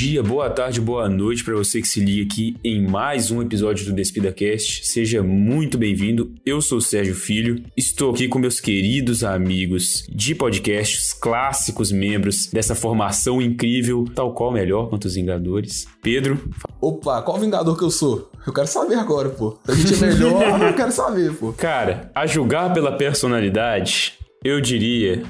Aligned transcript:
Bom 0.00 0.06
dia, 0.06 0.22
boa 0.22 0.48
tarde, 0.48 0.80
boa 0.80 1.10
noite 1.10 1.44
para 1.44 1.54
você 1.54 1.78
que 1.78 1.86
se 1.86 2.00
liga 2.00 2.24
aqui 2.24 2.56
em 2.64 2.88
mais 2.88 3.30
um 3.30 3.42
episódio 3.42 3.84
do 3.84 3.92
DespidaCast. 3.92 4.86
Seja 4.86 5.22
muito 5.22 5.76
bem-vindo. 5.76 6.32
Eu 6.44 6.62
sou 6.62 6.78
o 6.78 6.80
Sérgio 6.80 7.14
Filho. 7.14 7.62
Estou 7.76 8.10
aqui 8.10 8.26
com 8.26 8.38
meus 8.38 8.60
queridos 8.60 9.22
amigos 9.22 10.06
de 10.08 10.34
podcasts, 10.34 11.12
clássicos 11.12 11.92
membros 11.92 12.46
dessa 12.46 12.74
formação 12.74 13.42
incrível, 13.42 14.06
tal 14.14 14.32
qual 14.32 14.50
melhor 14.50 14.88
quanto 14.88 15.04
os 15.04 15.16
Vingadores. 15.16 15.86
Pedro. 16.02 16.48
Opa, 16.80 17.20
qual 17.20 17.38
Vingador 17.38 17.76
que 17.76 17.84
eu 17.84 17.90
sou? 17.90 18.30
Eu 18.46 18.54
quero 18.54 18.68
saber 18.68 18.94
agora, 18.94 19.28
pô. 19.28 19.58
A 19.68 19.74
gente 19.74 20.02
é 20.02 20.06
melhor, 20.06 20.62
eu 20.64 20.72
quero 20.72 20.92
saber, 20.92 21.34
pô. 21.34 21.52
Cara, 21.52 22.10
a 22.14 22.26
julgar 22.26 22.72
pela 22.72 22.96
personalidade, 22.96 24.14
eu 24.42 24.62
diria 24.62 25.22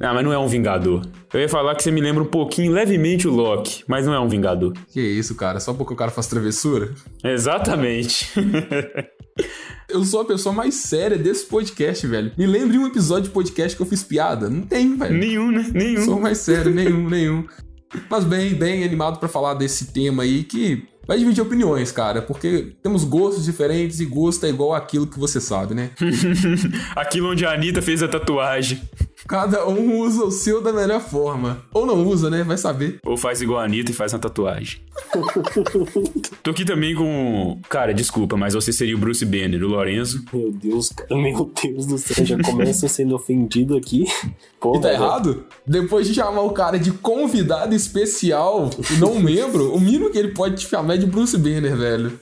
ah, 0.00 0.12
mas 0.12 0.24
não 0.24 0.32
é 0.32 0.38
um 0.38 0.46
Vingador. 0.46 1.02
Eu 1.32 1.40
ia 1.40 1.48
falar 1.48 1.74
que 1.74 1.82
você 1.82 1.90
me 1.90 2.00
lembra 2.00 2.22
um 2.22 2.26
pouquinho, 2.26 2.72
levemente, 2.72 3.26
o 3.26 3.30
Loki, 3.30 3.82
mas 3.88 4.06
não 4.06 4.12
é 4.12 4.20
um 4.20 4.28
Vingador. 4.28 4.74
Que 4.92 5.00
isso, 5.00 5.34
cara? 5.34 5.58
Só 5.58 5.72
porque 5.72 5.94
o 5.94 5.96
cara 5.96 6.10
faz 6.10 6.26
travessura? 6.26 6.92
Exatamente. 7.24 8.30
eu 9.88 10.04
sou 10.04 10.20
a 10.20 10.24
pessoa 10.24 10.54
mais 10.54 10.74
séria 10.74 11.16
desse 11.16 11.46
podcast, 11.46 12.06
velho. 12.06 12.30
Me 12.36 12.46
lembre 12.46 12.76
um 12.76 12.86
episódio 12.86 13.24
de 13.24 13.30
podcast 13.30 13.74
que 13.74 13.82
eu 13.82 13.86
fiz 13.86 14.02
piada. 14.02 14.50
Não 14.50 14.62
tem, 14.62 14.96
velho. 14.96 15.16
Nenhum, 15.16 15.50
né? 15.50 15.66
Nenhum. 15.72 16.04
Sou 16.04 16.20
mais 16.20 16.38
sério, 16.38 16.74
nenhum, 16.74 17.08
nenhum. 17.08 17.46
Mas 18.10 18.24
bem, 18.24 18.54
bem 18.54 18.84
animado 18.84 19.18
para 19.18 19.28
falar 19.28 19.54
desse 19.54 19.92
tema 19.92 20.24
aí 20.24 20.44
que 20.44 20.86
vai 21.06 21.18
dividir 21.18 21.40
opiniões, 21.40 21.92
cara, 21.92 22.20
porque 22.20 22.74
temos 22.82 23.04
gostos 23.04 23.44
diferentes 23.44 24.00
e 24.00 24.04
gosto 24.04 24.44
é 24.44 24.48
igual 24.48 24.74
aquilo 24.74 25.06
que 25.06 25.18
você 25.18 25.40
sabe, 25.40 25.72
né? 25.72 25.90
aquilo 26.96 27.30
onde 27.30 27.46
a 27.46 27.52
Anitta 27.52 27.80
fez 27.80 28.02
a 28.02 28.08
tatuagem. 28.08 28.82
Cada 29.26 29.66
um 29.68 30.00
usa 30.00 30.24
o 30.24 30.30
seu 30.30 30.62
da 30.62 30.72
melhor 30.72 31.00
forma. 31.00 31.62
Ou 31.72 31.84
não 31.86 32.06
usa, 32.06 32.30
né? 32.30 32.44
Vai 32.44 32.56
saber. 32.56 32.98
Ou 33.04 33.16
faz 33.16 33.40
igual 33.40 33.60
a 33.60 33.64
Anitta 33.64 33.90
e 33.90 33.94
faz 33.94 34.12
uma 34.12 34.18
tatuagem. 34.18 34.80
Tô 36.42 36.50
aqui 36.50 36.64
também 36.64 36.94
com. 36.94 37.60
Cara, 37.68 37.92
desculpa, 37.92 38.36
mas 38.36 38.54
você 38.54 38.72
seria 38.72 38.94
o 38.94 38.98
Bruce 38.98 39.24
Banner, 39.24 39.62
o 39.62 39.68
Lorenzo. 39.68 40.24
Meu 40.32 40.52
Deus, 40.52 40.90
cara. 40.90 41.14
Meu 41.14 41.50
Deus 41.62 41.86
do 41.86 41.98
céu. 41.98 42.24
Já 42.24 42.38
começa 42.38 42.88
sendo 42.88 43.14
ofendido 43.14 43.76
aqui. 43.76 44.06
Pô, 44.60 44.76
e 44.76 44.80
tá 44.80 44.92
errado? 44.92 45.44
Depois 45.66 46.06
de 46.06 46.14
chamar 46.14 46.42
o 46.42 46.50
cara 46.50 46.78
de 46.78 46.92
convidado 46.92 47.74
especial 47.74 48.70
e 48.90 48.96
não 48.98 49.18
membro, 49.18 49.74
o 49.74 49.80
mínimo 49.80 50.10
que 50.10 50.18
ele 50.18 50.32
pode 50.32 50.56
te 50.56 50.68
chamar 50.68 50.94
é 50.94 50.98
de 50.98 51.06
Bruce 51.06 51.36
Banner, 51.36 51.76
velho. 51.76 52.18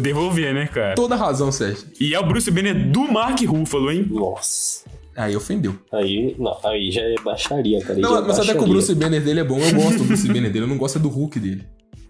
Devolver, 0.00 0.54
né, 0.54 0.66
cara? 0.66 0.94
Toda 0.94 1.16
razão, 1.16 1.50
Sérgio. 1.50 1.84
E 2.00 2.14
é 2.14 2.20
o 2.20 2.26
Bruce 2.26 2.50
Banner 2.50 2.90
do 2.90 3.10
Mark 3.10 3.40
Ruffalo, 3.44 3.90
hein? 3.90 4.06
Nossa. 4.10 4.87
Aí 5.18 5.34
ofendeu. 5.34 5.74
Aí, 5.92 6.36
não, 6.38 6.56
aí 6.64 6.92
já 6.92 7.02
é 7.02 7.16
baixaria, 7.24 7.80
cara. 7.80 7.98
Não, 7.98 8.10
é 8.10 8.18
mas 8.18 8.26
baixaria. 8.28 8.52
até 8.52 8.58
que 8.60 8.64
o 8.64 8.68
Bruce 8.68 8.94
Banner 8.94 9.20
dele 9.20 9.40
é 9.40 9.44
bom. 9.44 9.58
Eu 9.58 9.74
gosto 9.74 9.98
do 9.98 10.04
Bruce 10.04 10.28
Banner 10.28 10.52
dele, 10.52 10.64
eu 10.64 10.68
não 10.68 10.78
gosto 10.78 10.98
é 10.98 11.00
do 11.02 11.08
Hulk 11.08 11.40
dele. 11.40 11.64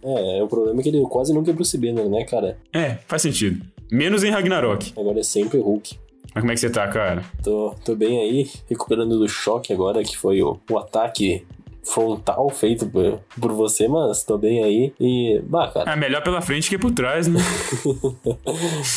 É, 0.04 0.42
o 0.42 0.46
problema 0.46 0.78
é 0.78 0.82
que 0.82 0.90
ele 0.90 1.00
quase 1.04 1.32
nunca 1.32 1.50
é 1.50 1.54
Bruce 1.54 1.78
Banner, 1.78 2.06
né, 2.06 2.24
cara? 2.24 2.58
É, 2.70 2.98
faz 3.06 3.22
sentido. 3.22 3.64
Menos 3.90 4.22
em 4.24 4.30
Ragnarok. 4.30 4.92
Agora 4.94 5.20
é 5.20 5.22
sempre 5.22 5.58
Hulk. 5.58 5.96
Mas 6.34 6.42
como 6.42 6.52
é 6.52 6.54
que 6.54 6.60
você 6.60 6.68
tá, 6.68 6.86
cara? 6.86 7.24
Tô, 7.42 7.74
tô 7.82 7.96
bem 7.96 8.20
aí, 8.20 8.46
recuperando 8.68 9.18
do 9.18 9.26
choque 9.26 9.72
agora, 9.72 10.04
que 10.04 10.14
foi 10.14 10.42
o, 10.42 10.60
o 10.70 10.76
ataque 10.76 11.46
frontal 11.88 12.48
feito 12.50 12.86
por, 12.86 13.20
por 13.40 13.52
você, 13.52 13.88
mas 13.88 14.22
tô 14.22 14.36
bem 14.38 14.62
aí. 14.62 14.92
E, 15.00 15.40
bah, 15.44 15.68
cara. 15.68 15.92
É 15.92 15.96
melhor 15.96 16.22
pela 16.22 16.40
frente 16.40 16.68
que 16.68 16.78
por 16.78 16.92
trás, 16.92 17.26
né? 17.26 17.40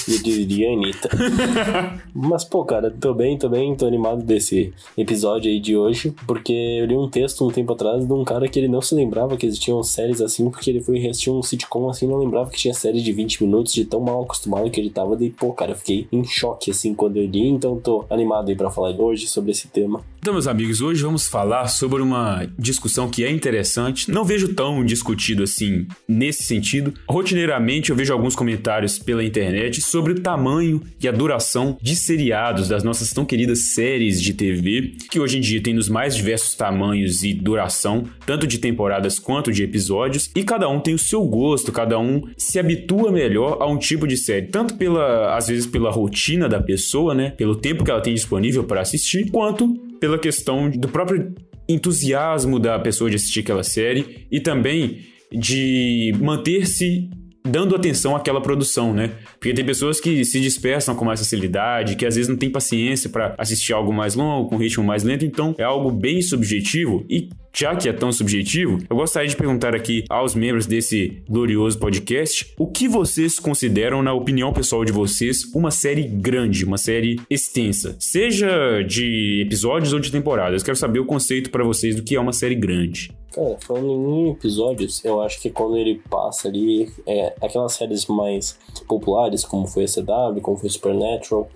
Eu 0.07 0.24
diria 0.24 0.74
Anitta. 0.74 1.09
mas, 2.13 2.44
pô, 2.44 2.63
cara, 2.66 2.91
tô 2.91 3.13
bem, 3.13 3.38
tô 3.38 3.50
bem, 3.50 3.75
tô 3.75 3.85
animado 3.85 4.24
desse 4.24 4.74
episódio 4.97 5.50
aí 5.50 5.59
de 5.59 5.75
hoje, 5.75 6.13
porque 6.28 6.53
eu 6.53 6.85
li 6.85 6.96
um 6.96 7.09
texto 7.09 7.47
um 7.47 7.52
tempo 7.52 7.74
atrás 7.74 8.06
de 8.06 8.13
um 8.13 8.24
cara 8.24 8.47
que 8.47 8.59
ele 8.59 8.68
não 8.68 8.81
se 8.81 8.94
lembrava 8.96 9.38
que 9.38 9.46
existiam 9.46 9.81
séries 9.84 10.22
assim, 10.22 10.50
porque 10.50 10.69
ele 10.69 10.81
foi 10.81 10.97
assistir 11.08 11.29
um 11.29 11.41
sitcom 11.41 11.90
assim, 11.90 12.08
não 12.08 12.18
lembrava 12.18 12.50
que 12.50 12.58
tinha 12.58 12.73
série 12.73 13.02
de 13.02 13.12
20 13.12 13.44
minutos, 13.44 13.73
de 13.73 13.85
tão 13.85 14.00
mal 14.00 14.23
acostumado 14.23 14.69
que 14.69 14.79
ele 14.79 14.90
tava. 14.90 15.16
Daí, 15.16 15.29
pô, 15.29 15.53
cara, 15.53 15.72
eu 15.72 15.75
fiquei 15.75 16.08
em 16.12 16.23
choque 16.23 16.72
assim 16.72 16.94
quando 16.94 17.18
eu 17.18 17.25
li, 17.25 17.47
então 17.47 17.79
tô 17.79 18.06
animado 18.09 18.50
aí 18.50 18.56
pra 18.56 18.69
falar 18.69 18.91
hoje 19.00 19.28
sobre 19.28 19.52
esse 19.52 19.68
tema. 19.68 20.02
Então, 20.22 20.36
meus 20.36 20.46
amigos, 20.46 20.82
hoje 20.82 21.02
vamos 21.02 21.28
falar 21.28 21.68
sobre 21.68 22.00
uma 22.00 22.48
discussão 22.56 23.09
que 23.09 23.24
é 23.24 23.32
interessante. 23.32 24.12
Não 24.12 24.24
vejo 24.24 24.54
tão 24.54 24.86
discutido 24.86 25.42
assim 25.42 25.88
nesse 26.08 26.44
sentido. 26.44 26.94
Rotineiramente 27.09 27.90
eu 27.90 27.96
vejo 27.96 28.14
alguns 28.14 28.36
comentários 28.36 29.00
pela 29.00 29.24
internet 29.24 29.82
sobre 29.82 30.14
o 30.14 30.20
tamanho 30.20 30.80
e 31.02 31.08
a 31.08 31.12
duração 31.12 31.76
de 31.82 31.96
seriados 31.96 32.68
das 32.68 32.84
nossas 32.84 33.12
tão 33.12 33.26
queridas 33.26 33.74
séries 33.74 34.22
de 34.22 34.36
TV, 34.36 34.94
que 35.09 35.20
hoje 35.20 35.40
em 35.40 35.42
dia 35.42 35.59
tem 35.59 35.74
nos 35.74 35.90
mais 35.90 36.16
diversos 36.16 36.53
tamanhos 36.53 37.24
e 37.24 37.34
duração, 37.34 38.03
tanto 38.24 38.46
de 38.46 38.59
temporadas 38.59 39.18
quanto 39.18 39.52
de 39.52 39.64
episódios, 39.64 40.30
e 40.36 40.44
cada 40.44 40.70
um 40.70 40.80
tem 40.80 40.94
o 40.94 41.00
seu 41.00 41.26
gosto, 41.26 41.72
cada 41.72 41.98
um 41.98 42.22
se 42.38 42.59
habitua 42.59 43.12
melhor 43.12 43.58
a 43.59 43.66
um 43.66 43.80
tipo 43.80 44.06
de 44.06 44.18
série, 44.18 44.46
tanto 44.46 44.76
pela 44.76 45.36
às 45.36 45.48
vezes 45.48 45.66
pela 45.66 45.90
rotina 45.90 46.48
da 46.48 46.62
pessoa, 46.62 47.16
né, 47.16 47.32
pelo 47.32 47.56
tempo 47.56 47.84
que 47.84 47.90
ela 47.90 48.02
tem 48.02 48.14
disponível 48.14 48.64
para 48.64 48.82
assistir, 48.82 49.32
quanto 49.32 49.90
pela 50.01 50.17
questão 50.17 50.67
do 50.69 50.89
próprio 50.89 51.34
entusiasmo 51.69 52.59
da 52.59 52.78
pessoa 52.79 53.09
de 53.09 53.16
assistir 53.16 53.41
aquela 53.41 53.63
série 53.63 54.28
e 54.31 54.39
também 54.41 55.06
de 55.31 56.13
manter-se 56.19 57.07
dando 57.47 57.75
atenção 57.75 58.16
àquela 58.16 58.41
produção, 58.41 58.94
né? 58.94 59.11
Porque 59.34 59.53
tem 59.53 59.63
pessoas 59.63 60.00
que 60.00 60.25
se 60.25 60.40
dispersam 60.40 60.95
com 60.95 61.06
mais 61.06 61.19
facilidade, 61.19 61.95
que 61.95 62.06
às 62.06 62.16
vezes 62.16 62.28
não 62.28 62.35
tem 62.35 62.50
paciência 62.50 63.09
para 63.09 63.34
assistir 63.38 63.73
algo 63.73 63.94
mais 63.94 64.16
longo, 64.16 64.50
com 64.50 64.57
ritmo 64.57 64.84
mais 64.84 65.03
lento, 65.03 65.23
então 65.23 65.56
é 65.57 65.63
algo 65.63 65.91
bem 65.91 66.22
subjetivo 66.22 67.06
e 67.09 67.29
já 67.53 67.75
que 67.75 67.89
é 67.89 67.94
tão 67.94 68.12
subjetivo, 68.12 68.79
eu 68.89 68.95
gostaria 68.95 69.28
de 69.28 69.35
perguntar 69.35 69.75
aqui 69.75 70.06
aos 70.09 70.34
membros 70.34 70.66
desse 70.66 71.22
glorioso 71.29 71.78
podcast 71.78 72.53
o 72.57 72.67
que 72.67 72.88
vocês 72.88 73.39
consideram, 73.39 74.01
na 74.01 74.13
opinião 74.13 74.53
pessoal 74.53 74.85
de 74.85 74.91
vocês, 74.91 75.44
uma 75.53 75.69
série 75.69 76.03
grande, 76.03 76.63
uma 76.63 76.78
série 76.78 77.19
extensa, 77.29 77.95
seja 78.00 78.81
de 78.81 79.41
episódios 79.45 79.91
ou 79.94 80.00
de 80.00 80.11
temporadas. 80.11 80.63
Quero 80.63 80.78
saber 80.78 81.00
o 81.00 81.06
conceito 81.06 81.50
para 81.50 81.63
vocês 81.63 81.95
do 81.95 82.03
que 82.03 82.16
é 82.16 82.19
uma 82.19 82.34
série 82.34 82.56
grande. 82.56 83.11
Cara, 83.34 83.57
falando 83.61 84.09
em 84.09 84.31
episódios, 84.31 85.03
eu 85.06 85.22
acho 85.22 85.41
que 85.41 85.50
quando 85.50 85.78
ele 85.78 86.01
passa 86.09 86.50
ali, 86.50 86.91
é, 87.07 87.34
aquelas 87.41 87.73
séries 87.73 88.06
mais 88.07 88.57
populares, 88.88 89.45
como 89.45 89.67
foi 89.67 89.85
a 89.85 89.88
CW, 89.88 90.41
como 90.41 90.57
foi 90.57 90.69
Supernatural, 90.69 91.50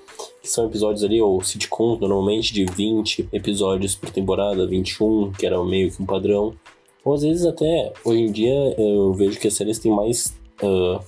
que 0.45 0.51
são 0.51 0.67
episódios 0.67 1.03
ali, 1.03 1.19
ou 1.19 1.41
sitcoms, 1.41 2.00
normalmente 2.00 2.53
de 2.53 2.66
20 2.66 3.29
episódios 3.33 3.95
por 3.95 4.11
temporada, 4.11 4.67
21, 4.67 5.31
que 5.31 5.45
era 5.45 5.61
meio 5.63 5.91
que 5.91 6.01
um 6.01 6.06
padrão. 6.06 6.53
Ou 7.03 7.16
às 7.16 7.23
vezes 7.23 7.45
até, 7.45 7.91
hoje 8.03 8.22
em 8.22 8.31
dia, 8.31 8.53
eu 8.78 9.11
vejo 9.13 9.39
que 9.39 9.47
as 9.47 9.53
séries 9.55 9.79
têm 9.79 9.91
mais... 9.91 10.38
Uh, 10.61 11.03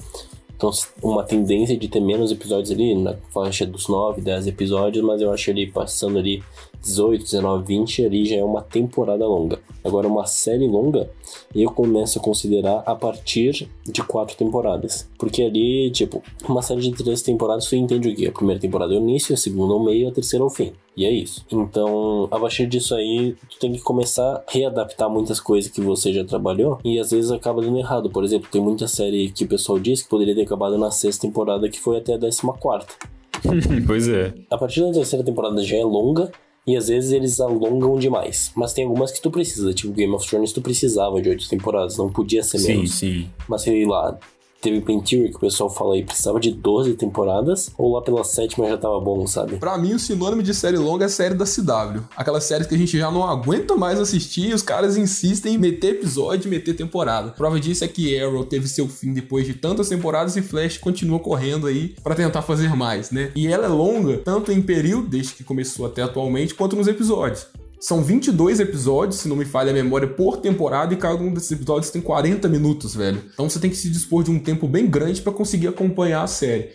então, 0.55 0.71
uma 1.03 1.23
tendência 1.23 1.77
de 1.77 1.87
ter 1.87 1.99
menos 1.99 2.31
episódios 2.31 2.71
ali, 2.71 2.95
na 2.95 3.15
faixa 3.31 3.63
dos 3.63 3.87
9, 3.87 4.21
10 4.21 4.47
episódios, 4.47 5.05
mas 5.05 5.21
eu 5.21 5.31
acho 5.31 5.51
ali 5.51 5.71
passando 5.71 6.17
ali 6.17 6.43
18, 6.81 7.23
19, 7.23 7.63
20, 7.65 8.05
ali 8.05 8.25
já 8.25 8.38
é 8.38 8.43
uma 8.43 8.61
temporada 8.61 9.25
longa. 9.25 9.59
Agora, 9.83 10.07
uma 10.07 10.25
série 10.25 10.67
longa, 10.67 11.09
eu 11.55 11.71
começo 11.71 12.19
a 12.19 12.21
considerar 12.21 12.83
a 12.85 12.95
partir 12.95 13.69
de 13.85 14.03
quatro 14.03 14.35
temporadas. 14.35 15.09
Porque 15.17 15.43
ali, 15.43 15.89
tipo, 15.91 16.21
uma 16.47 16.61
série 16.61 16.81
de 16.81 16.91
três 16.91 17.21
temporadas, 17.21 17.65
você 17.65 17.77
entende 17.77 18.09
o 18.09 18.15
quê? 18.15 18.27
A 18.27 18.31
primeira 18.31 18.59
temporada 18.59 18.93
é 18.93 18.97
o 18.97 18.99
início, 18.99 19.33
a 19.33 19.38
segunda 19.38 19.73
é 19.73 19.77
o 19.77 19.83
meio, 19.83 20.09
a 20.09 20.11
terceira 20.11 20.43
é 20.43 20.45
o 20.45 20.49
fim. 20.49 20.73
E 20.95 21.05
é 21.05 21.11
isso. 21.11 21.45
Então, 21.51 22.27
a 22.31 22.39
partir 22.39 22.65
disso 22.67 22.95
aí, 22.95 23.35
tu 23.50 23.59
tem 23.59 23.71
que 23.71 23.79
começar 23.79 24.24
a 24.24 24.44
readaptar 24.47 25.09
muitas 25.09 25.39
coisas 25.39 25.71
que 25.71 25.79
você 25.79 26.12
já 26.12 26.25
trabalhou 26.25 26.79
e 26.83 27.00
às 27.00 27.12
vezes 27.12 27.31
acaba 27.31 27.62
dando 27.62 27.77
errado. 27.77 28.09
Por 28.09 28.24
exemplo, 28.24 28.50
tem 28.51 28.62
muita 28.62 28.88
série 28.88 29.29
que 29.31 29.45
o 29.45 29.47
pessoal 29.47 29.79
diz 29.79 30.01
que 30.01 30.09
poderia 30.09 30.33
ter 30.35 30.41
acabado 30.41 30.77
na 30.77 30.89
sexta 30.89 31.27
temporada, 31.27 31.69
que 31.69 31.79
foi 31.79 31.97
até 31.97 32.15
a 32.15 32.18
décima 32.18 32.53
quarta. 32.53 32.94
pois 33.85 34.07
é. 34.07 34.33
A 34.50 34.57
partir 34.57 34.81
da 34.81 34.91
terceira 34.91 35.24
temporada 35.24 35.62
já 35.62 35.77
é 35.77 35.83
longa, 35.83 36.31
e 36.67 36.75
às 36.75 36.89
vezes 36.89 37.13
eles 37.13 37.39
alongam 37.39 37.97
demais. 37.97 38.51
Mas 38.53 38.73
tem 38.73 38.83
algumas 38.83 39.11
que 39.11 39.21
tu 39.21 39.31
precisa, 39.31 39.73
tipo 39.73 39.93
Game 39.93 40.13
of 40.13 40.27
Thrones, 40.27 40.51
tu 40.51 40.61
precisava 40.61 41.21
de 41.21 41.29
oito 41.29 41.47
temporadas, 41.47 41.97
não 41.97 42.11
podia 42.11 42.43
ser 42.43 42.59
menos. 42.59 42.91
Sim, 42.95 43.21
sim. 43.21 43.29
Mas 43.47 43.61
sei 43.61 43.85
lá, 43.85 44.19
teve 44.67 44.81
Pentiri, 44.81 45.29
que 45.29 45.37
o 45.37 45.39
pessoal 45.39 45.69
fala 45.69 45.93
aí, 45.93 46.03
precisava 46.03 46.39
de 46.39 46.51
12 46.51 46.93
temporadas, 46.95 47.71
ou 47.77 47.93
lá 47.93 48.01
pela 48.01 48.23
sétima 48.23 48.67
já 48.67 48.77
tava 48.77 48.99
bom, 48.99 49.25
sabe? 49.25 49.55
Pra 49.55 49.77
mim, 49.77 49.93
o 49.93 49.99
sinônimo 49.99 50.43
de 50.43 50.53
série 50.53 50.77
longa 50.77 51.05
é 51.05 51.07
a 51.07 51.09
série 51.09 51.35
da 51.35 51.45
CW. 51.45 52.03
Aquelas 52.15 52.43
séries 52.43 52.67
que 52.67 52.75
a 52.75 52.77
gente 52.77 52.97
já 52.97 53.09
não 53.09 53.23
aguenta 53.23 53.75
mais 53.75 53.99
assistir 53.99 54.49
e 54.49 54.53
os 54.53 54.61
caras 54.61 54.97
insistem 54.97 55.55
em 55.55 55.57
meter 55.57 55.95
episódio 55.95 56.49
meter 56.49 56.75
temporada. 56.75 57.31
Prova 57.31 57.59
disso 57.59 57.83
é 57.83 57.87
que 57.87 58.19
Arrow 58.19 58.43
teve 58.43 58.67
seu 58.67 58.87
fim 58.87 59.13
depois 59.13 59.45
de 59.45 59.53
tantas 59.53 59.89
temporadas 59.89 60.35
e 60.35 60.41
Flash 60.41 60.77
continua 60.77 61.19
correndo 61.19 61.67
aí 61.67 61.95
para 62.03 62.15
tentar 62.15 62.41
fazer 62.41 62.75
mais, 62.75 63.11
né? 63.11 63.31
E 63.35 63.47
ela 63.47 63.65
é 63.65 63.69
longa, 63.69 64.17
tanto 64.17 64.51
em 64.51 64.61
período, 64.61 65.07
desde 65.07 65.33
que 65.33 65.43
começou 65.43 65.85
até 65.85 66.01
atualmente, 66.01 66.53
quanto 66.53 66.75
nos 66.75 66.87
episódios. 66.87 67.47
São 67.79 68.01
22 68.03 68.59
episódios, 68.59 69.19
se 69.19 69.27
não 69.27 69.35
me 69.35 69.45
falha 69.45 69.69
a 69.69 69.74
memória, 69.74 70.07
por 70.07 70.38
temporada, 70.38 70.94
e 70.94 70.97
cada 70.97 71.21
um 71.21 71.31
desses 71.33 71.51
episódios 71.51 71.91
tem 71.91 72.01
40 72.01 72.47
minutos, 72.50 72.95
velho. 72.95 73.21
Então 73.31 73.47
você 73.47 73.59
tem 73.59 73.69
que 73.69 73.75
se 73.75 73.89
dispor 73.89 74.24
de 74.24 74.31
um 74.31 74.39
tempo 74.39 74.68
bem 74.68 74.88
grande 74.88 75.21
para 75.21 75.31
conseguir 75.31 75.68
acompanhar 75.68 76.24
a 76.24 76.27
série. 76.27 76.71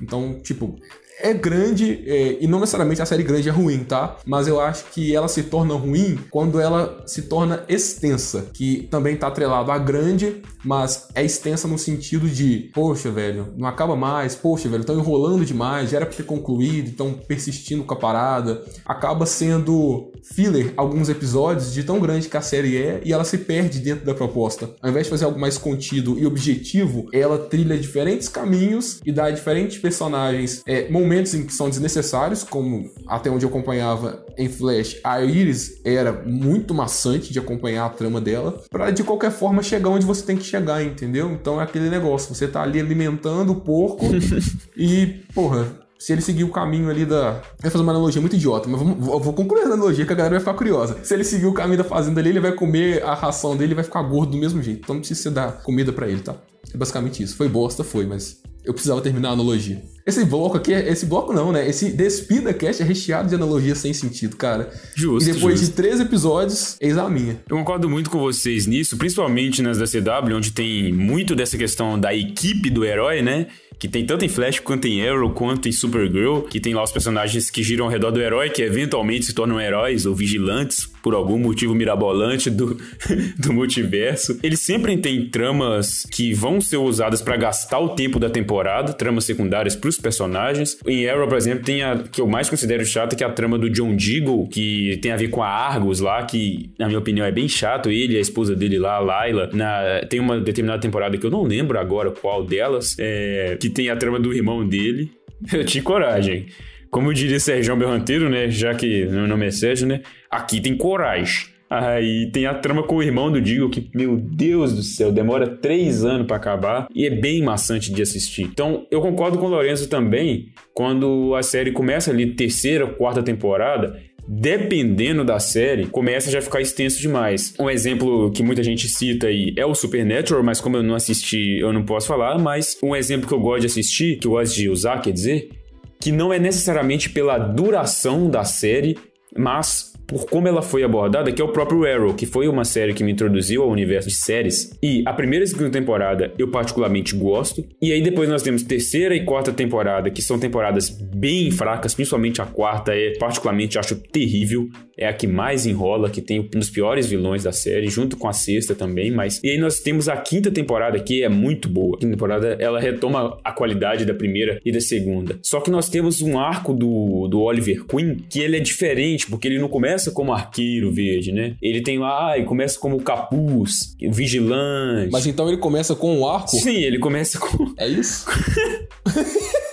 Então, 0.00 0.38
tipo, 0.42 0.76
é 1.20 1.32
grande, 1.32 2.02
é, 2.06 2.38
e 2.40 2.46
não 2.46 2.60
necessariamente 2.60 3.02
a 3.02 3.06
série 3.06 3.22
grande 3.22 3.48
é 3.48 3.52
ruim, 3.52 3.84
tá? 3.84 4.16
Mas 4.24 4.46
eu 4.46 4.60
acho 4.60 4.84
que 4.92 5.14
ela 5.14 5.28
se 5.28 5.44
torna 5.44 5.74
ruim 5.74 6.18
quando 6.30 6.60
ela 6.60 7.02
se 7.06 7.22
torna 7.22 7.64
extensa, 7.68 8.46
que 8.52 8.88
também 8.90 9.16
tá 9.16 9.26
atrelado 9.26 9.70
a 9.70 9.78
grande, 9.78 10.42
mas 10.64 11.08
é 11.14 11.24
extensa 11.24 11.66
no 11.66 11.78
sentido 11.78 12.28
de, 12.28 12.70
poxa, 12.72 13.10
velho, 13.10 13.52
não 13.56 13.66
acaba 13.68 13.96
mais, 13.96 14.34
poxa, 14.34 14.68
velho, 14.68 14.80
estão 14.80 14.98
enrolando 14.98 15.44
demais, 15.44 15.90
já 15.90 15.98
era 15.98 16.06
pra 16.06 16.16
ter 16.16 16.24
concluído, 16.24 16.90
estão 16.90 17.12
persistindo 17.12 17.84
com 17.84 17.94
a 17.94 17.96
parada. 17.96 18.62
Acaba 18.84 19.26
sendo 19.26 20.12
filler 20.22 20.72
alguns 20.76 21.08
episódios 21.08 21.72
de 21.72 21.82
tão 21.82 21.98
grande 21.98 22.28
que 22.28 22.36
a 22.36 22.40
série 22.40 22.76
é 22.76 23.00
e 23.04 23.12
ela 23.12 23.24
se 23.24 23.38
perde 23.38 23.80
dentro 23.80 24.04
da 24.04 24.14
proposta. 24.14 24.70
Ao 24.80 24.90
invés 24.90 25.06
de 25.06 25.10
fazer 25.10 25.24
algo 25.24 25.38
mais 25.38 25.58
contido 25.58 26.18
e 26.18 26.26
objetivo, 26.26 27.08
ela 27.12 27.38
trilha 27.38 27.78
diferentes 27.78 28.28
caminhos 28.28 29.00
e 29.04 29.12
dá 29.12 29.26
a 29.26 29.30
diferentes 29.30 29.78
personagens 29.78 30.62
é, 30.66 30.88
momentos 30.90 31.07
em 31.14 31.44
que 31.44 31.52
são 31.52 31.68
desnecessários, 31.68 32.44
como 32.44 32.90
até 33.06 33.30
onde 33.30 33.44
eu 33.44 33.48
acompanhava 33.48 34.24
em 34.36 34.48
Flash, 34.48 34.98
a 35.02 35.22
Iris 35.22 35.80
era 35.84 36.12
muito 36.12 36.74
maçante 36.74 37.32
de 37.32 37.38
acompanhar 37.38 37.86
a 37.86 37.90
trama 37.90 38.20
dela, 38.20 38.62
para 38.70 38.90
de 38.90 39.02
qualquer 39.02 39.30
forma 39.30 39.62
chegar 39.62 39.90
onde 39.90 40.06
você 40.06 40.22
tem 40.22 40.36
que 40.36 40.44
chegar, 40.44 40.82
entendeu? 40.82 41.30
Então 41.32 41.60
é 41.60 41.64
aquele 41.64 41.90
negócio, 41.90 42.34
você 42.34 42.46
tá 42.46 42.62
ali 42.62 42.80
alimentando 42.80 43.52
o 43.52 43.60
porco 43.60 44.06
e, 44.76 45.22
porra, 45.34 45.66
se 45.98 46.12
ele 46.12 46.22
seguir 46.22 46.44
o 46.44 46.50
caminho 46.50 46.88
ali 46.88 47.04
da. 47.04 47.42
Vai 47.60 47.70
fazer 47.70 47.82
uma 47.82 47.92
analogia 47.92 48.20
muito 48.20 48.36
idiota, 48.36 48.68
mas 48.68 48.80
vou 48.80 49.32
concluir 49.32 49.62
a 49.62 49.66
analogia 49.66 50.06
que 50.06 50.12
a 50.12 50.16
galera 50.16 50.36
vai 50.36 50.40
ficar 50.40 50.54
curiosa. 50.54 50.96
Se 51.02 51.12
ele 51.12 51.24
seguir 51.24 51.46
o 51.46 51.52
caminho 51.52 51.78
da 51.78 51.84
fazenda 51.84 52.20
ali, 52.20 52.30
ele 52.30 52.40
vai 52.40 52.52
comer 52.52 53.02
a 53.02 53.14
ração 53.14 53.56
dele 53.56 53.72
e 53.72 53.74
vai 53.74 53.82
ficar 53.82 54.02
gordo 54.02 54.32
do 54.32 54.38
mesmo 54.38 54.62
jeito. 54.62 54.80
Então 54.84 54.94
não 54.94 55.00
precisa 55.02 55.30
dar 55.30 55.60
comida 55.62 55.92
para 55.92 56.06
ele, 56.06 56.20
tá? 56.20 56.36
É 56.72 56.76
basicamente 56.76 57.22
isso. 57.22 57.36
Foi 57.36 57.48
bosta, 57.48 57.82
foi, 57.82 58.06
mas 58.06 58.40
eu 58.64 58.72
precisava 58.72 59.00
terminar 59.00 59.30
a 59.30 59.32
analogia. 59.32 59.82
Esse 60.08 60.24
bloco 60.24 60.56
aqui, 60.56 60.72
esse 60.72 61.04
bloco 61.04 61.34
não, 61.34 61.52
né? 61.52 61.68
Esse 61.68 61.90
Despida 61.90 62.54
Cast 62.54 62.82
é 62.82 62.86
recheado 62.86 63.28
de 63.28 63.34
analogias 63.34 63.76
sem 63.76 63.92
sentido, 63.92 64.36
cara. 64.36 64.72
Justo. 64.94 65.28
E 65.28 65.34
depois 65.34 65.60
justo. 65.60 65.70
de 65.70 65.76
três 65.76 66.00
episódios, 66.00 66.78
eis 66.80 66.96
a 66.96 67.10
minha. 67.10 67.42
Eu 67.46 67.58
concordo 67.58 67.90
muito 67.90 68.08
com 68.08 68.18
vocês 68.18 68.66
nisso, 68.66 68.96
principalmente 68.96 69.60
nas 69.60 69.76
da 69.76 69.84
CW, 69.84 70.34
onde 70.34 70.52
tem 70.52 70.90
muito 70.94 71.36
dessa 71.36 71.58
questão 71.58 72.00
da 72.00 72.14
equipe 72.14 72.70
do 72.70 72.86
herói, 72.86 73.20
né? 73.20 73.48
Que 73.78 73.86
tem 73.86 74.06
tanto 74.06 74.24
em 74.24 74.28
Flash 74.28 74.60
quanto 74.60 74.88
em 74.88 75.06
Arrow, 75.06 75.30
quanto 75.30 75.68
em 75.68 75.72
Supergirl, 75.72 76.40
que 76.40 76.58
tem 76.58 76.72
lá 76.72 76.82
os 76.82 76.90
personagens 76.90 77.50
que 77.50 77.62
giram 77.62 77.84
ao 77.84 77.90
redor 77.90 78.10
do 78.10 78.20
herói, 78.20 78.48
que 78.48 78.62
eventualmente 78.62 79.26
se 79.26 79.34
tornam 79.34 79.60
heróis 79.60 80.06
ou 80.06 80.14
vigilantes 80.14 80.88
por 81.02 81.14
algum 81.14 81.38
motivo 81.38 81.74
mirabolante 81.74 82.50
do, 82.50 82.76
do 83.38 83.52
multiverso. 83.52 84.38
Eles 84.42 84.60
sempre 84.60 84.96
têm 84.96 85.28
tramas 85.28 86.06
que 86.10 86.32
vão 86.32 86.60
ser 86.60 86.76
usadas 86.76 87.22
para 87.22 87.36
gastar 87.36 87.78
o 87.78 87.90
tempo 87.90 88.18
da 88.18 88.30
temporada, 88.30 88.92
tramas 88.92 89.24
secundárias 89.24 89.76
pros 89.76 89.98
personagens. 89.98 90.78
Em 90.86 91.08
Arrow, 91.08 91.28
por 91.28 91.36
exemplo, 91.36 91.64
tem 91.64 91.82
a 91.82 91.98
que 91.98 92.20
eu 92.20 92.26
mais 92.26 92.48
considero 92.48 92.84
chata, 92.84 93.16
que 93.16 93.24
é 93.24 93.26
a 93.26 93.30
trama 93.30 93.58
do 93.58 93.70
John 93.70 93.94
Deagle, 93.94 94.48
que 94.48 94.98
tem 95.02 95.12
a 95.12 95.16
ver 95.16 95.28
com 95.28 95.42
a 95.42 95.48
Argus 95.48 96.00
lá, 96.00 96.22
que 96.24 96.70
na 96.78 96.86
minha 96.86 96.98
opinião 96.98 97.26
é 97.26 97.32
bem 97.32 97.48
chato. 97.48 97.90
Ele 97.90 98.14
e 98.14 98.16
a 98.16 98.20
esposa 98.20 98.54
dele 98.54 98.78
lá, 98.78 98.96
a 98.96 99.00
Layla, 99.00 99.50
na, 99.52 100.00
tem 100.08 100.20
uma 100.20 100.40
determinada 100.40 100.80
temporada 100.80 101.16
que 101.16 101.24
eu 101.24 101.30
não 101.30 101.42
lembro 101.42 101.78
agora 101.78 102.10
qual 102.10 102.44
delas, 102.44 102.96
é, 102.98 103.56
que 103.60 103.68
tem 103.68 103.90
a 103.90 103.96
trama 103.96 104.18
do 104.18 104.32
irmão 104.32 104.66
dele. 104.66 105.10
Eu 105.52 105.64
tinha 105.64 105.82
coragem. 105.82 106.46
Como 106.90 107.12
diria 107.12 107.38
Sérgio 107.38 107.76
Berranteiro, 107.76 108.28
né? 108.28 108.50
Já 108.50 108.74
que 108.74 109.06
meu 109.06 109.26
nome 109.26 109.46
é 109.46 109.50
Sérgio, 109.50 109.86
né? 109.86 110.00
Aqui 110.30 110.60
tem 110.60 110.76
coragem. 110.76 111.46
Aí 111.70 112.30
tem 112.32 112.46
a 112.46 112.54
trama 112.54 112.82
com 112.82 112.96
o 112.96 113.02
irmão 113.02 113.30
do 113.30 113.40
Digo, 113.40 113.68
que, 113.68 113.90
meu 113.94 114.16
Deus 114.16 114.72
do 114.72 114.82
céu, 114.82 115.12
demora 115.12 115.46
três 115.46 116.02
anos 116.02 116.26
para 116.26 116.36
acabar 116.36 116.88
e 116.94 117.04
é 117.04 117.10
bem 117.10 117.42
maçante 117.42 117.92
de 117.92 118.00
assistir. 118.00 118.44
Então, 118.44 118.86
eu 118.90 119.02
concordo 119.02 119.38
com 119.38 119.46
o 119.46 119.50
Lourenço 119.50 119.86
também, 119.88 120.48
quando 120.72 121.34
a 121.34 121.42
série 121.42 121.70
começa 121.70 122.10
ali, 122.10 122.34
terceira, 122.34 122.86
quarta 122.86 123.22
temporada, 123.22 124.00
dependendo 124.26 125.24
da 125.24 125.38
série, 125.38 125.86
começa 125.86 126.28
a 126.28 126.32
já 126.32 126.40
ficar 126.40 126.62
extenso 126.62 127.00
demais. 127.00 127.54
Um 127.58 127.68
exemplo 127.68 128.30
que 128.30 128.42
muita 128.42 128.62
gente 128.62 128.88
cita 128.88 129.26
aí 129.26 129.52
é 129.56 129.66
o 129.66 129.74
Supernatural, 129.74 130.42
mas 130.42 130.60
como 130.62 130.76
eu 130.76 130.82
não 130.82 130.94
assisti, 130.94 131.58
eu 131.58 131.72
não 131.72 131.82
posso 131.82 132.06
falar, 132.06 132.38
mas 132.38 132.78
um 132.82 132.96
exemplo 132.96 133.28
que 133.28 133.34
eu 133.34 133.40
gosto 133.40 133.60
de 133.60 133.66
assistir, 133.66 134.18
que 134.18 134.26
eu 134.26 134.32
gosto 134.32 134.54
de 134.54 134.70
usar, 134.70 135.02
quer 135.02 135.12
dizer, 135.12 135.50
que 136.00 136.12
não 136.12 136.32
é 136.32 136.38
necessariamente 136.38 137.10
pela 137.10 137.38
duração 137.38 138.30
da 138.30 138.44
série, 138.44 138.98
mas 139.36 139.92
por 140.08 140.24
como 140.24 140.48
ela 140.48 140.62
foi 140.62 140.82
abordada, 140.82 141.30
que 141.30 141.40
é 141.40 141.44
o 141.44 141.48
próprio 141.48 141.84
Arrow, 141.84 142.14
que 142.14 142.24
foi 142.24 142.48
uma 142.48 142.64
série 142.64 142.94
que 142.94 143.04
me 143.04 143.12
introduziu 143.12 143.62
ao 143.62 143.68
universo 143.68 144.08
de 144.08 144.14
séries. 144.14 144.72
E 144.82 145.02
a 145.04 145.12
primeira 145.12 145.44
e 145.44 145.48
segunda 145.48 145.70
temporada 145.70 146.32
eu 146.38 146.48
particularmente 146.48 147.14
gosto. 147.14 147.62
E 147.80 147.92
aí 147.92 148.00
depois 148.00 148.28
nós 148.28 148.42
temos 148.42 148.62
terceira 148.62 149.14
e 149.14 149.24
quarta 149.24 149.52
temporada, 149.52 150.10
que 150.10 150.22
são 150.22 150.38
temporadas 150.38 150.88
bem 150.88 151.50
fracas, 151.50 151.94
principalmente 151.94 152.40
a 152.40 152.46
quarta 152.46 152.94
é 152.94 153.18
particularmente 153.18 153.78
acho 153.78 153.96
terrível. 153.96 154.66
É 154.96 155.06
a 155.06 155.12
que 155.12 155.28
mais 155.28 155.64
enrola, 155.64 156.10
que 156.10 156.20
tem 156.20 156.40
um 156.40 156.58
dos 156.58 156.70
piores 156.70 157.06
vilões 157.06 157.44
da 157.44 157.52
série, 157.52 157.86
junto 157.86 158.16
com 158.16 158.26
a 158.26 158.32
sexta 158.32 158.74
também, 158.74 159.12
mas... 159.12 159.40
E 159.44 159.50
aí 159.50 159.56
nós 159.56 159.78
temos 159.78 160.08
a 160.08 160.16
quinta 160.16 160.50
temporada, 160.50 160.98
que 160.98 161.22
é 161.22 161.28
muito 161.28 161.68
boa. 161.68 161.96
A 161.96 162.00
quinta 162.00 162.14
temporada, 162.14 162.56
ela 162.58 162.80
retoma 162.80 163.38
a 163.44 163.52
qualidade 163.52 164.04
da 164.04 164.12
primeira 164.12 164.60
e 164.64 164.72
da 164.72 164.80
segunda. 164.80 165.38
Só 165.40 165.60
que 165.60 165.70
nós 165.70 165.88
temos 165.88 166.20
um 166.20 166.36
arco 166.36 166.74
do, 166.74 167.28
do 167.28 167.42
Oliver 167.42 167.84
Queen, 167.84 168.16
que 168.28 168.40
ele 168.40 168.56
é 168.56 168.60
diferente, 168.60 169.28
porque 169.30 169.46
ele 169.46 169.60
não 169.60 169.68
começa 169.68 169.97
como 170.12 170.32
arqueiro 170.32 170.90
verde, 170.92 171.32
né? 171.32 171.54
Ele 171.60 171.80
tem 171.82 171.98
lá, 171.98 172.30
ah, 172.30 172.36
ele 172.36 172.46
começa 172.46 172.78
como 172.78 173.00
capuz, 173.02 173.96
vigilante. 174.00 175.10
Mas 175.12 175.26
então 175.26 175.48
ele 175.48 175.58
começa 175.58 175.94
com 175.94 176.20
o 176.20 176.28
arco? 176.28 176.50
Sim, 176.50 176.76
ele 176.76 176.98
começa 176.98 177.38
com... 177.38 177.72
É 177.76 177.86
isso? 177.88 178.26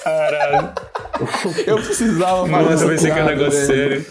Caralho. 0.04 0.70
Eu 1.66 1.78
precisava 1.78 2.48
falar 2.48 2.64
Nossa, 2.64 2.74
essa 2.74 2.86
vai 2.86 2.98
ser 2.98 3.14
que 3.14 3.20
é 3.20 3.24
um 3.24 3.26
piada, 3.26 3.36
negócio 3.36 3.68
velho. 3.68 4.02
sério. 4.02 4.06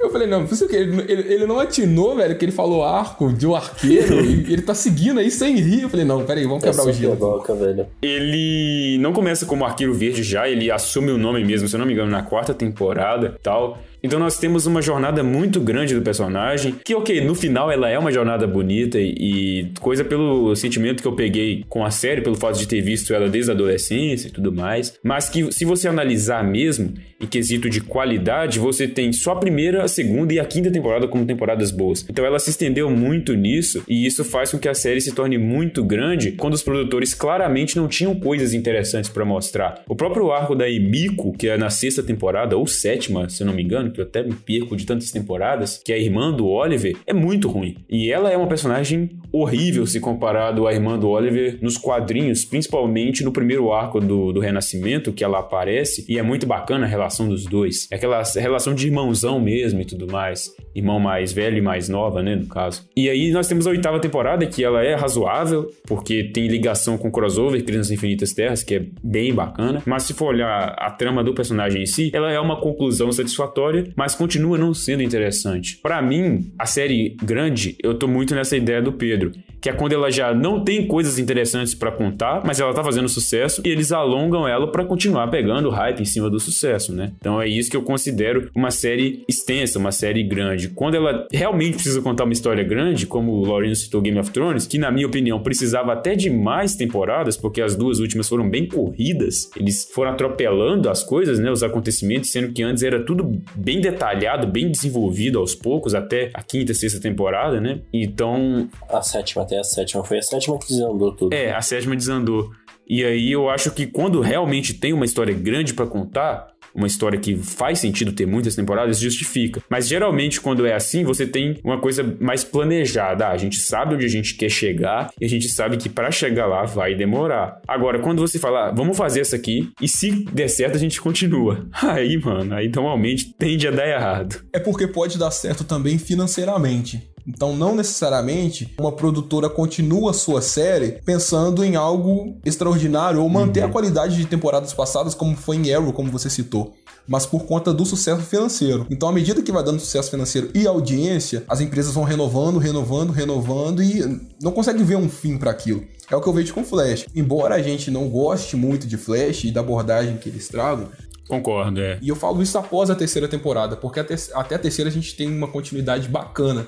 Eu 0.00 0.10
falei, 0.10 0.26
não, 0.26 0.40
não 0.40 0.48
sei 0.48 0.66
o 0.66 0.70
que, 0.70 0.76
ele, 0.76 1.12
ele, 1.12 1.34
ele 1.34 1.46
não 1.46 1.60
atinou, 1.60 2.16
velho, 2.16 2.34
que 2.38 2.42
ele 2.42 2.52
falou 2.52 2.82
arco 2.82 3.30
de 3.34 3.46
um 3.46 3.54
arqueiro 3.54 4.24
e 4.24 4.46
ele 4.50 4.62
tá 4.62 4.74
seguindo 4.74 5.20
aí 5.20 5.30
sem 5.30 5.56
rir. 5.56 5.82
Eu 5.82 5.90
falei, 5.90 6.06
não, 6.06 6.24
peraí, 6.24 6.44
vamos 6.44 6.64
quebrar 6.64 6.86
o 6.86 6.92
gelo. 6.92 7.16
piadoca, 7.16 7.54
velho. 7.54 7.86
Ele 8.00 8.96
não 8.98 9.12
começa 9.12 9.44
como 9.44 9.62
arqueiro 9.62 9.92
verde 9.92 10.22
já, 10.22 10.48
ele 10.48 10.70
assume 10.70 11.10
o 11.10 11.18
nome 11.18 11.44
mesmo, 11.44 11.68
se 11.68 11.76
eu 11.76 11.78
não 11.78 11.86
me 11.86 11.92
engano, 11.92 12.10
na 12.10 12.22
quarta 12.22 12.54
temporada 12.54 13.34
e 13.38 13.42
tal. 13.42 13.78
Então 14.02 14.18
nós 14.18 14.38
temos 14.38 14.66
uma 14.66 14.80
jornada 14.80 15.22
muito 15.22 15.60
grande 15.60 15.94
do 15.94 16.02
personagem, 16.02 16.74
que 16.84 16.94
ok, 16.94 17.20
no 17.22 17.34
final 17.34 17.70
ela 17.70 17.88
é 17.88 17.98
uma 17.98 18.12
jornada 18.12 18.46
bonita 18.46 18.98
e, 18.98 19.68
coisa 19.80 20.04
pelo 20.04 20.54
sentimento 20.56 21.02
que 21.02 21.08
eu 21.08 21.12
peguei 21.12 21.64
com 21.68 21.84
a 21.84 21.90
série, 21.90 22.20
pelo 22.20 22.36
fato 22.36 22.58
de 22.58 22.66
ter 22.66 22.80
visto 22.80 23.14
ela 23.14 23.28
desde 23.28 23.50
a 23.50 23.54
adolescência 23.54 24.28
e 24.28 24.30
tudo 24.30 24.52
mais, 24.52 24.94
mas 25.02 25.28
que 25.28 25.52
se 25.52 25.64
você 25.64 25.88
analisar 25.88 26.42
mesmo, 26.42 26.94
em 27.20 27.26
quesito 27.26 27.68
de 27.68 27.82
qualidade, 27.82 28.58
você 28.58 28.88
tem 28.88 29.12
só 29.12 29.32
a 29.32 29.36
primeira, 29.36 29.84
a 29.84 29.88
segunda 29.88 30.32
e 30.32 30.40
a 30.40 30.44
quinta 30.44 30.70
temporada 30.70 31.06
como 31.06 31.26
temporadas 31.26 31.70
boas. 31.70 32.04
Então 32.08 32.24
ela 32.24 32.38
se 32.38 32.50
estendeu 32.50 32.88
muito 32.90 33.34
nisso 33.34 33.84
e 33.86 34.06
isso 34.06 34.24
faz 34.24 34.50
com 34.50 34.58
que 34.58 34.68
a 34.68 34.74
série 34.74 35.00
se 35.00 35.12
torne 35.12 35.36
muito 35.36 35.84
grande 35.84 36.32
quando 36.32 36.54
os 36.54 36.62
produtores 36.62 37.12
claramente 37.12 37.76
não 37.76 37.86
tinham 37.86 38.14
coisas 38.14 38.54
interessantes 38.54 39.10
pra 39.10 39.24
mostrar. 39.24 39.82
O 39.86 39.94
próprio 39.94 40.32
arco 40.32 40.54
da 40.54 40.68
Emiko, 40.68 41.32
que 41.36 41.48
é 41.48 41.58
na 41.58 41.68
sexta 41.68 42.02
temporada 42.02 42.56
ou 42.56 42.66
sétima, 42.66 43.28
se 43.28 43.44
não 43.44 43.52
me 43.52 43.62
engano, 43.62 43.89
que 43.90 44.00
eu 44.00 44.04
até 44.04 44.22
me 44.22 44.34
perco 44.34 44.76
de 44.76 44.86
tantas 44.86 45.10
temporadas, 45.10 45.80
que 45.84 45.92
a 45.92 45.98
irmã 45.98 46.32
do 46.32 46.46
Oliver, 46.46 46.96
é 47.06 47.12
muito 47.12 47.48
ruim. 47.48 47.76
E 47.88 48.10
ela 48.10 48.30
é 48.30 48.36
uma 48.36 48.48
personagem 48.48 49.19
horrível 49.32 49.86
se 49.86 50.00
comparado 50.00 50.66
à 50.66 50.72
irmã 50.72 50.98
do 50.98 51.08
Oliver 51.08 51.58
nos 51.60 51.76
quadrinhos, 51.76 52.44
principalmente 52.44 53.24
no 53.24 53.32
primeiro 53.32 53.72
arco 53.72 54.00
do, 54.00 54.32
do 54.32 54.40
Renascimento, 54.40 55.12
que 55.12 55.24
ela 55.24 55.38
aparece, 55.38 56.04
e 56.08 56.18
é 56.18 56.22
muito 56.22 56.46
bacana 56.46 56.86
a 56.86 56.88
relação 56.88 57.28
dos 57.28 57.44
dois. 57.44 57.88
É 57.90 57.96
aquela 57.96 58.22
relação 58.36 58.74
de 58.74 58.86
irmãozão 58.86 59.40
mesmo 59.40 59.80
e 59.80 59.84
tudo 59.84 60.10
mais. 60.10 60.54
Irmão 60.74 61.00
mais 61.00 61.32
velho 61.32 61.58
e 61.58 61.60
mais 61.60 61.88
nova, 61.88 62.22
né, 62.22 62.36
no 62.36 62.46
caso. 62.46 62.88
E 62.96 63.08
aí 63.08 63.30
nós 63.30 63.48
temos 63.48 63.66
a 63.66 63.70
oitava 63.70 63.98
temporada, 64.00 64.46
que 64.46 64.62
ela 64.64 64.82
é 64.84 64.94
razoável, 64.94 65.70
porque 65.86 66.24
tem 66.24 66.46
ligação 66.46 66.96
com 66.96 67.08
o 67.08 67.10
crossover 67.10 67.64
Crianças 67.64 67.90
Infinitas 67.90 68.32
Terras, 68.32 68.62
que 68.62 68.74
é 68.76 68.86
bem 69.02 69.34
bacana. 69.34 69.82
Mas 69.86 70.04
se 70.04 70.14
for 70.14 70.26
olhar 70.26 70.74
a 70.78 70.90
trama 70.90 71.22
do 71.22 71.34
personagem 71.34 71.82
em 71.82 71.86
si, 71.86 72.10
ela 72.14 72.30
é 72.30 72.38
uma 72.38 72.60
conclusão 72.60 73.10
satisfatória, 73.12 73.84
mas 73.96 74.14
continua 74.14 74.56
não 74.56 74.72
sendo 74.72 75.02
interessante. 75.02 75.78
Pra 75.82 76.00
mim, 76.00 76.52
a 76.58 76.66
série 76.66 77.16
grande, 77.22 77.76
eu 77.82 77.94
tô 77.94 78.06
muito 78.06 78.34
nessa 78.34 78.56
ideia 78.56 78.80
do 78.80 78.92
Pedro, 78.92 79.19
Pedro 79.20 79.49
que 79.60 79.68
é 79.68 79.72
quando 79.72 79.92
ela 79.92 80.10
já 80.10 80.34
não 80.34 80.64
tem 80.64 80.86
coisas 80.86 81.18
interessantes 81.18 81.74
pra 81.74 81.90
contar, 81.90 82.42
mas 82.44 82.60
ela 82.60 82.72
tá 82.72 82.82
fazendo 82.82 83.08
sucesso 83.08 83.62
e 83.64 83.68
eles 83.68 83.92
alongam 83.92 84.46
ela 84.46 84.70
pra 84.70 84.84
continuar 84.84 85.28
pegando 85.28 85.70
hype 85.70 86.00
em 86.00 86.04
cima 86.04 86.30
do 86.30 86.40
sucesso, 86.40 86.94
né? 86.94 87.12
Então 87.18 87.40
é 87.40 87.46
isso 87.48 87.70
que 87.70 87.76
eu 87.76 87.82
considero 87.82 88.50
uma 88.54 88.70
série 88.70 89.24
extensa, 89.28 89.78
uma 89.78 89.92
série 89.92 90.22
grande. 90.22 90.68
Quando 90.68 90.94
ela 90.94 91.26
realmente 91.32 91.74
precisa 91.74 92.00
contar 92.00 92.24
uma 92.24 92.32
história 92.32 92.64
grande, 92.64 93.06
como 93.06 93.32
o 93.32 93.44
Lawrence 93.44 93.82
citou 93.82 94.00
Game 94.00 94.18
of 94.18 94.30
Thrones, 94.30 94.66
que 94.66 94.78
na 94.78 94.90
minha 94.90 95.06
opinião 95.06 95.40
precisava 95.42 95.92
até 95.92 96.14
de 96.14 96.30
mais 96.30 96.74
temporadas, 96.76 97.36
porque 97.36 97.60
as 97.60 97.76
duas 97.76 97.98
últimas 97.98 98.28
foram 98.28 98.48
bem 98.48 98.66
corridas, 98.66 99.50
eles 99.56 99.88
foram 99.92 100.12
atropelando 100.12 100.88
as 100.88 101.02
coisas, 101.02 101.38
né, 101.38 101.50
os 101.50 101.62
acontecimentos, 101.62 102.30
sendo 102.30 102.52
que 102.52 102.62
antes 102.62 102.82
era 102.82 103.04
tudo 103.04 103.40
bem 103.54 103.80
detalhado, 103.80 104.46
bem 104.46 104.70
desenvolvido 104.70 105.38
aos 105.38 105.54
poucos, 105.54 105.94
até 105.94 106.30
a 106.34 106.42
quinta, 106.42 106.72
sexta 106.74 107.00
temporada, 107.00 107.60
né? 107.60 107.80
Então, 107.92 108.68
A 108.88 109.02
sétima, 109.02 109.44
até 109.50 109.58
a 109.58 109.64
sétima. 109.64 110.04
Foi 110.04 110.18
a 110.18 110.22
sétima 110.22 110.58
que 110.58 110.68
desandou 110.68 111.14
tudo. 111.14 111.34
é, 111.34 111.52
a 111.52 111.60
sétima 111.60 111.96
desandou. 111.96 112.50
E 112.88 113.04
aí 113.04 113.32
eu 113.32 113.48
acho 113.48 113.70
que 113.70 113.86
quando 113.86 114.20
realmente 114.20 114.74
tem 114.74 114.92
uma 114.92 115.04
história 115.04 115.34
grande 115.34 115.74
para 115.74 115.86
contar, 115.86 116.48
uma 116.74 116.86
história 116.86 117.18
que 117.18 117.36
faz 117.36 117.78
sentido 117.78 118.12
ter 118.12 118.26
muitas 118.26 118.54
temporadas, 118.54 118.98
justifica. 118.98 119.62
Mas 119.68 119.88
geralmente, 119.88 120.40
quando 120.40 120.66
é 120.66 120.74
assim, 120.74 121.04
você 121.04 121.26
tem 121.26 121.58
uma 121.64 121.80
coisa 121.80 122.16
mais 122.20 122.44
planejada. 122.44 123.26
Ah, 123.26 123.32
a 123.32 123.36
gente 123.36 123.56
sabe 123.56 123.94
onde 123.94 124.06
a 124.06 124.08
gente 124.08 124.34
quer 124.34 124.48
chegar 124.48 125.10
e 125.20 125.24
a 125.24 125.28
gente 125.28 125.48
sabe 125.48 125.76
que 125.76 125.88
para 125.88 126.10
chegar 126.10 126.46
lá 126.46 126.64
vai 126.64 126.94
demorar. 126.94 127.60
Agora, 127.66 127.98
quando 127.98 128.20
você 128.20 128.38
fala, 128.38 128.68
ah, 128.68 128.72
vamos 128.72 128.96
fazer 128.96 129.20
essa 129.20 129.36
aqui 129.36 129.70
e 129.80 129.88
se 129.88 130.10
der 130.26 130.48
certo, 130.48 130.76
a 130.76 130.80
gente 130.80 131.00
continua. 131.00 131.68
Aí, 131.82 132.16
mano, 132.18 132.54
aí 132.54 132.68
normalmente 132.68 133.34
tende 133.36 133.66
a 133.66 133.70
dar 133.70 133.88
errado. 133.88 134.44
É 134.52 134.58
porque 134.58 134.86
pode 134.86 135.18
dar 135.18 135.30
certo 135.30 135.64
também 135.64 135.98
financeiramente. 135.98 137.09
Então, 137.26 137.56
não 137.56 137.74
necessariamente 137.74 138.74
uma 138.78 138.92
produtora 138.92 139.48
continua 139.48 140.12
sua 140.12 140.42
série 140.42 141.00
pensando 141.04 141.64
em 141.64 141.76
algo 141.76 142.36
extraordinário 142.44 143.22
ou 143.22 143.28
manter 143.28 143.62
uhum. 143.62 143.68
a 143.68 143.72
qualidade 143.72 144.16
de 144.16 144.26
temporadas 144.26 144.72
passadas, 144.72 145.14
como 145.14 145.36
foi 145.36 145.56
em 145.56 145.72
Arrow, 145.72 145.92
como 145.92 146.10
você 146.10 146.28
citou 146.28 146.74
mas 147.10 147.26
por 147.26 147.44
conta 147.44 147.74
do 147.74 147.84
sucesso 147.84 148.22
financeiro. 148.22 148.86
Então, 148.88 149.08
à 149.08 149.12
medida 149.12 149.42
que 149.42 149.50
vai 149.50 149.64
dando 149.64 149.80
sucesso 149.80 150.10
financeiro 150.10 150.48
e 150.54 150.64
audiência, 150.64 151.42
as 151.48 151.60
empresas 151.60 151.92
vão 151.92 152.04
renovando, 152.04 152.56
renovando, 152.58 153.10
renovando 153.10 153.82
e 153.82 154.30
não 154.40 154.52
conseguem 154.52 154.84
ver 154.84 154.94
um 154.94 155.08
fim 155.08 155.36
para 155.36 155.50
aquilo. 155.50 155.82
É 156.08 156.14
o 156.14 156.20
que 156.20 156.28
eu 156.28 156.32
vejo 156.32 156.54
com 156.54 156.62
Flash. 156.62 157.06
Embora 157.12 157.56
a 157.56 157.62
gente 157.62 157.90
não 157.90 158.08
goste 158.08 158.56
muito 158.56 158.86
de 158.86 158.96
Flash 158.96 159.42
e 159.42 159.50
da 159.50 159.58
abordagem 159.58 160.18
que 160.18 160.28
eles 160.28 160.46
tragam, 160.46 160.88
Concordo, 161.30 161.80
é. 161.80 161.96
E 162.02 162.08
eu 162.08 162.16
falo 162.16 162.42
isso 162.42 162.58
após 162.58 162.90
a 162.90 162.94
terceira 162.96 163.28
temporada, 163.28 163.76
porque 163.76 164.00
até 164.00 164.14
a 164.34 164.58
terceira 164.58 164.90
a 164.90 164.92
gente 164.92 165.14
tem 165.14 165.28
uma 165.28 165.46
continuidade 165.46 166.08
bacana 166.08 166.66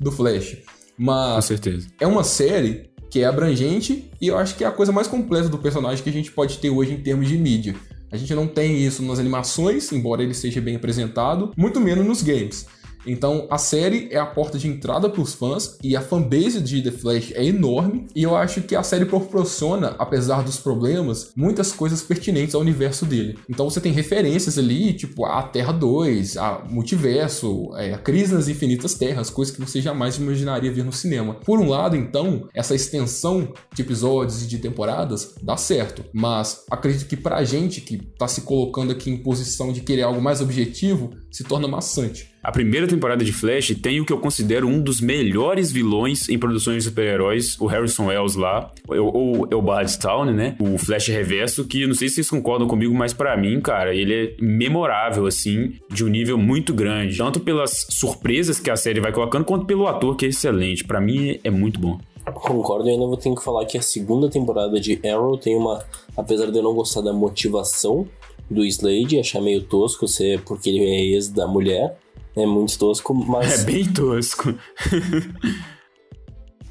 do 0.00 0.10
Flash. 0.12 0.56
Mas 0.96 1.34
Com 1.36 1.42
certeza. 1.42 1.88
é 2.00 2.06
uma 2.06 2.24
série 2.24 2.90
que 3.10 3.20
é 3.20 3.24
abrangente 3.24 4.10
e 4.20 4.28
eu 4.28 4.36
acho 4.36 4.56
que 4.56 4.64
é 4.64 4.66
a 4.66 4.72
coisa 4.72 4.92
mais 4.92 5.06
completa 5.06 5.48
do 5.48 5.58
personagem 5.58 6.02
que 6.02 6.10
a 6.10 6.12
gente 6.12 6.30
pode 6.32 6.58
ter 6.58 6.70
hoje 6.70 6.92
em 6.92 7.00
termos 7.00 7.28
de 7.28 7.38
mídia. 7.38 7.74
A 8.10 8.16
gente 8.16 8.34
não 8.34 8.46
tem 8.46 8.78
isso 8.84 9.02
nas 9.02 9.18
animações, 9.18 9.92
embora 9.92 10.22
ele 10.22 10.34
seja 10.34 10.60
bem 10.60 10.76
apresentado, 10.76 11.52
muito 11.56 11.78
menos 11.80 12.06
nos 12.06 12.22
games. 12.22 12.66
Então 13.08 13.46
a 13.50 13.58
série 13.58 14.08
é 14.10 14.18
a 14.18 14.26
porta 14.26 14.58
de 14.58 14.68
entrada 14.68 15.08
para 15.08 15.22
os 15.22 15.34
fãs 15.34 15.78
e 15.82 15.96
a 15.96 16.00
fanbase 16.00 16.60
de 16.60 16.82
The 16.82 16.90
Flash 16.90 17.32
é 17.34 17.44
enorme. 17.44 18.06
E 18.14 18.22
eu 18.22 18.36
acho 18.36 18.62
que 18.62 18.76
a 18.76 18.82
série 18.82 19.06
proporciona, 19.06 19.96
apesar 19.98 20.42
dos 20.42 20.58
problemas, 20.58 21.32
muitas 21.34 21.72
coisas 21.72 22.02
pertinentes 22.02 22.54
ao 22.54 22.60
universo 22.60 23.06
dele. 23.06 23.38
Então 23.48 23.68
você 23.68 23.80
tem 23.80 23.92
referências 23.92 24.58
ali, 24.58 24.92
tipo 24.92 25.24
a 25.24 25.42
Terra 25.42 25.72
2, 25.72 26.36
a 26.36 26.64
Multiverso, 26.68 27.70
é, 27.76 27.94
a 27.94 27.98
Crise 27.98 28.34
nas 28.34 28.48
Infinitas 28.48 28.94
Terras, 28.94 29.30
coisas 29.30 29.54
que 29.54 29.60
você 29.60 29.80
jamais 29.80 30.16
imaginaria 30.16 30.72
ver 30.72 30.84
no 30.84 30.92
cinema. 30.92 31.34
Por 31.34 31.58
um 31.58 31.68
lado, 31.68 31.96
então, 31.96 32.48
essa 32.54 32.74
extensão 32.74 33.52
de 33.74 33.82
episódios 33.82 34.42
e 34.42 34.46
de 34.46 34.58
temporadas 34.58 35.34
dá 35.42 35.56
certo, 35.56 36.04
mas 36.12 36.64
acredito 36.70 37.06
que 37.06 37.16
pra 37.16 37.42
gente 37.44 37.80
que 37.80 37.96
tá 37.96 38.28
se 38.28 38.42
colocando 38.42 38.92
aqui 38.92 39.10
em 39.10 39.16
posição 39.16 39.72
de 39.72 39.80
querer 39.80 40.02
algo 40.02 40.20
mais 40.20 40.40
objetivo, 40.40 41.10
se 41.30 41.44
torna 41.44 41.68
maçante. 41.68 42.30
A 42.42 42.50
primeira 42.50 42.86
temporada 42.86 43.24
de 43.24 43.32
Flash 43.32 43.74
tem 43.82 44.00
o 44.00 44.06
que 44.06 44.12
eu 44.12 44.18
considero 44.18 44.66
um 44.66 44.80
dos 44.80 45.00
melhores 45.00 45.70
vilões 45.70 46.28
em 46.28 46.38
produções 46.38 46.84
de 46.84 46.88
super-heróis, 46.88 47.60
o 47.60 47.66
Harrison 47.66 48.06
Wells 48.06 48.36
lá, 48.38 48.70
ou 48.86 49.46
é 49.50 49.54
o 49.54 49.60
Bardstown, 49.60 50.26
né? 50.26 50.56
O 50.58 50.78
Flash 50.78 51.08
Reverso, 51.08 51.64
que 51.66 51.86
não 51.86 51.94
sei 51.94 52.08
se 52.08 52.16
vocês 52.16 52.30
concordam 52.30 52.66
comigo, 52.66 52.94
mas 52.94 53.12
para 53.12 53.36
mim, 53.36 53.60
cara, 53.60 53.94
ele 53.94 54.14
é 54.14 54.34
memorável, 54.40 55.26
assim, 55.26 55.74
de 55.90 56.04
um 56.04 56.08
nível 56.08 56.38
muito 56.38 56.72
grande. 56.72 57.18
Tanto 57.18 57.40
pelas 57.40 57.86
surpresas 57.90 58.58
que 58.58 58.70
a 58.70 58.76
série 58.76 59.00
vai 59.00 59.12
colocando, 59.12 59.44
quanto 59.44 59.66
pelo 59.66 59.86
ator, 59.86 60.16
que 60.16 60.24
é 60.24 60.28
excelente. 60.28 60.84
Para 60.84 61.00
mim, 61.00 61.38
é 61.44 61.50
muito 61.50 61.78
bom. 61.78 62.00
Concordo, 62.32 62.88
e 62.88 62.92
ainda 62.92 63.06
vou 63.06 63.16
ter 63.16 63.34
que 63.34 63.42
falar 63.42 63.64
que 63.64 63.78
a 63.78 63.82
segunda 63.82 64.28
temporada 64.28 64.78
de 64.78 65.00
Arrow 65.06 65.36
tem 65.38 65.56
uma. 65.56 65.82
Apesar 66.16 66.50
de 66.50 66.58
eu 66.58 66.62
não 66.62 66.74
gostar 66.74 67.00
da 67.00 67.12
motivação 67.12 68.06
do 68.50 68.64
Slade, 68.64 69.18
achar 69.20 69.40
meio 69.40 69.62
tosco 69.62 70.06
ser 70.08 70.42
porque 70.42 70.70
ele 70.70 70.84
é 70.84 71.00
ex 71.00 71.28
da 71.28 71.46
mulher. 71.46 71.98
É 72.36 72.46
muito 72.46 72.78
tosco, 72.78 73.14
mas. 73.14 73.62
É 73.62 73.64
bem 73.64 73.92
tosco. 73.92 74.54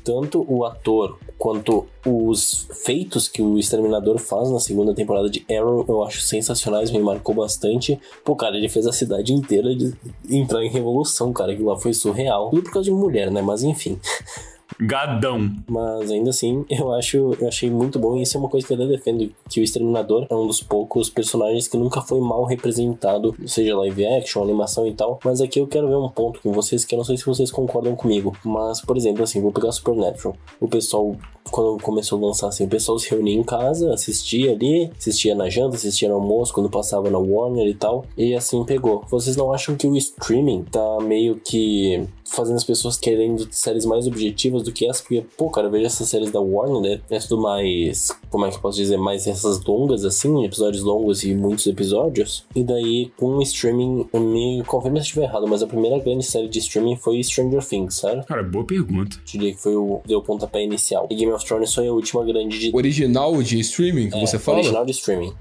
tanto 0.07 0.45
o 0.47 0.63
ator 0.63 1.19
quanto 1.37 1.85
os 2.05 2.65
feitos 2.85 3.27
que 3.27 3.41
o 3.41 3.59
Exterminador 3.59 4.17
faz 4.17 4.49
na 4.49 4.57
segunda 4.57 4.93
temporada 4.93 5.29
de 5.29 5.45
Arrow 5.53 5.83
eu 5.85 6.01
acho 6.01 6.21
sensacionais, 6.21 6.89
me 6.89 6.99
marcou 6.99 7.35
bastante. 7.35 7.99
Pô, 8.23 8.33
cara, 8.33 8.55
ele 8.55 8.69
fez 8.69 8.87
a 8.87 8.93
cidade 8.93 9.33
inteira 9.33 9.75
de 9.75 9.93
entrar 10.29 10.63
em 10.63 10.69
revolução, 10.69 11.33
cara, 11.33 11.53
que 11.53 11.61
lá 11.61 11.75
foi 11.75 11.93
surreal. 11.93 12.51
Tudo 12.51 12.63
por 12.63 12.71
causa 12.71 12.89
de 12.89 12.95
mulher, 12.95 13.29
né? 13.29 13.41
Mas 13.41 13.63
enfim. 13.63 13.99
Gadão. 14.79 15.51
Mas 15.67 16.11
ainda 16.11 16.29
assim, 16.29 16.65
eu 16.69 16.91
acho, 16.93 17.35
eu 17.39 17.47
achei 17.47 17.69
muito 17.69 17.99
bom. 17.99 18.17
E 18.17 18.23
isso 18.23 18.37
é 18.37 18.39
uma 18.39 18.49
coisa 18.49 18.65
que 18.65 18.73
eu 18.73 18.77
até 18.77 18.87
defendo: 18.87 19.31
que 19.49 19.59
o 19.59 19.63
Exterminador 19.63 20.27
é 20.29 20.35
um 20.35 20.47
dos 20.47 20.61
poucos 20.61 21.09
personagens 21.09 21.67
que 21.67 21.77
nunca 21.77 22.01
foi 22.01 22.19
mal 22.19 22.43
representado, 22.45 23.35
seja 23.45 23.77
live 23.77 24.05
action, 24.05 24.43
animação 24.43 24.87
e 24.87 24.93
tal. 24.93 25.19
Mas 25.23 25.41
aqui 25.41 25.59
eu 25.59 25.67
quero 25.67 25.87
ver 25.87 25.97
um 25.97 26.09
ponto 26.09 26.41
com 26.41 26.51
vocês 26.51 26.85
que 26.85 26.95
eu 26.95 26.97
não 26.97 27.05
sei 27.05 27.17
se 27.17 27.25
vocês 27.25 27.51
concordam 27.51 27.95
comigo. 27.95 28.35
Mas, 28.43 28.81
por 28.81 28.97
exemplo, 28.97 29.23
assim, 29.23 29.41
vou 29.41 29.51
pegar 29.51 29.71
Supernatural. 29.71 30.35
O 30.59 30.67
pessoal 30.67 31.15
quando 31.51 31.81
começou 31.81 32.17
a 32.19 32.27
lançar 32.27 32.47
assim, 32.47 32.65
o 32.65 32.69
pessoal 32.69 32.97
se 32.99 33.09
reunia 33.09 33.35
em 33.35 33.43
casa, 33.43 33.93
assistia 33.93 34.51
ali, 34.51 34.91
assistia 34.97 35.35
na 35.35 35.49
janta, 35.49 35.75
assistia 35.75 36.09
no 36.09 36.15
almoço, 36.15 36.53
quando 36.53 36.69
passava 36.69 37.09
na 37.09 37.17
Warner 37.17 37.67
e 37.67 37.73
tal, 37.73 38.05
e 38.17 38.35
assim 38.35 38.63
pegou. 38.63 39.03
Vocês 39.09 39.35
não 39.35 39.51
acham 39.51 39.75
que 39.75 39.87
o 39.87 39.95
streaming 39.95 40.63
tá 40.63 40.97
meio 41.01 41.35
que 41.35 42.07
fazendo 42.29 42.57
as 42.57 42.63
pessoas 42.63 42.97
querendo 42.97 43.47
séries 43.51 43.85
mais 43.85 44.07
objetivas 44.07 44.63
do 44.63 44.71
que 44.71 44.87
essa? 44.87 45.01
Porque, 45.01 45.25
pô, 45.37 45.49
cara, 45.49 45.67
eu 45.67 45.71
vejo 45.71 45.85
essas 45.85 46.09
séries 46.09 46.31
da 46.31 46.39
Warner, 46.39 46.81
né? 46.81 47.01
É 47.09 47.19
tudo 47.19 47.41
mais, 47.41 48.11
como 48.29 48.45
é 48.45 48.49
que 48.49 48.57
eu 48.57 48.61
posso 48.61 48.77
dizer, 48.77 48.97
mais 48.97 49.27
essas 49.27 49.63
longas 49.63 50.05
assim, 50.05 50.43
episódios 50.43 50.83
longos 50.83 51.23
e 51.23 51.33
muitos 51.33 51.65
episódios. 51.67 52.45
E 52.55 52.63
daí, 52.63 53.11
com 53.17 53.37
o 53.37 53.41
streaming, 53.41 54.07
me 54.13 54.63
confirma 54.65 54.99
se 54.99 55.07
estiver 55.07 55.23
errado, 55.25 55.47
mas 55.47 55.61
a 55.61 55.67
primeira 55.67 55.99
grande 55.99 56.25
série 56.25 56.47
de 56.47 56.59
streaming 56.59 56.95
foi 56.97 57.21
Stranger 57.23 57.65
Things, 57.65 57.95
certo? 57.95 58.27
Cara, 58.27 58.43
boa 58.43 58.65
pergunta. 58.65 59.17
Diria 59.25 59.53
que 59.53 59.61
foi 59.61 59.75
o 59.75 60.01
deu 60.05 60.19
o 60.19 60.23
pontapé 60.23 60.63
inicial. 60.63 61.07
E 61.09 61.15
Game 61.15 61.31
of 61.31 61.45
Thrones 61.45 61.73
foi 61.73 61.87
a 61.87 61.93
última 61.93 62.23
grande 62.25 62.59
de... 62.59 62.75
Original 62.75 63.41
de 63.41 63.59
streaming 63.59 64.09
que 64.09 64.17
é, 64.17 64.25
você 64.25 64.39
fala? 64.39 64.57
Original 64.57 64.85
de 64.85 64.91
streaming. 64.91 65.33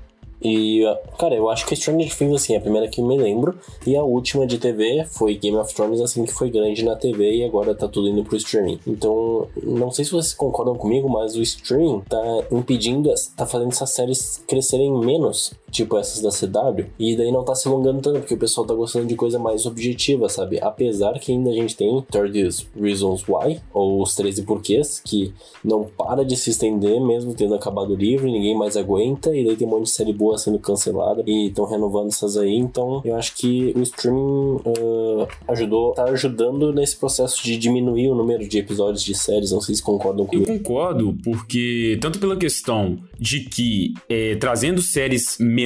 E, 0.47 0.85
cara, 1.19 1.35
eu 1.35 1.51
acho 1.51 1.67
que 1.67 1.75
Stranger 1.75 2.17
Things, 2.17 2.35
assim, 2.35 2.55
é 2.55 2.59
a 2.59 2.61
primeira 2.61 2.87
que 2.87 3.03
me 3.03 3.19
lembro. 3.19 3.59
E 3.85 3.97
a 3.97 4.03
última 4.05 4.47
de 4.47 4.59
TV 4.59 5.05
foi 5.11 5.35
Game 5.35 5.57
of 5.57 5.75
Thrones, 5.75 6.01
assim, 6.01 6.25
que 6.25 6.33
foi 6.33 6.51
grande 6.51 6.85
na 6.85 6.95
TV 6.95 7.39
e 7.39 7.45
agora 7.45 7.75
tá 7.75 7.89
tudo 7.89 8.09
indo 8.09 8.23
pro 8.23 8.37
streaming. 8.37 8.79
Então, 8.87 9.49
não 9.61 9.91
sei 9.91 10.05
se 10.05 10.13
vocês 10.13 10.35
concordam 10.35 10.77
comigo, 10.77 11.09
mas 11.09 11.35
o 11.35 11.43
streaming 11.43 12.01
tá 12.09 12.23
impedindo, 12.53 13.13
tá 13.37 13.45
fazendo 13.45 13.73
essas 13.73 13.91
séries 13.91 14.45
crescerem 14.47 14.93
menos, 14.93 15.53
tipo 15.77 15.97
essas 15.97 16.23
da 16.23 16.31
CW. 16.31 16.87
E 16.99 17.17
daí 17.17 17.31
não 17.31 17.45
tá 17.45 17.55
se 17.55 17.69
alongando 17.69 18.01
tanto, 18.01 18.21
porque 18.21 18.35
o 18.35 18.39
pessoal 18.39 18.67
tá 18.67 18.75
gostando 18.75 19.07
de 19.07 19.15
coisa 19.15 19.39
mais 19.39 19.67
objetiva, 19.67 20.29
sabe? 20.29 20.59
Apesar 20.61 21.19
que 21.19 21.33
ainda 21.33 21.51
a 21.51 21.55
gente 21.55 21.77
tem 21.77 22.03
30 22.11 22.65
Reasons 22.81 23.25
Why, 23.29 23.61
ou 23.73 24.03
os 24.03 24.15
13 24.15 24.43
porquês, 24.43 25.01
que 25.05 25.33
não 25.63 25.85
para 25.85 26.25
de 26.25 26.37
se 26.37 26.51
estender, 26.51 27.01
mesmo 27.01 27.35
tendo 27.35 27.55
acabado 27.55 27.93
o 27.93 27.97
livro, 27.97 28.27
ninguém 28.27 28.57
mais 28.57 28.77
aguenta, 28.77 29.35
e 29.37 29.45
daí 29.45 29.57
tem 29.57 29.67
um 29.67 29.71
monte 29.71 29.85
de 29.85 29.91
série 29.91 30.13
boa 30.13 30.39
sendo 30.39 30.59
cancelada 30.59 31.23
e 31.27 31.49
estão 31.49 31.67
renovando 31.67 32.09
essas 32.09 32.37
aí. 32.37 32.57
Então 32.57 33.03
eu 33.05 33.15
acho 33.15 33.37
que 33.37 33.73
o 33.77 33.83
streaming 33.83 34.57
uh, 34.65 35.29
ajudou, 35.49 35.93
tá 35.93 36.05
ajudando 36.05 36.73
nesse 36.73 36.97
processo 36.97 37.43
de 37.45 37.57
diminuir 37.59 38.09
o 38.09 38.15
número 38.15 38.49
de 38.49 38.59
episódios 38.59 39.03
de 39.03 39.15
séries. 39.15 39.53
Não 39.53 39.61
sei 39.61 39.75
se 39.75 39.83
concordam 39.83 40.25
comigo. 40.27 40.51
Eu 40.51 40.59
concordo, 40.59 41.17
porque 41.23 41.99
tanto 42.01 42.19
pela 42.19 42.37
questão 42.37 42.99
de 43.19 43.41
que 43.41 43.95
é, 44.09 44.37
trazendo 44.37 44.81
séries 44.81 45.37
menores 45.39 45.66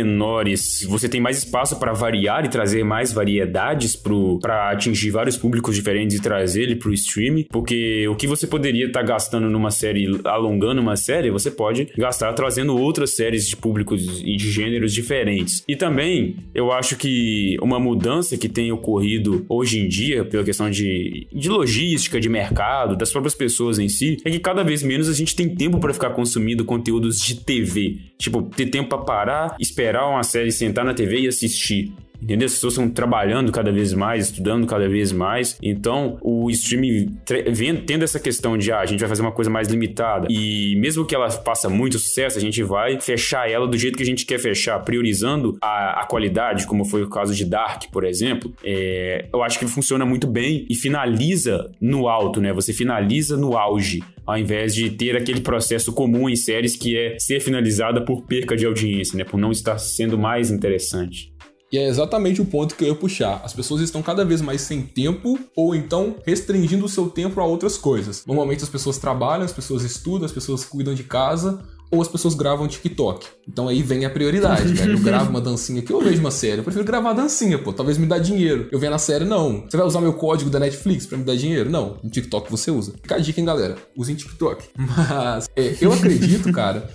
você 0.88 1.08
tem 1.08 1.20
mais 1.20 1.38
espaço 1.38 1.78
para 1.78 1.92
variar 1.92 2.44
e 2.44 2.48
trazer 2.48 2.84
mais 2.84 3.12
variedades 3.12 3.96
para 3.96 4.70
atingir 4.70 5.10
vários 5.10 5.36
públicos 5.36 5.74
diferentes 5.74 6.16
e 6.16 6.22
trazer 6.22 6.62
ele 6.62 6.76
pro 6.76 6.92
streaming, 6.92 7.46
porque 7.50 8.06
o 8.08 8.14
que 8.14 8.26
você 8.26 8.46
poderia 8.46 8.86
estar 8.86 9.00
tá 9.00 9.06
gastando 9.06 9.48
numa 9.48 9.70
série, 9.70 10.20
alongando 10.24 10.80
uma 10.80 10.96
série, 10.96 11.30
você 11.30 11.50
pode 11.50 11.88
gastar 11.96 12.32
trazendo 12.32 12.76
outras 12.76 13.10
séries 13.10 13.48
de 13.48 13.56
públicos 13.56 14.20
e 14.24 14.36
de 14.36 14.50
gêneros 14.50 14.92
diferentes. 14.92 15.64
E 15.66 15.76
também, 15.76 16.36
eu 16.54 16.72
acho 16.72 16.96
que 16.96 17.56
uma 17.60 17.78
mudança 17.78 18.36
que 18.36 18.48
tem 18.48 18.72
ocorrido 18.72 19.44
hoje 19.48 19.80
em 19.80 19.88
dia, 19.88 20.24
pela 20.24 20.44
questão 20.44 20.70
de, 20.70 21.26
de 21.32 21.48
logística, 21.48 22.20
de 22.20 22.28
mercado, 22.28 22.96
das 22.96 23.10
próprias 23.10 23.34
pessoas 23.34 23.78
em 23.78 23.88
si, 23.88 24.18
é 24.24 24.30
que 24.30 24.38
cada 24.38 24.62
vez 24.62 24.82
menos 24.82 25.08
a 25.08 25.12
gente 25.12 25.34
tem 25.34 25.54
tempo 25.54 25.78
para 25.78 25.92
ficar 25.92 26.10
consumindo 26.10 26.64
conteúdos 26.64 27.20
de 27.20 27.36
TV. 27.36 27.98
Tipo, 28.18 28.42
ter 28.42 28.66
tempo 28.66 28.88
para 28.90 28.98
parar, 28.98 29.56
esperar 29.58 29.79
uma 30.08 30.22
série, 30.22 30.52
sentar 30.52 30.84
na 30.84 30.94
TV 30.94 31.20
e 31.20 31.28
assistir. 31.28 31.92
Entendeu? 32.20 32.46
As 32.46 32.54
pessoas 32.54 32.74
estão 32.74 32.88
trabalhando 32.88 33.50
cada 33.50 33.72
vez 33.72 33.92
mais, 33.92 34.26
estudando 34.26 34.66
cada 34.66 34.88
vez 34.88 35.12
mais. 35.12 35.56
Então, 35.62 36.18
o 36.20 36.50
streaming 36.50 37.16
vem 37.50 37.76
tendo 37.76 38.04
essa 38.04 38.20
questão 38.20 38.56
de, 38.58 38.70
ah, 38.72 38.80
a 38.80 38.86
gente 38.86 39.00
vai 39.00 39.08
fazer 39.08 39.22
uma 39.22 39.32
coisa 39.32 39.50
mais 39.50 39.68
limitada. 39.68 40.26
E 40.30 40.76
mesmo 40.76 41.04
que 41.04 41.14
ela 41.14 41.30
faça 41.30 41.68
muito 41.68 41.98
sucesso, 41.98 42.38
a 42.38 42.40
gente 42.40 42.62
vai 42.62 43.00
fechar 43.00 43.50
ela 43.50 43.66
do 43.66 43.76
jeito 43.76 43.96
que 43.96 44.02
a 44.02 44.06
gente 44.06 44.26
quer 44.26 44.38
fechar, 44.38 44.78
priorizando 44.80 45.56
a, 45.62 46.02
a 46.02 46.06
qualidade, 46.06 46.66
como 46.66 46.84
foi 46.84 47.02
o 47.02 47.08
caso 47.08 47.34
de 47.34 47.44
Dark, 47.44 47.84
por 47.90 48.04
exemplo. 48.04 48.52
É, 48.62 49.26
eu 49.32 49.42
acho 49.42 49.58
que 49.58 49.66
funciona 49.66 50.04
muito 50.04 50.26
bem 50.26 50.66
e 50.68 50.74
finaliza 50.74 51.70
no 51.80 52.08
alto, 52.08 52.40
né? 52.40 52.52
Você 52.52 52.72
finaliza 52.72 53.36
no 53.36 53.56
auge, 53.56 54.02
ao 54.26 54.36
invés 54.36 54.74
de 54.74 54.90
ter 54.90 55.16
aquele 55.16 55.40
processo 55.40 55.92
comum 55.92 56.28
em 56.28 56.36
séries 56.36 56.76
que 56.76 56.96
é 56.96 57.18
ser 57.18 57.40
finalizada 57.40 58.04
por 58.04 58.22
perca 58.26 58.56
de 58.56 58.66
audiência, 58.66 59.16
né? 59.16 59.24
Por 59.24 59.38
não 59.38 59.50
estar 59.50 59.78
sendo 59.78 60.18
mais 60.18 60.50
interessante. 60.50 61.29
E 61.72 61.78
é 61.78 61.86
exatamente 61.86 62.42
o 62.42 62.44
ponto 62.44 62.74
que 62.74 62.84
eu 62.84 62.88
ia 62.88 62.94
puxar. 62.94 63.40
As 63.44 63.52
pessoas 63.52 63.80
estão 63.80 64.02
cada 64.02 64.24
vez 64.24 64.42
mais 64.42 64.60
sem 64.60 64.82
tempo 64.82 65.38
ou 65.54 65.74
então 65.74 66.16
restringindo 66.26 66.84
o 66.84 66.88
seu 66.88 67.08
tempo 67.08 67.40
a 67.40 67.44
outras 67.44 67.78
coisas. 67.78 68.24
Normalmente 68.26 68.64
as 68.64 68.68
pessoas 68.68 68.98
trabalham, 68.98 69.44
as 69.44 69.52
pessoas 69.52 69.84
estudam, 69.84 70.26
as 70.26 70.32
pessoas 70.32 70.64
cuidam 70.64 70.94
de 70.94 71.04
casa 71.04 71.62
ou 71.90 72.00
as 72.00 72.08
pessoas 72.08 72.34
gravam 72.34 72.68
TikTok. 72.68 73.26
Então 73.48 73.68
aí 73.68 73.82
vem 73.82 74.04
a 74.04 74.10
prioridade, 74.10 74.72
velho. 74.72 74.94
Eu 74.94 75.00
gravo 75.00 75.30
uma 75.30 75.40
dancinha 75.40 75.80
aqui, 75.80 75.92
eu 75.92 76.00
vejo 76.00 76.20
uma 76.20 76.30
série. 76.30 76.58
Eu 76.58 76.64
prefiro 76.64 76.84
gravar 76.84 77.10
a 77.10 77.14
dancinha, 77.14 77.58
pô. 77.58 77.72
Talvez 77.72 77.98
me 77.98 78.06
dá 78.06 78.18
dinheiro. 78.18 78.68
Eu 78.70 78.78
venho 78.78 78.92
na 78.92 78.98
série, 78.98 79.24
não. 79.24 79.62
Você 79.68 79.76
vai 79.76 79.86
usar 79.86 80.00
meu 80.00 80.12
código 80.14 80.50
da 80.50 80.60
Netflix 80.60 81.06
para 81.06 81.18
me 81.18 81.24
dar 81.24 81.36
dinheiro? 81.36 81.68
Não. 81.68 81.98
No 82.02 82.10
TikTok 82.10 82.50
você 82.50 82.70
usa. 82.70 82.94
Fica 83.02 83.16
a 83.16 83.18
dica, 83.18 83.40
hein, 83.40 83.46
galera. 83.46 83.76
Usem 83.96 84.14
TikTok. 84.14 84.64
Mas 84.76 85.48
é, 85.56 85.76
eu 85.80 85.92
acredito, 85.92 86.52
cara, 86.52 86.88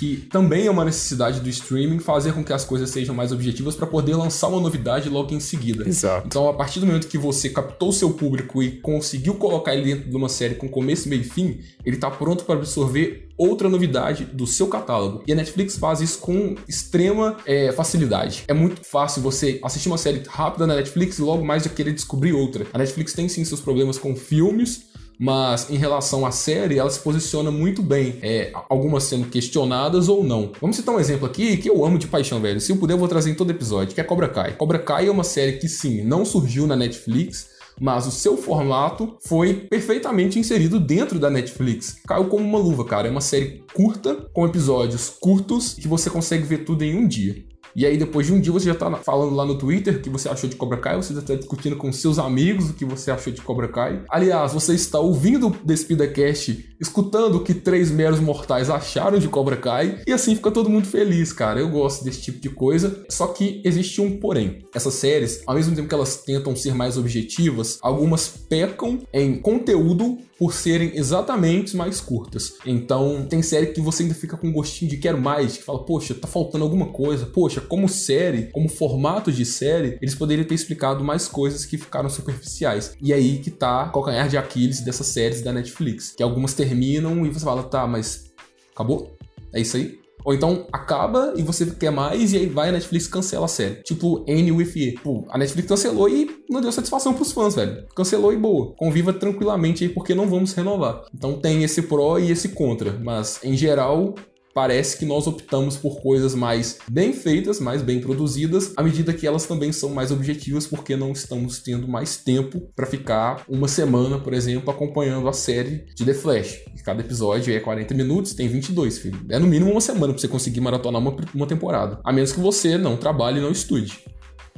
que 0.00 0.16
também 0.30 0.66
é 0.66 0.70
uma 0.70 0.82
necessidade 0.82 1.40
do 1.40 1.48
streaming 1.50 1.98
fazer 1.98 2.32
com 2.32 2.42
que 2.42 2.54
as 2.54 2.64
coisas 2.64 2.88
sejam 2.88 3.14
mais 3.14 3.32
objetivas 3.32 3.76
para 3.76 3.86
poder 3.86 4.14
lançar 4.14 4.48
uma 4.48 4.58
novidade 4.58 5.10
logo 5.10 5.34
em 5.34 5.40
seguida. 5.40 5.86
Exato. 5.86 6.26
Então, 6.26 6.48
a 6.48 6.54
partir 6.54 6.80
do 6.80 6.86
momento 6.86 7.06
que 7.06 7.18
você 7.18 7.50
captou 7.50 7.90
o 7.90 7.92
seu 7.92 8.08
público 8.08 8.62
e 8.62 8.70
conseguiu 8.80 9.34
colocar 9.34 9.74
ele 9.74 9.94
dentro 9.94 10.08
de 10.08 10.16
uma 10.16 10.30
série 10.30 10.54
com 10.54 10.70
começo, 10.70 11.06
meio 11.06 11.20
e 11.20 11.24
fim, 11.24 11.58
ele 11.84 11.96
está 11.96 12.10
pronto 12.10 12.44
para 12.44 12.54
absorver 12.54 13.28
outra 13.36 13.68
novidade 13.68 14.24
do 14.24 14.46
seu 14.46 14.68
catálogo. 14.68 15.22
E 15.26 15.32
a 15.32 15.34
Netflix 15.34 15.76
faz 15.76 16.00
isso 16.00 16.18
com 16.18 16.54
extrema 16.68 17.36
é, 17.46 17.72
facilidade. 17.72 18.44
É 18.48 18.54
muito 18.54 18.82
fácil 18.84 19.20
você 19.20 19.58
assistir 19.62 19.88
uma 19.88 19.98
série 19.98 20.22
rápida 20.28 20.66
na 20.66 20.76
Netflix 20.76 21.18
e 21.18 21.22
logo 21.22 21.44
mais 21.44 21.64
já 21.64 21.70
querer 21.70 21.92
descobrir 21.92 22.32
outra. 22.32 22.66
A 22.72 22.78
Netflix 22.78 23.12
tem 23.12 23.28
sim 23.28 23.44
seus 23.44 23.60
problemas 23.60 23.98
com 23.98 24.14
filmes, 24.14 24.89
mas 25.20 25.68
em 25.68 25.76
relação 25.76 26.24
à 26.24 26.30
série, 26.30 26.78
ela 26.78 26.88
se 26.88 26.98
posiciona 26.98 27.50
muito 27.50 27.82
bem, 27.82 28.18
é, 28.22 28.52
algumas 28.70 29.04
sendo 29.04 29.28
questionadas 29.28 30.08
ou 30.08 30.24
não. 30.24 30.50
Vamos 30.58 30.76
citar 30.76 30.94
um 30.94 30.98
exemplo 30.98 31.26
aqui 31.26 31.58
que 31.58 31.68
eu 31.68 31.84
amo 31.84 31.98
de 31.98 32.06
paixão, 32.06 32.40
velho. 32.40 32.58
Se 32.58 32.72
eu 32.72 32.78
puder, 32.78 32.94
eu 32.94 32.98
vou 32.98 33.06
trazer 33.06 33.30
em 33.30 33.34
todo 33.34 33.50
episódio, 33.50 33.94
que 33.94 34.00
é 34.00 34.04
Cobra 34.04 34.30
Kai. 34.30 34.54
Cobra 34.56 34.78
Kai 34.78 35.08
é 35.08 35.10
uma 35.10 35.22
série 35.22 35.58
que 35.58 35.68
sim, 35.68 36.02
não 36.02 36.24
surgiu 36.24 36.66
na 36.66 36.74
Netflix, 36.74 37.48
mas 37.78 38.06
o 38.06 38.10
seu 38.10 38.38
formato 38.38 39.18
foi 39.20 39.52
perfeitamente 39.52 40.38
inserido 40.38 40.80
dentro 40.80 41.18
da 41.18 41.28
Netflix. 41.28 41.98
Caiu 42.08 42.24
como 42.24 42.42
uma 42.42 42.58
luva, 42.58 42.86
cara. 42.86 43.06
É 43.06 43.10
uma 43.10 43.20
série 43.20 43.62
curta, 43.74 44.14
com 44.32 44.46
episódios 44.46 45.12
curtos, 45.20 45.74
que 45.74 45.86
você 45.86 46.08
consegue 46.08 46.44
ver 46.44 46.64
tudo 46.64 46.82
em 46.82 46.96
um 46.96 47.06
dia. 47.06 47.44
E 47.74 47.86
aí, 47.86 47.96
depois 47.96 48.26
de 48.26 48.32
um 48.32 48.40
dia, 48.40 48.52
você 48.52 48.66
já 48.66 48.74
tá 48.74 48.90
falando 48.96 49.34
lá 49.34 49.44
no 49.44 49.56
Twitter 49.56 49.96
o 49.96 50.00
que 50.00 50.10
você 50.10 50.28
achou 50.28 50.48
de 50.48 50.56
Cobra 50.56 50.78
Kai, 50.78 50.96
você 50.96 51.14
já 51.14 51.22
tá 51.22 51.34
discutindo 51.34 51.76
com 51.76 51.92
seus 51.92 52.18
amigos 52.18 52.70
o 52.70 52.74
que 52.74 52.84
você 52.84 53.10
achou 53.10 53.32
de 53.32 53.40
Cobra 53.40 53.68
Kai. 53.68 54.02
Aliás, 54.08 54.52
você 54.52 54.74
está 54.74 54.98
ouvindo 54.98 55.48
o 55.48 55.56
DespidaCast, 55.64 56.69
escutando 56.80 57.36
o 57.36 57.44
que 57.44 57.54
três 57.54 57.90
meros 57.90 58.20
mortais 58.20 58.70
acharam 58.70 59.18
de 59.18 59.28
Cobra 59.28 59.56
Kai, 59.56 60.00
e 60.06 60.12
assim 60.12 60.34
fica 60.34 60.50
todo 60.50 60.70
mundo 60.70 60.86
feliz, 60.86 61.32
cara. 61.32 61.60
Eu 61.60 61.68
gosto 61.68 62.04
desse 62.04 62.22
tipo 62.22 62.40
de 62.40 62.48
coisa. 62.48 63.04
Só 63.08 63.28
que 63.28 63.60
existe 63.64 64.00
um 64.00 64.18
porém. 64.18 64.64
Essas 64.74 64.94
séries, 64.94 65.42
ao 65.46 65.54
mesmo 65.54 65.74
tempo 65.74 65.88
que 65.88 65.94
elas 65.94 66.16
tentam 66.16 66.56
ser 66.56 66.74
mais 66.74 66.96
objetivas, 66.96 67.78
algumas 67.82 68.28
pecam 68.28 68.98
em 69.12 69.38
conteúdo 69.38 70.18
por 70.40 70.54
serem 70.54 70.92
exatamente 70.94 71.76
mais 71.76 72.00
curtas. 72.00 72.54
Então, 72.64 73.26
tem 73.28 73.42
série 73.42 73.66
que 73.66 73.80
você 73.80 74.04
ainda 74.04 74.14
fica 74.14 74.38
com 74.38 74.48
um 74.48 74.52
gostinho 74.52 74.90
de 74.90 74.96
quero 74.96 75.20
mais, 75.20 75.58
que 75.58 75.62
fala, 75.62 75.84
poxa, 75.84 76.14
tá 76.14 76.26
faltando 76.26 76.64
alguma 76.64 76.86
coisa. 76.86 77.26
Poxa, 77.26 77.60
como 77.60 77.86
série, 77.90 78.44
como 78.50 78.66
formato 78.66 79.30
de 79.30 79.44
série, 79.44 79.98
eles 80.00 80.14
poderiam 80.14 80.46
ter 80.46 80.54
explicado 80.54 81.04
mais 81.04 81.28
coisas 81.28 81.66
que 81.66 81.76
ficaram 81.76 82.08
superficiais. 82.08 82.96
E 83.02 83.12
aí 83.12 83.40
que 83.40 83.50
tá 83.50 83.90
calcanhar 83.90 84.30
de 84.30 84.38
Aquiles 84.38 84.80
dessas 84.80 85.08
séries 85.08 85.42
da 85.42 85.52
Netflix, 85.52 86.14
que 86.16 86.22
algumas 86.22 86.54
terminam 86.70 87.26
e 87.26 87.30
você 87.30 87.44
fala, 87.44 87.64
tá, 87.64 87.86
mas 87.86 88.32
acabou? 88.72 89.16
É 89.52 89.60
isso 89.60 89.76
aí? 89.76 89.98
Ou 90.24 90.34
então 90.34 90.66
acaba 90.70 91.32
e 91.34 91.42
você 91.42 91.64
quer 91.66 91.90
mais 91.90 92.32
e 92.32 92.36
aí 92.36 92.46
vai 92.46 92.68
a 92.68 92.72
Netflix 92.72 93.06
cancela 93.06 93.46
a 93.46 93.48
série. 93.48 93.76
Tipo 93.82 94.22
N 94.28 94.52
with 94.52 94.72
E. 94.76 94.92
Pô, 95.02 95.26
a 95.30 95.38
Netflix 95.38 95.66
cancelou 95.66 96.08
e 96.08 96.44
não 96.48 96.60
deu 96.60 96.70
satisfação 96.70 97.14
pros 97.14 97.32
fãs, 97.32 97.54
velho. 97.54 97.86
Cancelou 97.96 98.32
e 98.32 98.36
boa. 98.36 98.74
Conviva 98.76 99.14
tranquilamente 99.14 99.84
aí 99.84 99.90
porque 99.90 100.14
não 100.14 100.28
vamos 100.28 100.52
renovar. 100.52 101.04
Então 101.14 101.40
tem 101.40 101.64
esse 101.64 101.82
pró 101.82 102.18
e 102.18 102.30
esse 102.30 102.50
contra. 102.50 102.92
Mas 103.02 103.40
em 103.42 103.56
geral, 103.56 104.14
parece 104.54 104.98
que 104.98 105.04
nós 105.04 105.26
optamos 105.26 105.76
por 105.76 106.00
coisas 106.00 106.34
mais 106.34 106.78
bem 106.88 107.12
feitas, 107.12 107.60
mais 107.60 107.82
bem 107.82 108.00
produzidas, 108.00 108.72
à 108.76 108.82
medida 108.82 109.12
que 109.12 109.26
elas 109.26 109.46
também 109.46 109.72
são 109.72 109.90
mais 109.90 110.10
objetivas, 110.10 110.66
porque 110.66 110.96
não 110.96 111.12
estamos 111.12 111.60
tendo 111.60 111.86
mais 111.88 112.16
tempo 112.16 112.60
para 112.74 112.86
ficar 112.86 113.44
uma 113.48 113.68
semana, 113.68 114.18
por 114.18 114.32
exemplo, 114.32 114.70
acompanhando 114.70 115.28
a 115.28 115.32
série 115.32 115.84
de 115.94 116.04
The 116.04 116.14
Flash. 116.14 116.64
Cada 116.84 117.00
episódio 117.00 117.54
é 117.54 117.60
40 117.60 117.94
minutos, 117.94 118.34
tem 118.34 118.48
22, 118.48 118.98
filho. 118.98 119.20
É 119.28 119.38
no 119.38 119.46
mínimo 119.46 119.70
uma 119.70 119.80
semana 119.80 120.12
para 120.12 120.20
você 120.20 120.28
conseguir 120.28 120.60
maratonar 120.60 121.00
uma, 121.00 121.14
uma 121.34 121.46
temporada. 121.46 122.00
A 122.04 122.12
menos 122.12 122.32
que 122.32 122.40
você 122.40 122.76
não 122.76 122.96
trabalhe 122.96 123.38
e 123.38 123.42
não 123.42 123.50
estude. 123.50 123.98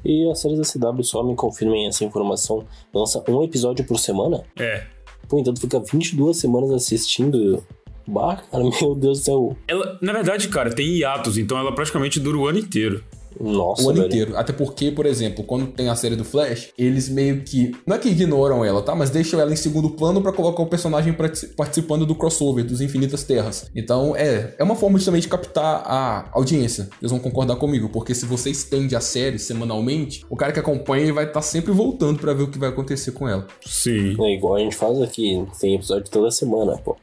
E 0.04 0.28
as 0.30 0.40
séries 0.40 0.58
da 0.58 0.92
CW 0.92 1.02
só 1.02 1.22
me 1.22 1.34
confirmem 1.36 1.86
essa 1.86 2.04
informação. 2.04 2.64
Lança 2.92 3.22
um 3.28 3.42
episódio 3.42 3.84
por 3.84 3.98
semana? 3.98 4.42
É. 4.58 4.84
Pô, 5.28 5.38
então 5.38 5.54
tu 5.54 5.60
fica 5.60 5.78
22 5.80 6.36
semanas 6.36 6.70
assistindo 6.72 7.64
Bah, 8.06 8.42
cara, 8.50 8.64
meu 8.80 8.94
Deus 8.94 9.20
do 9.20 9.24
céu. 9.24 9.56
Ela, 9.66 9.98
na 10.00 10.12
verdade, 10.12 10.48
cara, 10.48 10.74
tem 10.74 10.86
hiatos, 10.86 11.38
então 11.38 11.58
ela 11.58 11.74
praticamente 11.74 12.20
dura 12.20 12.38
o 12.38 12.46
ano 12.46 12.58
inteiro. 12.58 13.02
Nossa, 13.40 13.82
o 13.82 13.90
ano 13.90 13.98
velho. 13.98 14.06
inteiro. 14.06 14.36
Até 14.36 14.52
porque, 14.52 14.90
por 14.90 15.06
exemplo, 15.06 15.44
quando 15.44 15.66
tem 15.66 15.88
a 15.88 15.96
série 15.96 16.16
do 16.16 16.24
Flash, 16.24 16.70
eles 16.78 17.08
meio 17.08 17.42
que. 17.42 17.72
Não 17.86 17.96
é 17.96 17.98
que 17.98 18.08
ignoram 18.08 18.64
ela, 18.64 18.82
tá? 18.82 18.94
Mas 18.94 19.10
deixam 19.10 19.40
ela 19.40 19.52
em 19.52 19.56
segundo 19.56 19.90
plano 19.90 20.20
para 20.20 20.32
colocar 20.32 20.62
o 20.62 20.66
personagem 20.66 21.14
participando 21.56 22.06
do 22.06 22.14
crossover, 22.14 22.64
dos 22.64 22.80
Infinitas 22.80 23.24
Terras. 23.24 23.70
Então, 23.74 24.14
é. 24.16 24.54
É 24.58 24.64
uma 24.64 24.76
forma 24.76 24.98
de, 24.98 25.04
também 25.04 25.20
de 25.20 25.28
captar 25.28 25.82
a 25.84 26.28
audiência. 26.32 26.88
Eles 27.00 27.10
vão 27.10 27.20
concordar 27.20 27.56
comigo, 27.56 27.88
porque 27.88 28.14
se 28.14 28.26
você 28.26 28.50
estende 28.50 28.94
a 28.94 29.00
série 29.00 29.38
semanalmente, 29.38 30.24
o 30.28 30.36
cara 30.36 30.52
que 30.52 30.60
acompanha 30.60 31.02
ele 31.02 31.12
vai 31.12 31.24
estar 31.24 31.34
tá 31.34 31.42
sempre 31.42 31.72
voltando 31.72 32.18
para 32.18 32.34
ver 32.34 32.44
o 32.44 32.48
que 32.48 32.58
vai 32.58 32.68
acontecer 32.68 33.12
com 33.12 33.28
ela. 33.28 33.46
Sim. 33.64 34.16
É 34.22 34.34
igual 34.34 34.56
a 34.56 34.58
gente 34.60 34.76
faz 34.76 35.00
aqui, 35.00 35.44
tem 35.60 35.74
episódio 35.74 36.10
toda 36.10 36.30
semana, 36.30 36.76
pô. 36.78 36.96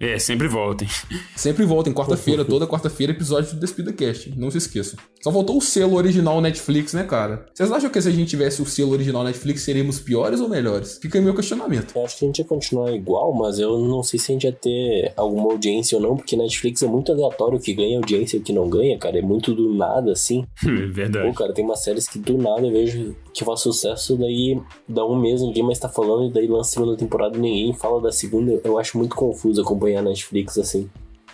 É, 0.00 0.18
sempre 0.18 0.48
voltem. 0.48 0.88
Sempre 1.36 1.66
voltem, 1.66 1.92
quarta-feira, 1.92 2.42
toda 2.42 2.66
quarta-feira, 2.66 3.12
episódio 3.12 3.52
do 3.52 3.60
Despida 3.60 3.92
Cast. 3.92 4.32
Não 4.34 4.50
se 4.50 4.56
esqueçam. 4.56 4.98
Só 5.22 5.30
faltou 5.30 5.58
o 5.58 5.60
selo 5.60 5.96
original 5.96 6.40
Netflix, 6.40 6.94
né, 6.94 7.04
cara? 7.04 7.44
Vocês 7.52 7.70
acham 7.70 7.90
que 7.90 8.00
se 8.00 8.08
a 8.08 8.10
gente 8.10 8.30
tivesse 8.30 8.62
o 8.62 8.64
selo 8.64 8.92
original 8.92 9.22
Netflix, 9.22 9.60
seríamos 9.60 10.00
piores 10.00 10.40
ou 10.40 10.48
melhores? 10.48 10.98
Fica 11.02 11.18
aí 11.18 11.24
meu 11.24 11.34
questionamento. 11.34 11.92
Eu 11.94 12.02
acho 12.02 12.18
que 12.18 12.24
a 12.24 12.28
gente 12.28 12.38
ia 12.38 12.46
continuar 12.46 12.90
igual, 12.92 13.34
mas 13.34 13.58
eu 13.58 13.78
não 13.78 14.02
sei 14.02 14.18
se 14.18 14.32
a 14.32 14.34
gente 14.34 14.44
ia 14.44 14.52
ter 14.52 15.12
alguma 15.18 15.52
audiência 15.52 15.98
ou 15.98 16.02
não, 16.02 16.16
porque 16.16 16.34
Netflix 16.34 16.82
é 16.82 16.86
muito 16.86 17.12
aleatório 17.12 17.58
o 17.58 17.60
que 17.60 17.74
ganha 17.74 17.98
audiência 17.98 18.38
e 18.38 18.40
o 18.40 18.42
que 18.42 18.54
não 18.54 18.70
ganha, 18.70 18.96
cara. 18.98 19.18
É 19.18 19.22
muito 19.22 19.54
do 19.54 19.74
nada, 19.74 20.12
assim. 20.12 20.46
Verdade. 20.90 21.28
Pô, 21.28 21.34
cara, 21.34 21.52
tem 21.52 21.62
umas 21.62 21.84
séries 21.84 22.08
que 22.08 22.18
do 22.18 22.38
nada 22.38 22.66
eu 22.66 22.72
vejo 22.72 23.14
que 23.32 23.44
faz 23.44 23.60
sucesso, 23.60 24.16
daí 24.16 24.60
dá 24.88 25.04
um 25.04 25.18
mês, 25.18 25.40
ninguém 25.40 25.62
mais 25.62 25.78
tá 25.78 25.88
falando, 25.88 26.30
e 26.30 26.32
daí 26.32 26.46
lança 26.46 26.70
a 26.70 26.72
segunda 26.72 26.96
temporada 26.96 27.36
e 27.36 27.40
ninguém 27.40 27.72
fala 27.74 28.00
da 28.00 28.12
segunda. 28.12 28.60
Eu 28.64 28.78
acho 28.78 28.98
muito 28.98 29.14
confuso 29.14 29.60
acompanhar 29.60 30.02
Netflix 30.02 30.58
assim. 30.58 30.90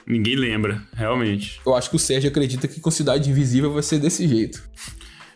Ninguém 0.06 0.37
lembra, 0.37 0.82
realmente. 0.94 1.61
Eu 1.66 1.74
acho 1.74 1.90
que 1.90 1.96
o 1.96 1.98
Sérgio 1.98 2.30
acredita 2.30 2.68
que 2.68 2.80
com 2.80 2.90
Cidade 2.90 3.28
Invisível 3.28 3.72
vai 3.72 3.82
ser 3.82 3.98
desse 3.98 4.26
jeito. 4.28 4.62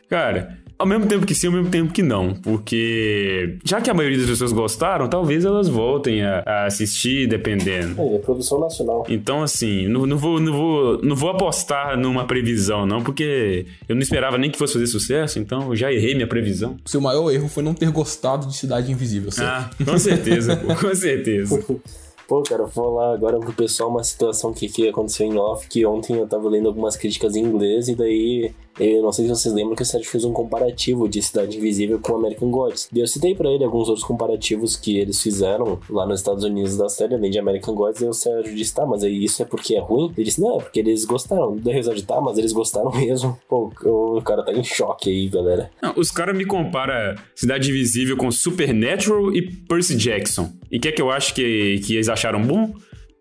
Cara, 0.08 0.59
ao 0.80 0.86
mesmo 0.86 1.06
tempo 1.06 1.26
que 1.26 1.34
sim, 1.34 1.46
ao 1.46 1.52
mesmo 1.52 1.70
tempo 1.70 1.92
que 1.92 2.02
não. 2.02 2.32
Porque 2.34 3.58
já 3.62 3.82
que 3.82 3.90
a 3.90 3.94
maioria 3.94 4.16
das 4.16 4.26
pessoas 4.26 4.50
gostaram, 4.50 5.08
talvez 5.08 5.44
elas 5.44 5.68
voltem 5.68 6.22
a, 6.22 6.42
a 6.46 6.66
assistir, 6.66 7.28
dependendo. 7.28 8.00
É, 8.00 8.14
é 8.16 8.18
produção 8.18 8.58
nacional. 8.58 9.04
Então, 9.06 9.42
assim, 9.42 9.86
não, 9.86 10.06
não, 10.06 10.16
vou, 10.16 10.40
não, 10.40 10.52
vou, 10.52 11.02
não 11.02 11.14
vou 11.14 11.30
apostar 11.30 11.98
numa 11.98 12.24
previsão, 12.24 12.86
não, 12.86 13.02
porque 13.02 13.66
eu 13.86 13.94
não 13.94 14.00
esperava 14.00 14.38
nem 14.38 14.50
que 14.50 14.56
fosse 14.56 14.72
fazer 14.72 14.86
sucesso, 14.86 15.38
então 15.38 15.68
eu 15.68 15.76
já 15.76 15.92
errei 15.92 16.14
minha 16.14 16.26
previsão. 16.26 16.78
Seu 16.86 17.00
maior 17.00 17.30
erro 17.30 17.46
foi 17.46 17.62
não 17.62 17.74
ter 17.74 17.90
gostado 17.90 18.46
de 18.46 18.56
Cidade 18.56 18.90
Invisível, 18.90 19.30
certo? 19.30 19.50
Ah, 19.50 19.84
com 19.84 19.98
certeza, 19.98 20.56
pô, 20.56 20.74
com 20.74 20.94
certeza. 20.94 21.62
Pô, 22.30 22.44
cara, 22.44 22.62
vou 22.62 22.70
falar 22.70 23.12
agora 23.12 23.40
pro 23.40 23.52
pessoal 23.52 23.90
uma 23.90 24.04
situação 24.04 24.52
que, 24.52 24.68
que 24.68 24.88
aconteceu 24.88 25.26
em 25.26 25.36
off, 25.36 25.66
que 25.66 25.84
ontem 25.84 26.16
eu 26.16 26.28
tava 26.28 26.48
lendo 26.48 26.68
algumas 26.68 26.96
críticas 26.96 27.34
em 27.34 27.42
inglês 27.42 27.88
e 27.88 27.96
daí 27.96 28.52
Eu 28.78 29.02
não 29.02 29.12
sei 29.12 29.26
se 29.26 29.30
vocês 29.30 29.54
lembram 29.54 29.74
que 29.74 29.82
o 29.82 29.86
Sérgio 29.86 30.10
fez 30.10 30.24
um 30.24 30.32
comparativo 30.32 31.08
de 31.08 31.20
Cidade 31.22 31.56
Invisível 31.56 31.98
com 31.98 32.16
American 32.16 32.50
Gods. 32.50 32.88
E 32.94 33.00
eu 33.00 33.06
citei 33.06 33.34
para 33.34 33.50
ele 33.50 33.64
alguns 33.64 33.88
outros 33.88 34.06
comparativos 34.06 34.76
que 34.76 34.98
eles 34.98 35.22
fizeram 35.22 35.78
lá 35.88 36.06
nos 36.06 36.20
Estados 36.20 36.44
Unidos 36.44 36.76
da 36.76 36.88
série, 36.88 37.14
além 37.14 37.30
de 37.30 37.38
American 37.38 37.74
Gods. 37.74 38.00
E 38.00 38.06
o 38.06 38.12
Sérgio 38.12 38.54
disse: 38.54 38.74
tá, 38.74 38.86
mas 38.86 39.02
isso 39.02 39.42
é 39.42 39.44
porque 39.44 39.74
é 39.74 39.80
ruim? 39.80 40.12
Ele 40.16 40.24
disse: 40.24 40.40
não, 40.40 40.58
é 40.58 40.62
porque 40.62 40.80
eles 40.80 41.04
gostaram. 41.04 41.56
Da 41.56 41.72
risada 41.72 42.00
tá, 42.02 42.20
mas 42.20 42.38
eles 42.38 42.52
gostaram 42.52 42.90
mesmo. 42.92 43.38
Pô, 43.48 43.72
o 43.84 44.22
cara 44.22 44.42
tá 44.42 44.52
em 44.52 44.64
choque 44.64 45.10
aí, 45.10 45.28
galera. 45.28 45.70
Não, 45.82 45.94
os 45.96 46.10
caras 46.10 46.36
me 46.36 46.44
comparam 46.44 47.14
Cidade 47.34 47.70
Invisível 47.70 48.16
com 48.16 48.30
Supernatural 48.30 49.34
e 49.34 49.42
Percy 49.42 49.96
Jackson. 49.96 50.50
E 50.70 50.78
o 50.78 50.80
que 50.80 50.88
é 50.88 50.92
que 50.92 51.02
eu 51.02 51.10
acho 51.10 51.34
que, 51.34 51.80
que 51.84 51.94
eles 51.94 52.08
acharam 52.08 52.40
bom? 52.40 52.72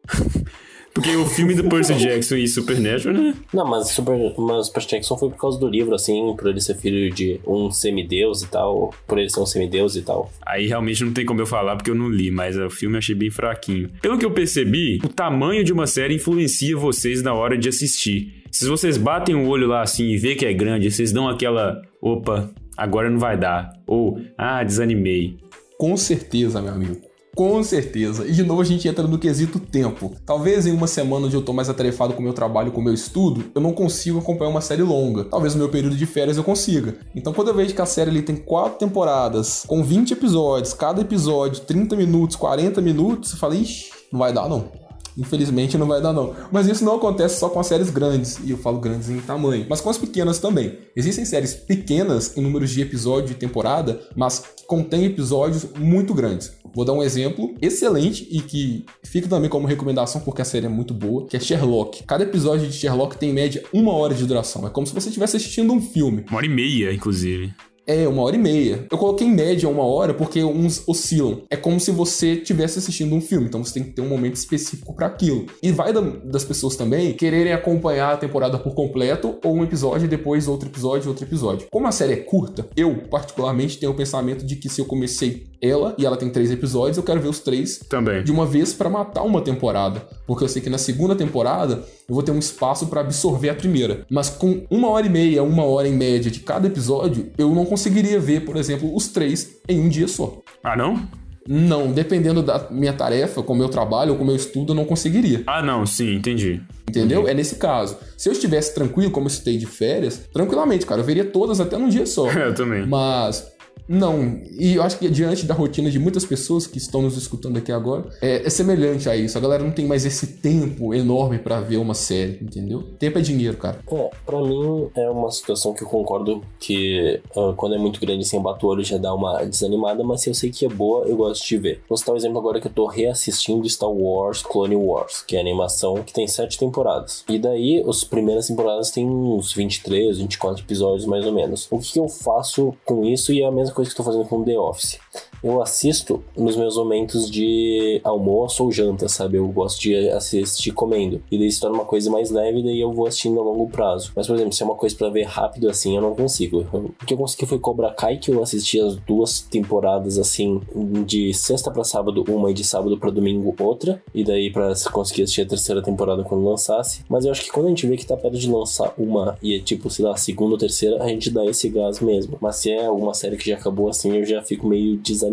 Porque 1.00 1.16
o 1.16 1.26
filme 1.26 1.56
do 1.56 1.64
Percy 1.64 1.94
Jackson 1.96 2.36
e 2.36 2.46
Supernatural, 2.46 3.14
né? 3.14 3.34
Não, 3.54 3.66
mas, 3.66 3.88
Super, 3.88 4.18
mas 4.38 4.68
Percy 4.68 4.90
Jackson 4.90 5.18
foi 5.18 5.30
por 5.30 5.38
causa 5.38 5.58
do 5.58 5.66
livro, 5.66 5.96
assim, 5.96 6.36
por 6.38 6.50
ele 6.50 6.60
ser 6.60 6.76
filho 6.76 7.10
de 7.10 7.40
um 7.48 7.72
semideus 7.72 8.44
e 8.44 8.48
tal, 8.48 8.94
por 9.08 9.18
ele 9.18 9.30
ser 9.30 9.40
um 9.40 9.46
semideus 9.46 9.96
e 9.96 10.02
tal. 10.02 10.30
Aí 10.46 10.68
realmente 10.68 11.06
não 11.06 11.14
tem 11.14 11.26
como 11.26 11.40
eu 11.40 11.46
falar 11.46 11.78
porque 11.78 11.90
eu 11.90 11.96
não 11.96 12.10
li, 12.10 12.30
mas 12.30 12.58
o 12.58 12.70
filme 12.70 12.96
eu 12.96 13.00
achei 13.00 13.16
bem 13.16 13.32
fraquinho. 13.32 13.90
Pelo 14.02 14.18
que 14.18 14.26
eu 14.26 14.32
percebi, 14.32 15.00
o 15.02 15.08
tamanho 15.08 15.64
de 15.64 15.72
uma 15.72 15.88
série 15.88 16.16
influencia 16.16 16.76
vocês 16.76 17.24
na 17.24 17.34
hora 17.34 17.58
de 17.58 17.70
assistir. 17.70 18.44
Se 18.52 18.68
vocês 18.68 18.98
batem 18.98 19.36
o 19.36 19.48
olho 19.48 19.68
lá 19.68 19.82
assim 19.82 20.10
e 20.10 20.18
vê 20.18 20.36
que 20.36 20.46
é 20.46 20.52
grande, 20.52 20.92
vocês 20.92 21.14
dão 21.14 21.30
aquela, 21.30 21.82
opa, 22.02 22.50
agora 22.76 23.10
não 23.10 23.20
vai 23.20 23.38
dar. 23.38 23.72
Ou, 23.88 24.20
ah, 24.38 24.62
desanimei. 24.66 25.38
Com 25.78 25.96
certeza, 25.96 26.62
meu 26.62 26.74
amigo. 26.74 27.09
Com 27.36 27.64
certeza. 27.64 28.28
E 28.28 28.32
de 28.32 28.44
novo 28.44 28.62
a 28.62 28.66
gente 28.66 28.88
entra 28.88 29.08
no 29.08 29.18
quesito 29.18 29.60
tempo. 29.60 30.14
Talvez 30.26 30.66
em 30.66 30.72
uma 30.72 30.88
semana 30.88 31.28
onde 31.28 31.36
eu 31.36 31.42
tô 31.42 31.54
mais 31.54 31.70
atarefado 31.70 32.14
com 32.14 32.20
o 32.20 32.24
meu 32.24 32.34
trabalho, 32.34 32.72
com 32.72 32.82
o 32.82 32.84
meu 32.84 32.94
estudo, 32.94 33.46
eu 33.56 33.62
não 33.62 33.72
consigo 33.72 34.20
acompanhar 34.20 34.50
uma 34.50 34.62
série 34.62 34.84
longa. 34.84 35.24
Talvez 35.24 35.54
no 35.54 35.60
meu 35.60 35.70
período 35.70 35.96
de 35.96 36.06
férias 36.06 36.38
eu 36.38 36.44
consiga. 36.44 36.98
Então 37.16 37.34
quando 37.34 37.50
eu 37.50 37.56
vejo 37.56 37.74
que 37.74 37.82
a 37.82 37.86
série 37.86 38.10
ali 38.10 38.22
tem 38.22 38.36
quatro 38.36 38.80
temporadas, 38.80 39.64
com 39.68 39.84
20 39.84 40.12
episódios, 40.12 40.74
cada 40.74 41.02
episódio 41.02 41.62
30 41.62 41.96
minutos, 41.96 42.36
40 42.36 42.82
minutos, 42.82 43.32
eu 43.32 43.38
falei, 43.38 43.62
ixi, 43.62 43.92
não 44.12 44.20
vai 44.20 44.34
dar 44.34 44.50
não. 44.50 44.79
Infelizmente 45.20 45.78
não 45.78 45.88
vai 45.88 46.02
dar 46.02 46.14
não. 46.14 46.34
Mas 46.52 46.68
isso 46.68 46.84
não 46.84 46.96
acontece 46.96 47.40
só 47.40 47.50
com 47.50 47.60
as 47.60 47.68
séries 47.68 47.90
grandes, 47.90 48.40
e 48.44 48.52
eu 48.52 48.58
falo 48.58 48.80
grandes 48.80 49.10
em 49.10 49.20
tamanho, 49.20 49.66
mas 49.70 49.82
com 49.82 49.90
as 49.90 49.98
pequenas 49.98 50.40
também. 50.40 50.78
Existem 50.96 51.26
séries 51.26 51.54
pequenas 51.54 52.38
em 52.38 52.42
números 52.42 52.72
de 52.72 52.82
episódio 52.82 53.34
e 53.34 53.36
temporada, 53.36 54.02
mas 54.16 54.40
que 54.40 54.66
contêm 54.66 55.06
episódios 55.06 55.68
muito 55.78 56.14
grandes. 56.14 56.54
Vou 56.74 56.86
dar 56.86 56.94
um 56.94 57.04
exemplo 57.04 57.56
excelente 57.62 58.28
e 58.30 58.42
que 58.42 58.86
fica 59.04 59.28
também 59.28 59.50
como 59.50 59.68
recomendação 59.68 60.22
porque 60.22 60.42
a 60.42 60.46
série 60.46 60.68
é 60.68 60.70
muito 60.70 60.94
boa, 60.94 61.26
que 61.26 61.36
é 61.36 61.40
Sherlock. 61.40 62.04
Cada 62.04 62.24
episódio 62.24 62.68
de 62.68 62.74
Sherlock 62.74 63.18
tem 63.18 63.32
em 63.32 63.34
média 63.34 63.64
uma 63.74 63.94
hora 63.94 64.14
de 64.14 64.26
duração. 64.26 64.66
É 64.68 64.70
como 64.70 64.86
se 64.86 64.94
você 64.94 65.10
estivesse 65.10 65.38
assistindo 65.38 65.74
um 65.74 65.82
filme. 65.82 66.24
Uma 66.30 66.38
hora 66.38 66.46
e 66.46 66.50
meia, 66.50 66.94
inclusive. 66.94 67.54
É, 67.90 68.08
uma 68.08 68.22
hora 68.22 68.36
e 68.36 68.40
meia. 68.40 68.86
Eu 68.92 69.00
coloquei 69.00 69.26
em 69.26 69.32
média 69.32 69.68
uma 69.68 69.84
hora 69.84 70.14
porque 70.14 70.44
uns 70.44 70.88
oscilam. 70.88 71.42
É 71.50 71.58
como 71.58 71.80
se 71.80 71.90
você 71.90 72.34
estivesse 72.34 72.78
assistindo 72.78 73.16
um 73.16 73.20
filme, 73.20 73.48
então 73.48 73.64
você 73.66 73.74
tem 73.74 73.84
que 73.84 73.94
ter 73.94 74.02
um 74.04 74.08
momento 74.08 74.36
específico 74.36 74.94
para 74.94 75.08
aquilo. 75.08 75.48
E 75.64 75.72
vai 75.72 75.92
da, 75.92 76.00
das 76.00 76.46
pessoas 76.46 76.76
também 76.76 77.14
quererem 77.14 77.52
acompanhar 77.52 78.14
a 78.14 78.18
temporada 78.18 78.60
por 78.60 78.76
completo, 78.76 79.40
ou 79.44 79.56
um 79.56 79.64
episódio, 79.64 80.08
depois 80.08 80.48
outro 80.48 80.70
episódio, 80.70 81.10
outro 81.10 81.26
episódio. 81.26 81.68
Como 81.72 81.88
a 81.88 81.92
série 81.92 82.14
é 82.14 82.18
curta, 82.18 82.68
eu, 82.78 82.96
particularmente, 83.10 83.80
tenho 83.80 83.92
o 83.92 83.96
pensamento 83.96 84.46
de 84.46 84.58
que 84.58 84.70
se 84.70 84.82
eu 84.82 84.86
comecei 84.86 85.48
ela 85.62 85.96
e 85.98 86.06
ela 86.06 86.18
tem 86.18 86.30
três 86.30 86.52
episódios, 86.52 86.98
eu 86.98 87.04
quero 87.04 87.20
ver 87.20 87.28
os 87.28 87.40
três 87.40 87.80
Também. 87.90 88.24
de 88.24 88.32
uma 88.32 88.46
vez 88.46 88.74
para 88.74 88.90
matar 88.90 89.24
uma 89.24 89.42
temporada. 89.42 90.02
Porque 90.26 90.44
eu 90.44 90.50
sei 90.50 90.62
que 90.62 90.70
na 90.70 90.78
segunda 90.78 91.16
temporada 91.16 91.84
eu 92.08 92.16
vou 92.16 92.24
ter 92.24 92.32
um 92.32 92.40
espaço 92.40 92.88
para 92.88 93.02
absorver 93.02 93.50
a 93.50 93.56
primeira. 93.56 94.06
Mas 94.10 94.30
com 94.30 94.66
uma 94.70 94.90
hora 94.90 95.06
e 95.06 95.10
meia, 95.10 95.44
uma 95.44 95.64
hora 95.64 95.88
em 95.88 95.94
média 95.94 96.32
de 96.32 96.40
cada 96.40 96.68
episódio, 96.68 97.32
eu 97.38 97.54
não 97.54 97.66
conseguiria 97.66 98.20
ver, 98.20 98.46
por 98.46 98.56
exemplo, 98.56 98.96
os 98.96 99.08
três 99.10 99.58
em 99.68 99.80
um 99.80 99.90
dia 99.90 100.08
só. 100.08 100.42
Ah, 100.64 100.76
não? 100.76 101.08
Não, 101.52 101.92
dependendo 101.92 102.44
da 102.44 102.68
minha 102.70 102.94
tarefa, 102.94 103.42
com 103.42 103.54
o 103.54 103.56
meu 103.56 103.70
trabalho 103.70 104.12
ou 104.12 104.18
com 104.18 104.24
o 104.24 104.28
meu 104.28 104.36
estudo, 104.36 104.72
eu 104.72 104.76
não 104.76 104.86
conseguiria. 104.86 105.42
Ah, 105.48 105.64
não, 105.64 105.84
sim, 105.84 106.14
entendi. 106.14 106.62
Entendeu? 106.88 107.28
É 107.28 107.34
nesse 107.34 107.56
caso. 107.56 107.98
Se 108.16 108.30
eu 108.30 108.34
estivesse 108.34 108.76
tranquilo, 108.76 109.10
como 109.10 109.26
eu 109.26 109.32
citei 109.32 109.58
de 109.58 109.66
férias, 109.66 110.22
tranquilamente, 110.32 110.86
cara, 110.86 111.02
eu 111.02 111.06
veria 111.06 111.26
todas 111.26 111.60
até 111.60 111.76
num 111.76 111.90
dia 111.90 112.06
só. 112.06 112.30
eu 112.32 112.54
também. 112.54 112.86
Mas 112.86 113.48
não, 113.92 114.40
e 114.52 114.76
eu 114.76 114.84
acho 114.84 115.00
que 115.00 115.10
diante 115.10 115.48
da 115.48 115.56
rotina 115.56 115.90
de 115.90 115.98
muitas 115.98 116.24
pessoas 116.24 116.68
que 116.68 116.78
estão 116.78 117.02
nos 117.02 117.18
escutando 117.18 117.58
aqui 117.58 117.72
agora, 117.72 118.08
é, 118.22 118.46
é 118.46 118.50
semelhante 118.50 119.10
a 119.10 119.16
isso. 119.16 119.36
A 119.36 119.42
galera 119.42 119.64
não 119.64 119.72
tem 119.72 119.88
mais 119.88 120.06
esse 120.06 120.28
tempo 120.28 120.94
enorme 120.94 121.40
para 121.40 121.60
ver 121.60 121.78
uma 121.78 121.96
série, 121.96 122.38
entendeu? 122.40 122.84
Tempo 123.00 123.18
é 123.18 123.22
dinheiro, 123.22 123.58
cara. 123.58 123.80
É, 123.92 124.10
pra 124.24 124.40
mim 124.42 124.90
é 124.96 125.10
uma 125.10 125.32
situação 125.32 125.74
que 125.74 125.82
eu 125.82 125.88
concordo 125.88 126.44
que 126.60 127.20
uh, 127.36 127.54
quando 127.56 127.74
é 127.74 127.78
muito 127.80 128.00
grande 128.00 128.24
sem 128.26 128.40
bater 128.40 128.64
o 128.64 128.70
olho 128.70 128.84
já 128.84 129.00
dá 129.00 129.12
uma 129.12 129.44
desanimada, 129.44 130.04
mas 130.04 130.22
se 130.22 130.30
eu 130.30 130.36
sei 130.36 130.52
que 130.52 130.68
é 130.68 130.70
boa, 130.70 131.08
eu 131.08 131.18
gosto 131.18 131.48
de 131.48 131.58
ver. 131.58 131.82
Vou 131.90 131.98
citar 131.98 132.14
um 132.14 132.18
exemplo 132.18 132.38
agora 132.38 132.62
que 132.62 132.68
eu 132.68 132.72
tô 132.72 132.86
reassistindo 132.86 133.68
Star 133.68 133.90
Wars 133.90 134.44
Clone 134.44 134.76
Wars, 134.76 135.24
que 135.24 135.36
é 135.36 135.40
animação 135.40 136.04
que 136.04 136.14
tem 136.14 136.28
sete 136.28 136.60
temporadas. 136.60 137.24
E 137.28 137.40
daí, 137.40 137.84
as 137.88 138.04
primeiras 138.04 138.46
temporadas 138.46 138.92
tem 138.92 139.04
uns 139.10 139.52
23, 139.52 140.20
24 140.20 140.64
episódios 140.64 141.08
mais 141.08 141.26
ou 141.26 141.32
menos. 141.32 141.68
O 141.72 141.80
que 141.80 142.00
eu 142.00 142.08
faço 142.08 142.76
com 142.86 143.04
isso 143.04 143.34
e 143.34 143.42
é 143.42 143.48
a 143.48 143.52
mesma 143.52 143.74
coisa 143.74 143.79
que 143.88 143.94
estou 143.94 144.06
fazendo 144.06 144.26
com 144.26 144.44
The 144.44 144.58
Office. 144.58 145.00
Eu 145.44 145.62
assisto 145.62 146.24
nos 146.36 146.56
meus 146.56 146.76
momentos 146.76 147.30
de 147.30 148.02
almoço 148.04 148.64
ou 148.64 148.72
janta, 148.72 149.08
sabe? 149.08 149.38
Eu 149.38 149.48
gosto 149.48 149.82
de 149.82 150.10
assistir 150.10 150.72
comendo. 150.72 151.22
E 151.32 151.38
daí 151.38 151.52
se 151.52 151.60
torna 151.60 151.78
uma 151.78 151.86
coisa 151.86 152.10
mais 152.10 152.30
leve, 152.30 152.64
daí 152.64 152.80
eu 152.80 152.92
vou 152.92 153.08
assistindo 153.08 153.40
a 153.40 153.44
longo 153.44 153.70
prazo. 153.70 154.12
Mas, 154.16 154.28
por 154.28 154.36
exemplo, 154.36 154.54
se 154.54 154.64
é 154.64 154.66
uma 154.66 154.76
coisa 154.76 154.96
para 154.96 155.10
ver 155.10 155.24
rápido 155.24 155.70
assim, 155.70 155.96
eu 155.96 156.02
não 156.02 156.16
consigo. 156.16 156.66
O 156.74 157.06
que 157.06 157.14
eu 157.14 157.18
consegui 157.18 157.46
foi 157.46 157.60
Cobra 157.60 157.92
Kai, 157.92 158.18
que 158.18 158.32
eu 158.32 158.42
assisti 158.42 158.80
as 158.80 158.96
duas 158.96 159.42
temporadas 159.42 160.18
assim, 160.18 160.62
de 161.06 161.34
sexta 161.34 161.72
para 161.72 161.84
sábado 161.84 162.24
uma 162.28 162.52
e 162.52 162.54
de 162.54 162.64
sábado 162.64 162.98
para 162.98 163.10
domingo 163.10 163.56
outra. 163.60 164.02
E 164.14 164.24
daí 164.24 164.52
para 164.52 164.74
conseguir 164.92 165.24
assistir 165.24 165.42
a 165.42 165.48
terceira 165.48 165.82
temporada 165.82 166.24
quando 166.24 166.44
lançasse. 166.44 167.04
Mas 167.10 167.26
eu 167.26 167.32
acho 167.32 167.44
que 167.44 167.52
quando 167.52 167.68
a 167.68 167.70
gente 167.70 167.88
vê 167.88 167.98
que 167.98 168.06
tá 168.06 168.18
perto 168.18 168.38
de 168.38 168.50
lançar 168.50 168.94
uma 168.98 169.38
e 169.42 169.56
é 169.56 169.60
tipo, 169.60 169.90
sei 169.90 170.06
lá, 170.06 170.16
segunda 170.16 170.54
ou 170.54 170.58
terceira, 170.58 171.02
a 171.02 171.08
gente 171.08 171.30
dá 171.30 171.46
esse 171.46 171.70
gás 171.70 172.00
mesmo. 172.00 172.38
Mas 172.42 172.58
se 172.58 172.72
é 172.72 172.86
alguma 172.86 173.14
série 173.14 173.38
que 173.38 173.50
já 173.50 173.56
acabou 173.56 173.90
assim, 173.90 174.18
eu 174.18 174.26
já 174.26 174.42
fico 174.42 174.68
meio 174.68 174.98
desanimado, 174.98 175.29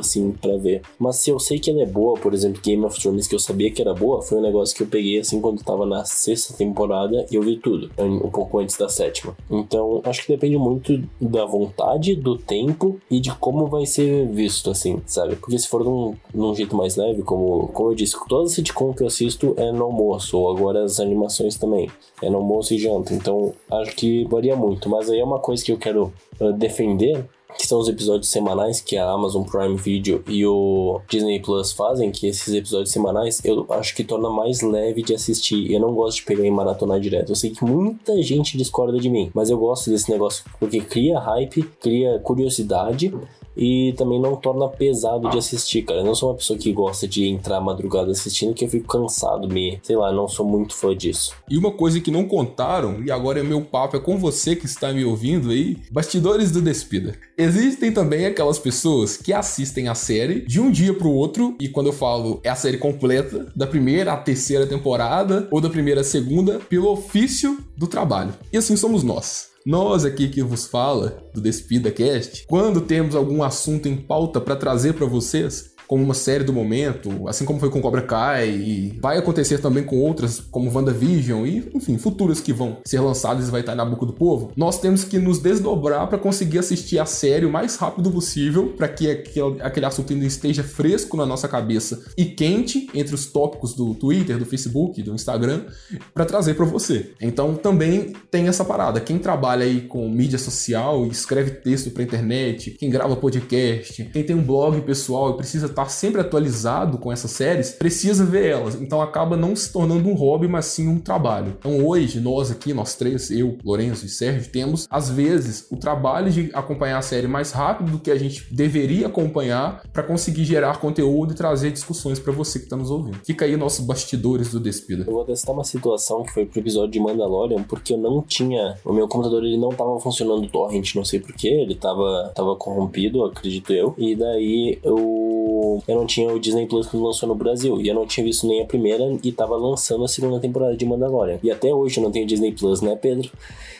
assim, 0.00 0.32
para 0.32 0.56
ver. 0.56 0.82
Mas 0.98 1.16
se 1.16 1.30
eu 1.30 1.38
sei 1.38 1.58
que 1.58 1.70
ela 1.70 1.82
é 1.82 1.86
boa, 1.86 2.18
por 2.18 2.34
exemplo, 2.34 2.60
Game 2.62 2.84
of 2.84 3.00
Thrones, 3.00 3.26
que 3.26 3.34
eu 3.34 3.38
sabia 3.38 3.70
que 3.70 3.80
era 3.80 3.94
boa, 3.94 4.22
foi 4.22 4.38
um 4.38 4.42
negócio 4.42 4.76
que 4.76 4.82
eu 4.82 4.86
peguei, 4.86 5.18
assim, 5.18 5.40
quando 5.40 5.62
tava 5.62 5.86
na 5.86 6.04
sexta 6.04 6.54
temporada 6.54 7.26
e 7.30 7.34
eu 7.34 7.42
vi 7.42 7.56
tudo, 7.56 7.90
um 7.98 8.30
pouco 8.30 8.58
antes 8.58 8.76
da 8.76 8.88
sétima. 8.88 9.36
Então, 9.50 10.00
acho 10.04 10.22
que 10.22 10.32
depende 10.32 10.56
muito 10.56 11.02
da 11.20 11.44
vontade, 11.44 12.14
do 12.14 12.36
tempo 12.36 13.00
e 13.10 13.20
de 13.20 13.34
como 13.34 13.66
vai 13.66 13.86
ser 13.86 14.28
visto, 14.28 14.70
assim, 14.70 15.00
sabe? 15.06 15.36
Porque 15.36 15.58
se 15.58 15.68
for 15.68 15.84
num, 15.84 16.14
num 16.34 16.54
jeito 16.54 16.76
mais 16.76 16.96
leve, 16.96 17.22
como, 17.22 17.68
como 17.68 17.90
eu 17.90 17.94
disse, 17.94 18.16
toda 18.28 18.48
sitcom 18.48 18.92
que 18.92 19.02
eu 19.02 19.06
assisto 19.06 19.54
é 19.56 19.72
no 19.72 19.84
almoço, 19.84 20.38
ou 20.38 20.50
agora 20.50 20.84
as 20.84 21.00
animações 21.00 21.56
também, 21.56 21.90
é 22.22 22.30
no 22.30 22.38
almoço 22.38 22.74
e 22.74 22.78
janta. 22.78 23.14
Então, 23.14 23.52
acho 23.70 23.94
que 23.96 24.24
varia 24.24 24.56
muito. 24.56 24.88
Mas 24.88 25.10
aí 25.10 25.20
é 25.20 25.24
uma 25.24 25.38
coisa 25.38 25.64
que 25.64 25.72
eu 25.72 25.78
quero 25.78 26.12
uh, 26.40 26.52
defender 26.52 27.24
que 27.58 27.66
são 27.66 27.78
os 27.78 27.88
episódios 27.88 28.28
semanais 28.28 28.80
que 28.80 28.96
a 28.96 29.10
Amazon 29.10 29.44
Prime 29.44 29.76
Video 29.76 30.22
e 30.26 30.44
o 30.46 31.00
Disney 31.08 31.40
Plus 31.40 31.72
fazem, 31.72 32.10
que 32.10 32.26
esses 32.26 32.52
episódios 32.54 32.90
semanais 32.90 33.40
eu 33.44 33.66
acho 33.70 33.94
que 33.94 34.04
torna 34.04 34.30
mais 34.30 34.62
leve 34.62 35.02
de 35.02 35.14
assistir. 35.14 35.70
Eu 35.70 35.80
não 35.80 35.94
gosto 35.94 36.18
de 36.18 36.24
pegar 36.24 36.44
e 36.44 36.50
maratonar 36.50 37.00
direto. 37.00 37.30
Eu 37.30 37.36
sei 37.36 37.50
que 37.50 37.64
muita 37.64 38.20
gente 38.22 38.56
discorda 38.56 38.98
de 38.98 39.08
mim, 39.08 39.30
mas 39.34 39.50
eu 39.50 39.58
gosto 39.58 39.90
desse 39.90 40.10
negócio 40.10 40.44
porque 40.58 40.80
cria 40.80 41.18
hype, 41.18 41.62
cria 41.80 42.18
curiosidade 42.20 43.12
e 43.56 43.92
também 43.96 44.20
não 44.20 44.36
torna 44.36 44.68
pesado 44.68 45.28
de 45.30 45.38
assistir, 45.38 45.82
cara. 45.82 46.00
Eu 46.00 46.04
não 46.04 46.14
sou 46.14 46.30
uma 46.30 46.36
pessoa 46.36 46.58
que 46.58 46.72
gosta 46.72 47.06
de 47.06 47.26
entrar 47.26 47.60
madrugada 47.60 48.10
assistindo, 48.10 48.54
que 48.54 48.64
eu 48.64 48.68
fico 48.68 48.86
cansado, 48.86 49.48
me, 49.48 49.78
sei 49.82 49.96
lá, 49.96 50.12
não 50.12 50.28
sou 50.28 50.46
muito 50.46 50.74
fã 50.74 50.96
disso. 50.96 51.34
E 51.48 51.58
uma 51.58 51.70
coisa 51.70 52.00
que 52.00 52.10
não 52.10 52.26
contaram, 52.26 53.02
e 53.02 53.10
agora 53.10 53.40
é 53.40 53.42
meu 53.42 53.62
papo, 53.62 53.96
é 53.96 54.00
com 54.00 54.18
você 54.18 54.56
que 54.56 54.66
está 54.66 54.92
me 54.92 55.04
ouvindo 55.04 55.50
aí, 55.50 55.76
bastidores 55.90 56.50
do 56.50 56.62
Despida. 56.62 57.14
Existem 57.42 57.90
também 57.90 58.24
aquelas 58.24 58.56
pessoas 58.56 59.16
que 59.16 59.32
assistem 59.32 59.88
a 59.88 59.96
série 59.96 60.42
de 60.46 60.60
um 60.60 60.70
dia 60.70 60.94
pro 60.94 61.10
outro, 61.10 61.56
e 61.60 61.68
quando 61.68 61.88
eu 61.88 61.92
falo 61.92 62.40
é 62.44 62.48
a 62.48 62.54
série 62.54 62.78
completa, 62.78 63.50
da 63.56 63.66
primeira 63.66 64.12
à 64.12 64.16
terceira 64.16 64.64
temporada, 64.64 65.48
ou 65.50 65.60
da 65.60 65.68
primeira 65.68 66.02
à 66.02 66.04
segunda, 66.04 66.60
pelo 66.60 66.92
ofício 66.92 67.58
do 67.76 67.88
trabalho. 67.88 68.32
E 68.52 68.56
assim 68.56 68.76
somos 68.76 69.02
nós. 69.02 69.50
Nós 69.66 70.04
aqui 70.04 70.28
que 70.28 70.40
vos 70.40 70.66
fala 70.66 71.18
do 71.34 71.40
Despida 71.40 71.90
Cast, 71.90 72.46
quando 72.46 72.80
temos 72.80 73.16
algum 73.16 73.42
assunto 73.42 73.88
em 73.88 73.96
pauta 73.96 74.40
para 74.40 74.54
trazer 74.54 74.94
para 74.94 75.06
vocês, 75.06 75.71
como 75.92 76.04
uma 76.04 76.14
série 76.14 76.42
do 76.42 76.54
momento, 76.54 77.28
assim 77.28 77.44
como 77.44 77.60
foi 77.60 77.68
com 77.68 77.78
Cobra 77.82 78.00
Kai, 78.00 78.48
e 78.48 78.98
vai 78.98 79.18
acontecer 79.18 79.58
também 79.58 79.84
com 79.84 80.00
outras, 80.00 80.40
como 80.40 80.72
WandaVision, 80.74 81.46
e 81.46 81.70
enfim, 81.74 81.98
futuras 81.98 82.40
que 82.40 82.50
vão 82.50 82.78
ser 82.82 82.98
lançadas 83.00 83.48
e 83.48 83.50
vai 83.50 83.60
estar 83.60 83.74
na 83.74 83.84
boca 83.84 84.06
do 84.06 84.14
povo, 84.14 84.52
nós 84.56 84.80
temos 84.80 85.04
que 85.04 85.18
nos 85.18 85.38
desdobrar 85.38 86.06
para 86.06 86.16
conseguir 86.16 86.60
assistir 86.60 86.98
a 86.98 87.04
série 87.04 87.44
o 87.44 87.50
mais 87.50 87.76
rápido 87.76 88.10
possível, 88.10 88.72
para 88.74 88.88
que 88.88 89.10
aquele, 89.10 89.60
aquele 89.60 89.84
assunto 89.84 90.14
ainda 90.14 90.24
esteja 90.24 90.64
fresco 90.64 91.14
na 91.14 91.26
nossa 91.26 91.46
cabeça 91.46 92.02
e 92.16 92.24
quente 92.24 92.88
entre 92.94 93.14
os 93.14 93.26
tópicos 93.26 93.74
do 93.74 93.94
Twitter, 93.94 94.38
do 94.38 94.46
Facebook, 94.46 95.02
do 95.02 95.14
Instagram, 95.14 95.66
para 96.14 96.24
trazer 96.24 96.54
para 96.54 96.64
você. 96.64 97.10
Então 97.20 97.54
também 97.54 98.14
tem 98.30 98.48
essa 98.48 98.64
parada. 98.64 98.98
Quem 98.98 99.18
trabalha 99.18 99.66
aí 99.66 99.82
com 99.82 100.08
mídia 100.08 100.38
social, 100.38 101.06
escreve 101.08 101.50
texto 101.50 101.90
para 101.90 102.02
internet, 102.02 102.70
quem 102.70 102.88
grava 102.88 103.14
podcast, 103.14 104.04
quem 104.04 104.24
tem 104.24 104.34
um 104.34 104.42
blog 104.42 104.80
pessoal 104.80 105.32
e 105.32 105.36
precisa 105.36 105.66
estar 105.66 105.81
sempre 105.88 106.20
atualizado 106.20 106.98
com 106.98 107.12
essas 107.12 107.30
séries, 107.30 107.70
precisa 107.70 108.24
ver 108.24 108.46
elas. 108.46 108.74
Então 108.74 109.00
acaba 109.00 109.36
não 109.36 109.54
se 109.54 109.72
tornando 109.72 110.08
um 110.08 110.14
hobby, 110.14 110.48
mas 110.48 110.66
sim 110.66 110.88
um 110.88 110.98
trabalho. 110.98 111.54
Então 111.58 111.84
hoje 111.86 112.20
nós 112.20 112.50
aqui, 112.50 112.72
nós 112.72 112.94
três, 112.94 113.30
eu, 113.30 113.56
Lourenço 113.64 114.06
e 114.06 114.08
Sérgio, 114.08 114.50
temos 114.50 114.86
às 114.90 115.08
vezes 115.10 115.66
o 115.70 115.76
trabalho 115.76 116.30
de 116.30 116.50
acompanhar 116.52 116.98
a 116.98 117.02
série 117.02 117.26
mais 117.26 117.52
rápido 117.52 117.92
do 117.92 117.98
que 117.98 118.10
a 118.10 118.18
gente 118.18 118.46
deveria 118.50 119.06
acompanhar 119.06 119.82
para 119.92 120.02
conseguir 120.02 120.44
gerar 120.44 120.78
conteúdo 120.78 121.32
e 121.32 121.36
trazer 121.36 121.70
discussões 121.70 122.18
para 122.18 122.32
você 122.32 122.58
que 122.58 122.66
está 122.66 122.76
nos 122.76 122.90
ouvindo. 122.90 123.18
Fica 123.24 123.44
aí 123.44 123.56
nossos 123.56 123.84
bastidores 123.84 124.50
do 124.50 124.60
Despida. 124.60 125.04
Eu 125.06 125.12
vou 125.12 125.24
testar 125.24 125.52
uma 125.52 125.64
situação 125.64 126.22
que 126.22 126.32
foi 126.32 126.46
pro 126.46 126.60
episódio 126.60 126.90
de 126.90 127.00
Mandalorian, 127.00 127.62
porque 127.62 127.94
eu 127.94 127.98
não 127.98 128.22
tinha. 128.22 128.76
O 128.84 128.92
meu 128.92 129.08
computador 129.08 129.44
ele 129.44 129.56
não 129.56 129.70
tava 129.70 129.98
funcionando 130.00 130.48
torrent, 130.48 130.94
não 130.94 131.04
sei 131.04 131.20
porquê, 131.20 131.48
ele 131.48 131.74
tava, 131.74 132.32
tava 132.34 132.56
corrompido, 132.56 133.24
acredito 133.24 133.72
eu. 133.72 133.94
E 133.98 134.14
daí 134.14 134.78
eu. 134.82 135.71
Eu 135.86 135.96
não 135.96 136.06
tinha 136.06 136.32
o 136.32 136.38
Disney 136.38 136.66
Plus 136.66 136.86
que 136.86 136.96
lançou 136.96 137.28
no 137.28 137.34
Brasil. 137.34 137.80
E 137.80 137.88
eu 137.88 137.94
não 137.94 138.06
tinha 138.06 138.24
visto 138.24 138.46
nem 138.46 138.62
a 138.62 138.66
primeira 138.66 139.04
e 139.22 139.30
tava 139.30 139.56
lançando 139.56 140.04
a 140.04 140.08
segunda 140.08 140.40
temporada 140.40 140.76
de 140.76 140.84
Mandalorian. 140.84 141.38
E 141.42 141.50
até 141.50 141.72
hoje 141.72 141.98
eu 141.98 142.02
não 142.02 142.10
tenho 142.10 142.26
Disney 142.26 142.52
Plus, 142.52 142.80
né, 142.80 142.96
Pedro? 142.96 143.30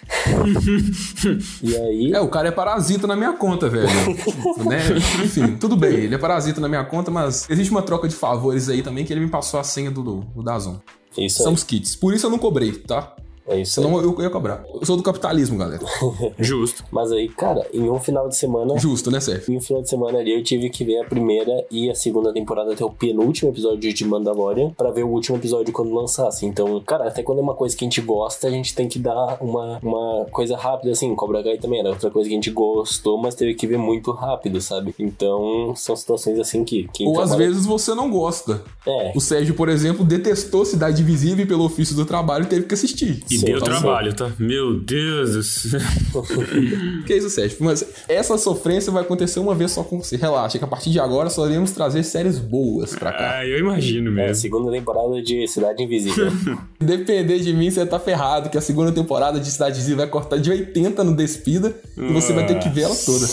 e 1.63 1.77
aí. 1.77 2.13
É, 2.13 2.21
o 2.21 2.29
cara 2.29 2.49
é 2.49 2.51
parasita 2.51 3.07
na 3.07 3.17
minha 3.17 3.33
conta, 3.33 3.69
velho. 3.69 3.89
né? 4.69 4.81
Enfim, 5.25 5.57
tudo 5.57 5.77
bem, 5.77 5.95
ele 5.95 6.15
é 6.15 6.19
parasita 6.19 6.61
na 6.61 6.69
minha 6.69 6.85
conta, 6.85 7.11
mas 7.11 7.49
existe 7.49 7.71
uma 7.71 7.83
troca 7.83 8.09
de 8.09 8.15
favores 8.15 8.69
aí 8.69 8.83
também 8.83 9.05
que 9.05 9.13
ele 9.13 9.21
me 9.21 9.29
passou 9.29 9.59
a 9.59 9.65
senha 9.65 9.91
do, 9.91 10.03
do, 10.03 10.21
do 10.21 10.43
Dazon. 10.43 10.79
Isso 11.17 11.39
São 11.39 11.49
aí. 11.49 11.55
os 11.55 11.63
kits. 11.63 11.95
Por 11.95 12.15
isso 12.15 12.27
eu 12.27 12.31
não 12.31 12.39
cobrei, 12.39 12.73
tá? 12.73 13.15
É 13.47 13.61
isso. 13.61 13.75
Senão 13.75 14.01
eu, 14.01 14.15
eu 14.17 14.23
ia 14.23 14.31
cobrar. 14.31 14.65
Eu 14.73 14.85
sou 14.87 14.97
do 14.97 15.03
capitalismo, 15.03 15.59
galera. 15.59 15.83
Justo. 16.39 16.85
Mas 16.91 17.11
aí, 17.11 17.29
cara, 17.29 17.67
em 17.73 17.91
um 17.91 17.99
final 17.99 18.29
de 18.29 18.37
semana. 18.37 18.79
Justo, 18.79 19.11
né, 19.11 19.21
Sérgio? 19.21 19.53
Em 19.53 19.57
um 19.57 19.61
final 19.61 19.83
de 19.83 19.89
semana 19.89 20.19
ali 20.19 20.33
eu 20.33 20.43
tive 20.43 20.71
que 20.71 20.85
ver 20.85 20.99
a 21.01 21.05
primeira 21.05 21.65
e 21.71 21.91
a 21.91 21.95
segunda 21.95 22.33
temporada 22.33 22.73
até 22.73 22.85
o 22.85 22.91
penúltimo 22.91 23.51
episódio 23.51 23.93
de 23.93 24.05
Mandalorian 24.05 24.71
pra 24.71 24.91
ver 24.91 25.03
o 25.05 25.09
último 25.09 25.37
episódio 25.39 25.73
quando 25.73 25.93
lançasse. 25.95 26.47
Então, 26.47 26.81
cara, 26.81 27.09
até 27.09 27.23
quando 27.23 27.39
é 27.39 27.43
uma 27.43 27.55
coisa 27.55 27.77
que 27.77 27.85
a 27.85 27.87
gente 27.87 28.01
gosta, 28.01 28.47
a 28.47 28.51
gente 28.51 28.75
tem 28.75 28.89
que 28.89 28.99
dar 28.99 29.39
uma, 29.41 29.79
uma 29.83 30.27
coisa 30.31 30.57
rápida, 30.57 30.93
assim. 30.93 31.15
Cobra 31.15 31.43
Kai 31.43 31.59
também 31.59 31.81
era 31.81 31.91
outra 31.91 32.11
coisa 32.11 32.29
que 32.29 32.35
a 32.35 32.39
gente 32.39 32.51
gostou, 32.51 33.19
mas 33.19 33.35
teve 33.35 33.55
que 33.55 33.67
ver 33.67 33.79
muito 33.79 34.13
rápido, 34.13 34.61
sabe? 34.61 34.95
Então, 34.99 35.73
são 35.77 35.97
situações 35.97 36.39
assim 36.39 36.65
que. 36.65 36.89
Ou 37.01 37.21
às 37.21 37.31
trabalha- 37.31 37.49
vezes 37.51 37.67
você 37.67 37.95
não 37.95 38.11
gosta. 38.11 38.63
É. 38.87 39.13
O 39.15 39.21
Sérgio, 39.21 39.55
por 39.55 39.69
exemplo, 39.69 40.05
detestou 40.05 40.65
Cidade 40.65 41.03
Invisível 41.03 41.45
e 41.45 41.49
pelo 41.49 41.65
ofício 41.65 41.95
do 41.97 42.05
trabalho 42.05 42.47
teve 42.47 42.67
que 42.67 42.75
assistir. 42.75 43.23
E 43.33 43.39
Sim, 43.39 43.47
deu 43.47 43.59
tá 43.59 43.65
trabalho, 43.67 44.13
tá? 44.15 44.31
Meu 44.39 44.79
Deus 44.79 45.33
do 45.33 45.43
céu. 45.43 45.81
Que 47.07 47.15
isso, 47.15 47.31
Sérgio? 47.31 47.57
Mas 47.61 47.85
essa 48.09 48.37
sofrência 48.39 48.93
vai 48.93 49.03
acontecer 49.03 49.41
uma 49.41 49.55
vez 49.55 49.71
só 49.71 49.83
com 49.83 50.03
você. 50.03 50.17
Relaxa, 50.17 50.59
que 50.59 50.65
a 50.65 50.69
partir 50.69 50.91
de 50.91 51.01
agora 51.01 51.31
só 51.31 51.47
iremos 51.47 51.71
trazer 51.73 52.03
séries 52.03 52.39
boas 52.39 52.95
pra 52.95 53.13
cá. 53.13 53.39
Ah, 53.39 53.47
eu 53.47 53.59
imagino 53.59 54.11
É, 54.11 54.27
mesmo. 54.27 54.35
segunda 54.43 54.71
temporada 54.71 55.21
de 55.23 55.47
Cidade 55.49 55.83
Invisível. 55.83 56.31
Depender 56.81 57.39
de 57.41 57.53
mim, 57.53 57.71
você 57.71 57.85
tá 57.87 57.99
ferrado, 57.99 58.51
que 58.51 58.59
a 58.59 58.61
segunda 58.61 58.93
temporada 58.93 59.41
de 59.41 59.51
Cidade 59.51 59.77
Invisível 59.77 59.99
vai 59.99 60.07
cortar 60.09 60.37
de 60.39 60.51
80 60.51 61.03
no 61.05 61.17
Despida 61.17 61.75
e 61.97 62.13
você 62.13 62.33
vai 62.33 62.47
ter 62.47 62.59
que 62.59 62.69
ver 62.69 62.83
ela 62.83 62.95
toda. 62.97 63.27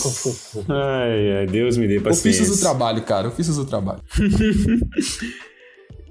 Ai, 0.68 1.32
ai, 1.38 1.46
Deus 1.46 1.76
me 1.76 1.86
dê 1.88 2.00
paciência. 2.00 2.30
Ofícios 2.30 2.56
do 2.56 2.60
trabalho, 2.60 3.02
cara. 3.02 3.28
Ofícios 3.28 3.56
do 3.56 3.64
trabalho. 3.64 4.00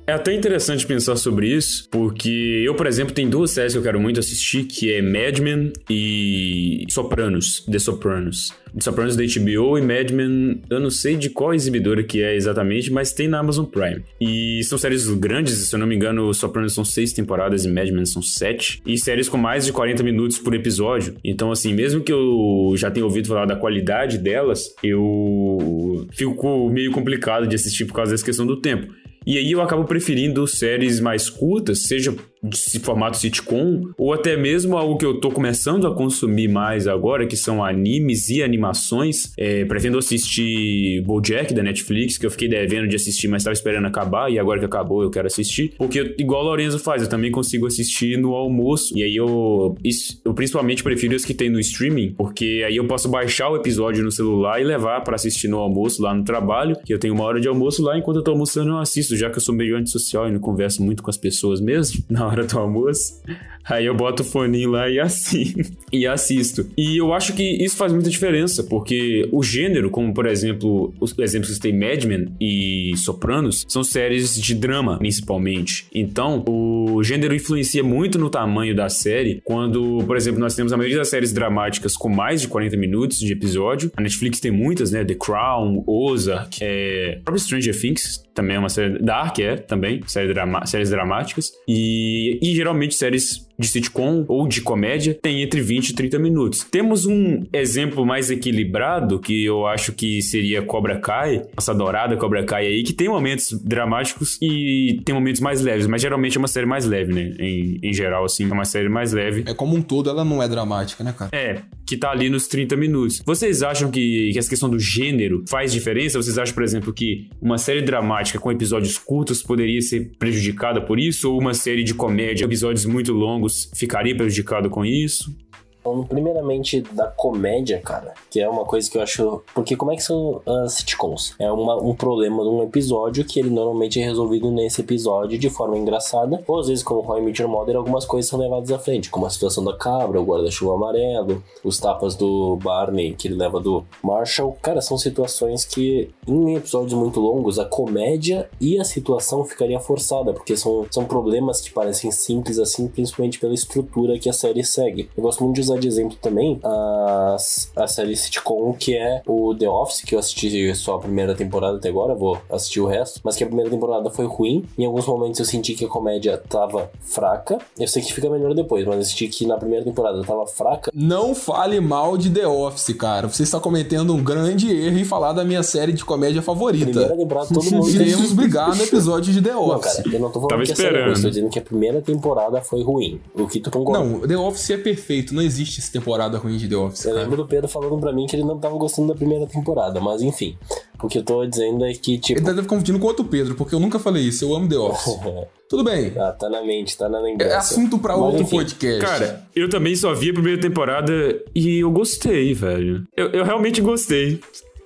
É 0.09 0.11
até 0.11 0.33
interessante 0.33 0.87
pensar 0.87 1.15
sobre 1.17 1.55
isso, 1.55 1.87
porque 1.91 2.63
eu, 2.65 2.73
por 2.73 2.87
exemplo, 2.87 3.13
tem 3.13 3.29
duas 3.29 3.51
séries 3.51 3.73
que 3.73 3.77
eu 3.77 3.83
quero 3.83 3.99
muito 3.99 4.19
assistir, 4.19 4.63
que 4.63 4.91
é 4.91 5.03
Mad 5.03 5.37
Men 5.37 5.71
e 5.87 6.83
Sopranos, 6.89 7.63
The 7.71 7.77
Sopranos. 7.77 8.51
The 8.73 8.81
Sopranos 8.81 9.15
da 9.15 9.23
HBO 9.23 9.77
e 9.77 9.81
Mad 9.83 10.09
Men, 10.09 10.63
eu 10.67 10.79
não 10.79 10.89
sei 10.89 11.15
de 11.15 11.29
qual 11.29 11.53
exibidora 11.53 12.03
que 12.03 12.23
é 12.23 12.35
exatamente, 12.35 12.91
mas 12.91 13.13
tem 13.13 13.27
na 13.27 13.37
Amazon 13.37 13.65
Prime. 13.65 14.01
E 14.19 14.63
são 14.63 14.79
séries 14.79 15.07
grandes, 15.13 15.53
se 15.53 15.75
eu 15.75 15.77
não 15.77 15.85
me 15.85 15.95
engano, 15.95 16.33
Sopranos 16.33 16.73
são 16.73 16.83
seis 16.83 17.13
temporadas 17.13 17.63
e 17.63 17.69
Mad 17.69 17.89
Men 17.91 18.05
são 18.07 18.23
sete. 18.23 18.81
E 18.87 18.97
séries 18.97 19.29
com 19.29 19.37
mais 19.37 19.63
de 19.63 19.71
40 19.71 20.01
minutos 20.01 20.39
por 20.39 20.55
episódio. 20.55 21.17
Então, 21.23 21.51
assim, 21.51 21.71
mesmo 21.71 22.01
que 22.01 22.11
eu 22.11 22.73
já 22.75 22.89
tenha 22.89 23.05
ouvido 23.05 23.27
falar 23.27 23.45
da 23.45 23.55
qualidade 23.55 24.17
delas, 24.17 24.73
eu 24.83 26.07
fico 26.11 26.67
meio 26.71 26.91
complicado 26.91 27.45
de 27.45 27.55
assistir 27.55 27.85
por 27.85 27.93
causa 27.93 28.11
dessa 28.11 28.25
questão 28.25 28.47
do 28.47 28.59
tempo. 28.59 28.91
E 29.29 29.37
aí 29.37 29.51
eu 29.51 29.61
acabo 29.61 29.83
preferindo 29.83 30.47
séries 30.47 30.99
mais 30.99 31.29
curtas, 31.29 31.83
seja 31.83 32.15
de 32.43 32.79
formato 32.79 33.17
sitcom, 33.17 33.89
ou 33.97 34.13
até 34.13 34.37
mesmo 34.37 34.77
algo 34.77 34.97
que 34.97 35.05
eu 35.05 35.19
tô 35.19 35.29
começando 35.29 35.85
a 35.87 35.93
consumir 35.93 36.47
mais 36.47 36.87
agora, 36.87 37.25
que 37.27 37.35
são 37.35 37.63
animes 37.63 38.29
e 38.29 38.41
animações. 38.41 39.31
É, 39.37 39.65
pretendo 39.65 39.97
assistir 39.97 41.01
BoJack 41.05 41.53
da 41.53 41.63
Netflix, 41.63 42.17
que 42.17 42.25
eu 42.25 42.31
fiquei 42.31 42.47
devendo 42.47 42.87
de 42.87 42.95
assistir, 42.95 43.27
mas 43.27 43.43
tava 43.43 43.53
esperando 43.53 43.85
acabar, 43.87 44.31
e 44.31 44.39
agora 44.39 44.59
que 44.59 44.65
acabou 44.65 45.03
eu 45.03 45.09
quero 45.09 45.27
assistir. 45.27 45.73
Porque, 45.77 46.15
igual 46.17 46.41
o 46.43 46.45
Lorenzo 46.45 46.79
faz, 46.79 47.01
eu 47.01 47.09
também 47.09 47.31
consigo 47.31 47.65
assistir 47.67 48.17
no 48.17 48.33
almoço. 48.33 48.97
E 48.97 49.03
aí 49.03 49.15
eu, 49.15 49.75
isso- 49.83 50.21
eu 50.23 50.33
principalmente 50.33 50.83
prefiro 50.83 51.15
os 51.15 51.25
que 51.25 51.33
tem 51.33 51.49
no 51.49 51.59
streaming, 51.59 52.13
porque 52.17 52.63
aí 52.65 52.75
eu 52.77 52.85
posso 52.87 53.09
baixar 53.09 53.49
o 53.49 53.55
episódio 53.55 54.03
no 54.03 54.11
celular 54.11 54.61
e 54.61 54.63
levar 54.63 55.01
pra 55.01 55.15
assistir 55.15 55.47
no 55.47 55.57
almoço 55.57 56.01
lá 56.01 56.13
no 56.13 56.23
trabalho, 56.23 56.77
que 56.85 56.93
eu 56.93 56.99
tenho 56.99 57.13
uma 57.13 57.23
hora 57.23 57.39
de 57.39 57.47
almoço 57.47 57.81
lá, 57.83 57.97
enquanto 57.97 58.17
eu 58.17 58.23
tô 58.23 58.31
almoçando 58.31 58.69
eu 58.71 58.77
assisto, 58.77 59.15
já 59.17 59.29
que 59.29 59.37
eu 59.37 59.41
sou 59.41 59.53
meio 59.53 59.75
antissocial 59.77 60.27
e 60.27 60.31
não 60.31 60.39
converso 60.39 60.81
muito 60.83 61.03
com 61.03 61.09
as 61.09 61.17
pessoas 61.17 61.59
mesmo, 61.59 62.03
na 62.09 62.28
hora 62.29 62.45
do 62.45 62.57
almoço. 62.57 63.21
Aí 63.69 63.85
eu 63.85 63.93
boto 63.95 64.23
o 64.23 64.25
foninho 64.25 64.71
lá 64.71 64.89
e 64.89 64.99
e 65.93 66.07
assisto. 66.07 66.67
E 66.77 66.97
eu 66.97 67.13
acho 67.13 67.33
que 67.33 67.43
isso 67.43 67.77
faz 67.77 67.93
muita 67.93 68.09
diferença, 68.09 68.63
porque 68.63 69.27
o 69.31 69.43
gênero, 69.43 69.89
como 69.89 70.13
por 70.13 70.25
exemplo, 70.25 70.93
os 70.99 71.17
exemplos 71.19 71.53
que 71.53 71.59
tem 71.59 71.77
Mad 71.77 72.03
Men 72.05 72.33
e 72.41 72.93
Sopranos, 72.97 73.65
são 73.67 73.83
séries 73.83 74.39
de 74.39 74.55
drama, 74.55 74.97
principalmente. 74.97 75.85
Então, 75.93 76.43
o 76.47 77.03
gênero 77.03 77.35
influencia 77.35 77.83
muito 77.83 78.17
no 78.17 78.29
tamanho 78.29 78.75
da 78.75 78.89
série. 78.89 79.41
Quando, 79.43 80.03
por 80.05 80.17
exemplo, 80.17 80.39
nós 80.39 80.55
temos 80.55 80.73
a 80.73 80.77
maioria 80.77 80.97
das 80.97 81.09
séries 81.09 81.31
dramáticas 81.31 81.95
com 81.95 82.09
mais 82.09 82.41
de 82.41 82.47
40 82.47 82.75
minutos 82.75 83.19
de 83.19 83.31
episódio. 83.31 83.91
A 83.95 84.01
Netflix 84.01 84.39
tem 84.39 84.51
muitas, 84.51 84.91
né? 84.91 85.03
The 85.03 85.15
Crown, 85.15 85.83
Ozark, 85.85 86.57
é... 86.61 87.19
próprio 87.23 87.39
Stranger 87.43 87.79
Things 87.79 88.23
também 88.39 88.55
é 88.55 88.59
uma 88.59 88.69
série. 88.69 88.99
Dark 88.99 89.37
é 89.39 89.57
também, 89.57 90.01
série 90.07 90.33
drama- 90.33 90.65
séries 90.65 90.89
dramáticas. 90.89 91.51
E, 91.67 92.18
e 92.41 92.55
geralmente 92.55 92.95
séries 92.95 93.48
de 93.59 93.67
sitcom 93.67 94.25
ou 94.27 94.47
de 94.47 94.61
comédia 94.61 95.17
tem 95.21 95.43
entre 95.43 95.61
20 95.61 95.89
e 95.89 95.93
30 95.93 96.17
minutos. 96.17 96.65
Temos 96.69 97.05
um 97.05 97.45
exemplo 97.51 98.05
mais 98.05 98.31
equilibrado 98.31 99.19
que 99.19 99.43
eu 99.45 99.67
acho 99.67 99.91
que 99.91 100.21
seria 100.21 100.61
Cobra 100.61 100.97
Kai, 100.99 101.43
nossa 101.55 101.71
adorada 101.71 102.15
Cobra 102.17 102.43
Kai 102.43 102.65
aí, 102.65 102.83
que 102.83 102.93
tem 102.93 103.09
momentos 103.09 103.51
dramáticos 103.63 104.37
e 104.41 105.01
tem 105.03 105.13
momentos 105.13 105.41
mais 105.41 105.61
leves, 105.61 105.87
mas 105.87 106.01
geralmente 106.01 106.37
é 106.37 106.39
uma 106.39 106.47
série 106.47 106.65
mais 106.65 106.85
leve, 106.85 107.13
né? 107.13 107.33
Em, 107.39 107.79
em 107.83 107.93
geral, 107.93 108.25
assim, 108.25 108.49
é 108.49 108.53
uma 108.53 108.65
série 108.65 108.89
mais 108.89 109.11
leve. 109.11 109.43
É 109.45 109.53
como 109.53 109.75
um 109.75 109.81
todo, 109.81 110.09
ela 110.09 110.23
não 110.23 110.41
é 110.41 110.47
dramática, 110.47 111.03
né, 111.03 111.13
cara? 111.17 111.31
É, 111.33 111.61
que 111.85 111.97
tá 111.97 112.11
ali 112.11 112.29
nos 112.29 112.47
30 112.47 112.75
minutos. 112.75 113.21
Vocês 113.25 113.63
acham 113.63 113.89
que, 113.89 114.31
que 114.31 114.39
essa 114.39 114.49
questão 114.49 114.69
do 114.69 114.79
gênero 114.79 115.43
faz 115.47 115.71
diferença? 115.71 116.21
Vocês 116.21 116.37
acham, 116.37 116.53
por 116.53 116.63
exemplo, 116.63 116.93
que 116.93 117.27
uma 117.41 117.57
série 117.57 117.81
dramática 117.81 118.39
com 118.39 118.51
episódios 118.51 118.97
curtos 118.97 119.41
poderia 119.41 119.81
ser 119.81 120.11
prejudicada 120.17 120.81
por 120.81 120.99
isso? 120.99 121.31
Ou 121.31 121.39
uma 121.39 121.53
série 121.53 121.83
de 121.83 121.93
comédia, 121.93 122.45
episódios 122.45 122.85
muito 122.85 123.11
longos, 123.11 123.48
ficaria 123.75 124.15
prejudicado 124.15 124.69
com 124.69 124.85
isso? 124.85 125.35
Falando 125.83 126.05
primeiramente 126.07 126.81
da 126.81 127.07
comédia, 127.07 127.79
cara, 127.83 128.13
que 128.29 128.39
é 128.39 128.49
uma 128.49 128.65
coisa 128.65 128.89
que 128.89 128.97
eu 128.97 129.01
acho. 129.01 129.41
Porque 129.53 129.75
como 129.75 129.91
é 129.91 129.95
que 129.95 130.03
são 130.03 130.41
as 130.45 130.73
sitcoms? 130.73 131.33
É 131.39 131.51
uma- 131.51 131.75
um 131.81 131.93
problema 131.95 132.43
de 132.43 132.49
um 132.49 132.63
episódio 132.63 133.23
que 133.25 133.39
ele 133.39 133.49
normalmente 133.49 133.99
é 133.99 134.03
resolvido 134.03 134.51
nesse 134.51 134.81
episódio 134.81 135.37
de 135.37 135.49
forma 135.49 135.77
engraçada. 135.77 136.43
Ou 136.47 136.59
às 136.59 136.67
vezes, 136.67 136.83
como 136.83 137.17
I 137.17 137.21
Met 137.21 137.41
Your 137.41 137.49
Mother, 137.51 137.75
algumas 137.77 138.05
coisas 138.05 138.29
são 138.29 138.39
levadas 138.39 138.71
à 138.71 138.79
frente, 138.79 139.09
como 139.09 139.25
a 139.25 139.29
situação 139.29 139.63
da 139.63 139.75
cabra, 139.75 140.19
o 140.21 140.25
guarda-chuva 140.25 140.73
amarelo, 140.75 141.43
os 141.63 141.79
tapas 141.79 142.15
do 142.15 142.57
Barney 142.57 143.13
que 143.13 143.27
ele 143.27 143.35
leva 143.35 143.59
do 143.59 143.83
Marshall. 144.03 144.57
Cara, 144.61 144.81
são 144.81 144.97
situações 144.97 145.65
que 145.65 146.09
em 146.27 146.55
episódios 146.55 146.93
muito 146.93 147.19
longos 147.19 147.57
a 147.59 147.65
comédia 147.65 148.49
e 148.59 148.79
a 148.79 148.83
situação 148.83 149.43
ficaria 149.45 149.79
forçada, 149.79 150.33
porque 150.33 150.55
são, 150.55 150.85
são 150.91 151.05
problemas 151.05 151.61
que 151.61 151.71
parecem 151.71 152.11
simples 152.11 152.59
assim, 152.59 152.87
principalmente 152.87 153.39
pela 153.39 153.53
estrutura 153.53 154.17
que 154.19 154.29
a 154.29 154.33
série 154.33 154.63
segue. 154.63 155.09
Eu 155.15 155.23
gosto 155.23 155.43
muito 155.43 155.55
de 155.55 155.61
usar 155.69 155.73
usar 155.73 155.79
de 155.79 155.87
exemplo 155.87 156.17
também 156.21 156.59
a, 156.63 157.35
a 157.75 157.87
série 157.87 158.15
sitcom 158.15 158.73
que 158.73 158.95
é 158.95 159.21
o 159.27 159.53
The 159.55 159.69
Office, 159.69 160.01
que 160.01 160.15
eu 160.15 160.19
assisti 160.19 160.73
só 160.75 160.95
a 160.95 160.99
primeira 160.99 161.35
temporada 161.35 161.77
até 161.77 161.89
agora, 161.89 162.15
vou 162.15 162.37
assistir 162.49 162.79
o 162.79 162.85
resto, 162.85 163.19
mas 163.23 163.35
que 163.35 163.43
a 163.43 163.47
primeira 163.47 163.69
temporada 163.69 164.09
foi 164.09 164.25
ruim. 164.25 164.65
Em 164.77 164.85
alguns 164.85 165.05
momentos 165.05 165.39
eu 165.39 165.45
senti 165.45 165.73
que 165.73 165.85
a 165.85 165.87
comédia 165.87 166.37
tava 166.37 166.89
fraca. 167.01 167.59
Eu 167.77 167.87
sei 167.87 168.01
que 168.01 168.13
fica 168.13 168.29
melhor 168.29 168.53
depois, 168.53 168.85
mas 168.85 168.97
eu 168.97 169.03
senti 169.03 169.27
que 169.27 169.45
na 169.45 169.57
primeira 169.57 169.83
temporada 169.85 170.21
tava 170.23 170.45
fraca. 170.47 170.91
Não 170.93 171.35
fale 171.35 171.79
mal 171.79 172.17
de 172.17 172.29
The 172.29 172.47
Office, 172.47 172.95
cara. 172.95 173.27
Você 173.27 173.43
está 173.43 173.59
cometendo 173.59 174.13
um 174.13 174.23
grande 174.23 174.71
erro 174.71 174.97
em 174.97 175.05
falar 175.05 175.33
da 175.33 175.43
minha 175.43 175.63
série 175.63 175.93
de 175.93 176.03
comédia 176.03 176.41
favorita. 176.41 176.85
Primeira 176.85 177.17
temporada 177.17 177.47
todo 177.53 177.71
mundo. 177.71 177.89
Iremos 177.99 178.33
brigar 178.33 178.75
no 178.75 178.83
episódio 178.83 179.33
de 179.33 179.41
The 179.41 179.55
Office. 179.55 179.97
Não, 179.97 180.03
cara, 180.03 180.15
eu 180.15 180.19
não 180.19 180.27
tô 180.29 180.33
falando 180.33 180.49
Tava 180.49 180.63
que 180.63 180.71
a 180.71 180.75
série 180.75 180.87
é 180.87 180.99
eu 180.99 181.11
esperando. 181.11 181.21
tô 181.21 181.29
dizendo 181.29 181.49
que 181.49 181.59
a 181.59 181.61
primeira 181.61 182.01
temporada 182.01 182.61
foi 182.61 182.83
ruim. 182.83 183.19
O 183.33 183.47
que 183.47 183.59
tu 183.59 183.69
concorda? 183.71 184.03
Não, 184.03 184.19
The 184.21 184.37
Office 184.37 184.69
é 184.71 184.77
perfeito. 184.77 185.33
Não 185.33 185.41
existe 185.41 185.58
essa 185.63 185.91
temporada 185.91 186.37
ruim 186.37 186.57
de 186.57 186.67
The 186.67 186.75
Office. 186.75 187.05
Eu 187.05 187.11
cara. 187.11 187.23
lembro 187.23 187.37
do 187.37 187.47
Pedro 187.47 187.67
falando 187.67 187.99
pra 187.99 188.13
mim 188.13 188.25
que 188.27 188.35
ele 188.35 188.43
não 188.43 188.57
tava 188.57 188.77
gostando 188.77 189.09
da 189.09 189.15
primeira 189.15 189.45
temporada, 189.47 189.99
mas 189.99 190.21
enfim. 190.21 190.57
O 191.01 191.07
que 191.07 191.17
eu 191.17 191.23
tô 191.23 191.45
dizendo 191.45 191.85
é 191.85 191.93
que, 191.93 192.17
tipo. 192.17 192.39
Ele 192.39 192.45
deve 192.45 192.67
confundindo 192.67 192.99
com 192.99 193.07
outro 193.07 193.23
Pedro, 193.25 193.55
porque 193.55 193.73
eu 193.73 193.79
nunca 193.79 193.97
falei 193.99 194.23
isso. 194.23 194.43
Eu 194.45 194.53
amo 194.55 194.67
The 194.67 194.77
Office. 194.77 195.19
Tudo 195.69 195.83
bem. 195.83 196.13
ah, 196.17 196.31
tá 196.31 196.49
na 196.49 196.61
mente, 196.63 196.97
tá 196.97 197.07
na 197.07 197.19
É 197.19 197.21
lembrança. 197.21 197.57
assunto 197.57 197.99
pra 197.99 198.15
Mas, 198.17 198.25
outro 198.25 198.41
enfim, 198.41 198.57
podcast. 198.57 199.05
Cara, 199.05 199.43
eu 199.55 199.69
também 199.69 199.95
só 199.95 200.13
vi 200.13 200.31
a 200.31 200.33
primeira 200.33 200.59
temporada 200.59 201.13
e 201.55 201.79
eu 201.79 201.91
gostei, 201.91 202.53
velho. 202.53 203.07
Eu, 203.15 203.29
eu 203.29 203.43
realmente 203.45 203.79
gostei. 203.81 204.41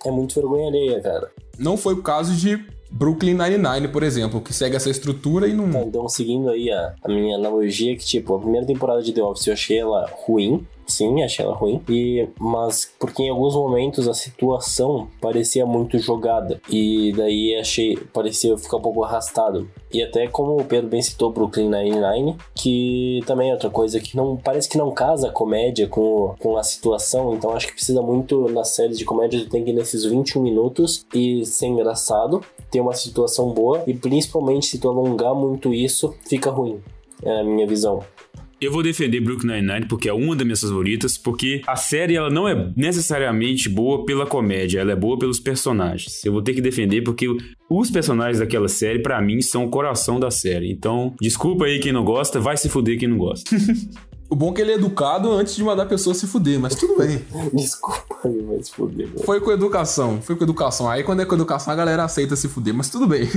É 0.06 0.12
muito 0.12 0.36
vergonha 0.36 0.68
alheia, 0.68 1.02
cara. 1.02 1.32
Não 1.58 1.78
foi 1.78 1.94
o 1.94 2.02
caso 2.04 2.36
de 2.36 2.64
Brooklyn 2.93 3.34
Nine-Nine, 3.34 3.88
por 3.88 4.03
exemplo, 4.03 4.39
que 4.39 4.53
segue 4.53 4.75
essa 4.75 4.89
estrutura 4.89 5.47
e 5.47 5.53
não. 5.53 5.65
Então, 5.82 6.08
seguindo 6.08 6.47
aí 6.49 6.69
a, 6.69 6.93
a 7.03 7.08
minha 7.10 7.36
analogia, 7.36 7.97
que, 7.97 8.06
tipo, 8.06 8.36
a 8.36 8.39
primeira 8.39 8.67
temporada 8.67 9.01
de 9.01 9.12
The 9.12 9.23
Office 9.23 9.47
eu 9.47 9.53
achei 9.53 9.79
ela 9.79 10.08
ruim. 10.25 10.65
Sim, 10.93 11.23
achei 11.23 11.43
ela 11.43 11.56
ruim. 11.56 11.82
E, 11.89 12.27
mas 12.39 12.91
porque 12.99 13.23
em 13.23 13.29
alguns 13.29 13.56
momentos 13.56 14.08
a 14.08 14.13
situação 14.13 15.08
parecia 15.19 15.65
muito 15.65 15.97
jogada. 15.97 16.62
E 16.69 17.12
daí 17.17 17.56
achei. 17.56 17.97
parecia 18.13 18.56
ficar 18.56 18.77
um 18.77 18.82
pouco 18.82 19.03
arrastado. 19.03 19.67
E 19.91 20.03
até 20.03 20.27
como 20.27 20.56
o 20.56 20.63
Pedro 20.63 20.89
bem 20.89 21.01
citou 21.01 21.32
Brooklyn 21.32 21.67
Nine-Nine, 21.67 22.38
que 22.53 23.21
também 23.25 23.49
é 23.49 23.53
outra 23.53 23.71
coisa 23.71 23.99
que 23.99 24.15
não. 24.15 24.38
Parece 24.38 24.69
que 24.69 24.77
não 24.77 24.91
casa 24.91 25.29
a 25.29 25.32
comédia 25.32 25.88
com, 25.88 26.36
com 26.38 26.58
a 26.58 26.63
situação. 26.63 27.34
Então 27.34 27.49
acho 27.56 27.65
que 27.67 27.73
precisa 27.73 28.03
muito 28.03 28.47
nas 28.49 28.69
séries 28.69 28.99
de 28.99 29.06
comédia, 29.06 29.39
tu 29.39 29.49
tem 29.49 29.63
que 29.63 29.71
ir 29.71 29.73
nesses 29.73 30.06
21 30.06 30.43
minutos 30.43 31.08
e 31.12 31.43
ser 31.43 31.67
engraçado, 31.67 32.39
ter 32.69 32.82
uma 32.82 32.93
situação 32.93 33.49
boa. 33.49 33.82
E 33.88 33.95
principalmente 33.95 34.67
se 34.67 34.77
tu 34.77 34.89
alongar 34.89 35.34
muito 35.34 35.73
isso, 35.73 36.13
fica 36.27 36.51
ruim. 36.51 36.79
É 37.23 37.39
a 37.39 37.43
minha 37.43 37.65
visão. 37.65 38.03
Eu 38.63 38.71
vou 38.71 38.82
defender 38.82 39.19
Brooklyn 39.19 39.56
Nine-Nine 39.56 39.88
porque 39.88 40.08
é 40.08 40.13
uma 40.13 40.34
das 40.38 40.45
minhas 40.45 40.62
favoritas, 40.62 41.17
porque 41.17 41.62
a 41.67 41.76
série 41.76 42.15
ela 42.15 42.30
não 42.30 42.47
é 42.47 42.71
necessariamente 42.78 43.67
boa 43.67 44.06
pela 44.06 44.26
comédia, 44.26 44.80
ela 44.80 44.93
é 44.93 44.95
boa 44.95 45.19
pelos 45.19 45.38
personagens. 45.38 46.23
Eu 46.23 46.32
vou 46.32 46.41
ter 46.41 46.54
que 46.54 46.62
defender 46.62 47.02
porque 47.02 47.28
os 47.69 47.91
personagens 47.91 48.39
daquela 48.39 48.69
série, 48.69 48.99
pra 48.99 49.21
mim, 49.21 49.41
são 49.41 49.65
o 49.65 49.69
coração 49.69 50.17
da 50.17 50.32
série. 50.32 50.71
Então, 50.71 51.13
desculpa 51.19 51.65
aí 51.65 51.78
quem 51.78 51.91
não 51.91 52.06
gosta, 52.06 52.39
vai 52.39 52.56
se 52.56 52.69
fuder 52.69 52.97
quem 52.97 53.10
não 53.10 53.17
gosta. 53.17 53.54
O 54.30 54.36
bom 54.36 54.49
é 54.49 54.56
que 54.56 54.62
ele 54.62 54.71
é 54.71 54.76
educado 54.76 55.32
antes 55.32 55.56
de 55.56 55.63
mandar 55.63 55.84
a 55.84 55.86
pessoa 55.86 56.15
se 56.15 56.26
fuder, 56.26 56.60
mas 56.60 56.73
tudo 56.73 56.97
bem. 56.97 57.21
Desculpa, 57.54 58.17
mas 58.23 58.67
foder. 58.67 59.08
meu. 59.08 59.23
Foi 59.23 59.39
com 59.39 59.52
educação, 59.52 60.19
foi 60.23 60.36
com 60.36 60.43
educação. 60.43 60.89
Aí 60.89 61.04
quando 61.04 61.21
é 61.21 61.26
com 61.26 61.36
educação 61.36 61.71
a 61.71 61.76
galera 61.76 62.04
aceita 62.04 62.36
se 62.36 62.47
fuder, 62.47 62.73
mas 62.73 62.89
tudo 62.89 63.06
bem. 63.06 63.28